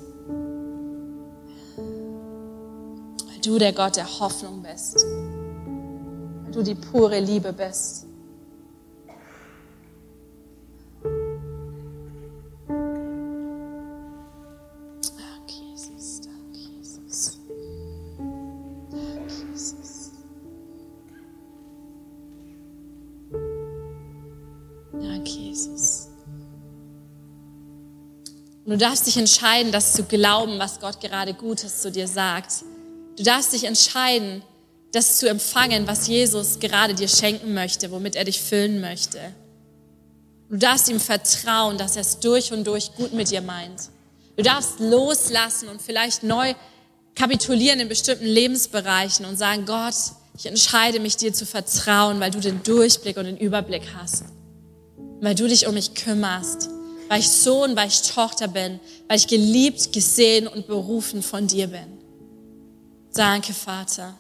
Weil 3.29 3.41
du 3.45 3.59
der 3.61 3.73
Gott 3.73 3.95
der 3.95 4.19
Hoffnung 4.19 4.65
bist. 4.65 5.07
Weil 6.43 6.51
du 6.51 6.65
die 6.65 6.75
pure 6.75 7.21
Liebe 7.21 7.53
bist. 7.53 8.08
Und 28.65 28.73
du 28.73 28.77
darfst 28.77 29.07
dich 29.07 29.17
entscheiden, 29.17 29.73
das 29.73 29.95
zu 29.95 30.05
glauben, 30.05 30.59
was 30.59 30.79
Gott 30.79 31.01
gerade 31.01 31.33
Gutes 31.35 31.81
zu 31.81 31.91
dir 31.91 32.07
sagt. 32.07 32.65
Du 33.17 33.23
darfst 33.23 33.53
dich 33.53 33.65
entscheiden, 33.65 34.43
das 34.93 35.19
zu 35.19 35.29
empfangen, 35.29 35.87
was 35.87 36.07
Jesus 36.07 36.61
gerade 36.61 36.95
dir 36.95 37.09
schenken 37.09 37.55
möchte, 37.55 37.91
womit 37.91 38.15
er 38.15 38.25
dich 38.25 38.41
füllen 38.41 38.81
möchte. 38.81 39.21
Du 40.51 40.57
darfst 40.57 40.89
ihm 40.89 41.01
vertrauen, 41.01 41.79
dass 41.79 41.97
er 41.97 42.03
es 42.03 42.21
durch 42.21 42.53
und 42.53 42.67
durch 42.67 42.95
gut 42.95 43.13
mit 43.13 43.31
dir 43.31 43.43
meint. 43.43 43.91
Du 44.37 44.43
darfst 44.43 44.81
loslassen 44.81 45.69
und 45.69 45.83
vielleicht 45.83 46.23
neu 46.23 46.55
kapitulieren 47.15 47.81
in 47.81 47.89
bestimmten 47.89 48.27
Lebensbereichen 48.27 49.27
und 49.27 49.37
sagen, 49.37 49.67
Gott, 49.67 49.95
ich 50.37 50.47
entscheide 50.47 51.01
mich 51.01 51.17
dir 51.17 51.33
zu 51.33 51.45
vertrauen, 51.45 52.21
weil 52.21 52.31
du 52.31 52.39
den 52.39 52.63
Durchblick 52.63 53.17
und 53.17 53.25
den 53.25 53.37
Überblick 53.37 53.83
hast, 53.97 54.25
weil 55.21 55.35
du 55.35 55.49
dich 55.49 55.67
um 55.67 55.75
mich 55.75 55.95
kümmerst, 55.95 56.69
weil 57.09 57.21
ich 57.21 57.29
Sohn, 57.29 57.77
weil 57.77 57.89
ich 57.89 58.03
Tochter 58.03 58.49
bin, 58.49 58.81
weil 59.09 59.17
ich 59.17 59.27
geliebt, 59.27 59.93
gesehen 59.93 60.47
und 60.47 60.67
berufen 60.67 61.23
von 61.23 61.47
dir 61.47 61.69
bin. 61.69 61.99
Danke, 63.15 63.53
Vater. 63.53 64.15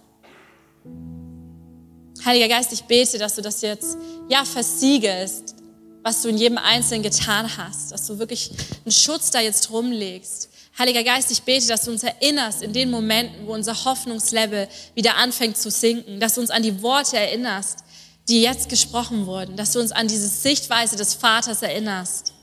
Heiliger 2.24 2.48
Geist, 2.48 2.72
ich 2.72 2.82
bete, 2.84 3.18
dass 3.18 3.36
du 3.36 3.42
das 3.42 3.60
jetzt, 3.60 3.96
ja, 4.28 4.44
versiegelst, 4.44 5.54
was 6.02 6.22
du 6.22 6.28
in 6.28 6.38
jedem 6.38 6.58
Einzelnen 6.58 7.02
getan 7.02 7.56
hast, 7.56 7.92
dass 7.92 8.06
du 8.06 8.18
wirklich 8.18 8.50
einen 8.84 8.92
Schutz 8.92 9.30
da 9.30 9.40
jetzt 9.40 9.70
rumlegst. 9.70 10.48
Heiliger 10.78 11.02
Geist, 11.02 11.30
ich 11.30 11.42
bete, 11.42 11.66
dass 11.68 11.82
du 11.82 11.90
uns 11.90 12.02
erinnerst 12.02 12.62
in 12.62 12.72
den 12.72 12.90
Momenten, 12.90 13.46
wo 13.46 13.52
unser 13.52 13.84
Hoffnungslevel 13.84 14.68
wieder 14.94 15.16
anfängt 15.16 15.56
zu 15.56 15.70
sinken, 15.70 16.20
dass 16.20 16.34
du 16.34 16.40
uns 16.40 16.50
an 16.50 16.62
die 16.62 16.82
Worte 16.82 17.16
erinnerst, 17.16 17.80
die 18.28 18.42
jetzt 18.42 18.68
gesprochen 18.68 19.26
wurden, 19.26 19.56
dass 19.56 19.72
du 19.72 19.80
uns 19.80 19.92
an 19.92 20.08
diese 20.08 20.28
Sichtweise 20.28 20.96
des 20.96 21.14
Vaters 21.14 21.62
erinnerst 21.62 22.34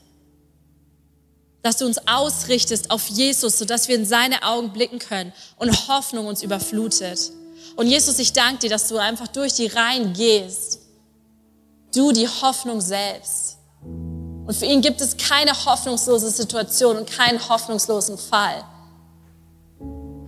dass 1.66 1.78
du 1.78 1.84
uns 1.84 1.98
ausrichtest 2.06 2.92
auf 2.92 3.08
Jesus, 3.08 3.58
sodass 3.58 3.88
wir 3.88 3.96
in 3.96 4.06
seine 4.06 4.44
Augen 4.44 4.72
blicken 4.72 5.00
können 5.00 5.32
und 5.56 5.88
Hoffnung 5.88 6.26
uns 6.26 6.44
überflutet. 6.44 7.32
Und 7.74 7.88
Jesus, 7.88 8.20
ich 8.20 8.32
danke 8.32 8.60
dir, 8.60 8.70
dass 8.70 8.86
du 8.86 8.98
einfach 8.98 9.26
durch 9.26 9.54
die 9.54 9.66
Reihen 9.66 10.12
gehst. 10.12 10.78
Du 11.92 12.12
die 12.12 12.28
Hoffnung 12.28 12.80
selbst. 12.80 13.58
Und 13.82 14.54
für 14.54 14.66
ihn 14.66 14.80
gibt 14.80 15.00
es 15.00 15.16
keine 15.16 15.52
hoffnungslose 15.52 16.30
Situation 16.30 16.98
und 16.98 17.10
keinen 17.10 17.48
hoffnungslosen 17.48 18.16
Fall. 18.16 18.62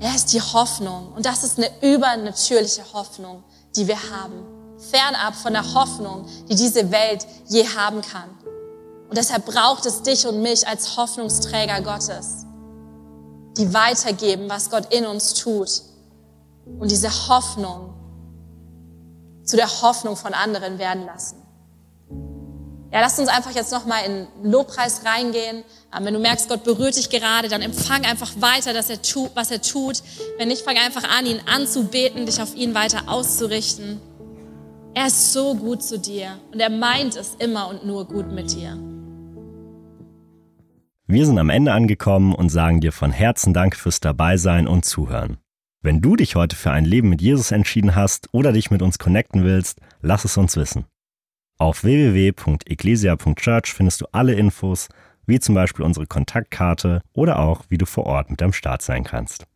Er 0.00 0.16
ist 0.16 0.32
die 0.32 0.42
Hoffnung. 0.42 1.12
Und 1.12 1.24
das 1.24 1.44
ist 1.44 1.56
eine 1.56 1.70
übernatürliche 1.82 2.82
Hoffnung, 2.92 3.44
die 3.76 3.86
wir 3.86 4.11
haben. 4.11 4.57
Fernab 4.79 5.35
von 5.35 5.53
der 5.53 5.74
Hoffnung, 5.74 6.26
die 6.49 6.55
diese 6.55 6.91
Welt 6.91 7.26
je 7.49 7.66
haben 7.66 8.01
kann. 8.03 8.29
Und 9.09 9.16
deshalb 9.16 9.47
braucht 9.47 9.87
es 9.87 10.03
dich 10.03 10.26
und 10.26 10.43
mich 10.43 10.66
als 10.68 10.97
Hoffnungsträger 10.97 11.81
Gottes, 11.81 12.45
die 13.57 13.72
weitergeben, 13.72 14.49
was 14.49 14.70
Gott 14.70 14.93
in 14.93 15.07
uns 15.07 15.35
tut. 15.35 15.83
Und 16.79 16.91
diese 16.91 17.11
Hoffnung 17.29 17.95
zu 19.45 19.57
der 19.57 19.83
Hoffnung 19.83 20.16
von 20.16 20.35
anderen 20.35 20.79
werden 20.79 21.07
lassen. 21.07 21.43
Ja, 22.93 23.01
lass 23.01 23.18
uns 23.18 23.29
einfach 23.29 23.51
jetzt 23.55 23.70
nochmal 23.70 24.05
in 24.07 24.51
Lobpreis 24.51 25.03
reingehen. 25.05 25.62
Ähm, 25.95 26.05
wenn 26.05 26.14
du 26.14 26.20
merkst, 26.20 26.49
Gott 26.49 26.64
berührt 26.64 26.97
dich 26.97 27.11
gerade, 27.11 27.49
dann 27.49 27.61
empfang 27.61 28.05
einfach 28.05 28.31
weiter, 28.41 28.72
dass 28.72 28.89
er 28.89 29.03
tut, 29.03 29.31
was 29.35 29.51
er 29.51 29.61
tut. 29.61 30.03
Wenn 30.39 30.49
nicht, 30.49 30.62
fang 30.62 30.76
einfach 30.79 31.05
an, 31.05 31.26
ihn 31.26 31.41
anzubeten, 31.47 32.24
dich 32.24 32.41
auf 32.41 32.55
ihn 32.55 32.74
weiter 32.74 33.03
auszurichten. 33.07 34.01
Er 34.99 35.07
ist 35.07 35.32
so 35.32 35.55
gut 35.55 35.80
zu 35.80 35.96
dir 35.96 36.40
und 36.53 36.59
er 36.59 36.70
meint 36.70 37.14
es 37.14 37.36
immer 37.36 37.68
und 37.68 37.86
nur 37.86 38.05
gut 38.05 38.32
mit 38.32 38.53
dir. 38.53 38.76
Wir 41.07 41.24
sind 41.24 41.38
am 41.38 41.51
Ende 41.51 41.72
angekommen 41.72 42.34
und 42.34 42.49
sagen 42.49 42.80
dir 42.80 42.90
von 42.90 43.12
Herzen 43.12 43.55
Dank 43.55 43.76
fürs 43.76 44.01
Dabeisein 44.01 44.66
und 44.66 44.84
Zuhören. 44.84 45.38
Wenn 45.82 46.01
du 46.01 46.16
dich 46.16 46.34
heute 46.34 46.57
für 46.57 46.72
ein 46.72 46.84
Leben 46.84 47.11
mit 47.11 47.22
Jesus 47.22 47.53
entschieden 47.53 47.94
hast 47.94 48.28
oder 48.32 48.51
dich 48.51 48.72
mit 48.72 48.82
uns 48.82 48.99
connecten 48.99 49.44
willst, 49.44 49.78
lass 50.03 50.24
es 50.24 50.36
uns 50.36 50.57
wissen. 50.57 50.86
Auf 51.59 51.84
www.ecclesia.church 51.84 53.72
findest 53.72 54.01
du 54.01 54.07
alle 54.11 54.34
Infos, 54.34 54.88
wie 55.26 55.38
zum 55.38 55.55
Beispiel 55.55 55.84
unsere 55.84 56.09
Kontaktkarte 56.09 57.03
oder 57.12 57.38
auch, 57.38 57.62
wie 57.68 57.78
du 57.78 57.86
vor 57.86 58.07
Ort 58.07 58.30
mit 58.30 58.42
am 58.42 58.53
Start 58.53 58.82
sein 58.82 59.05
kannst. 59.05 59.46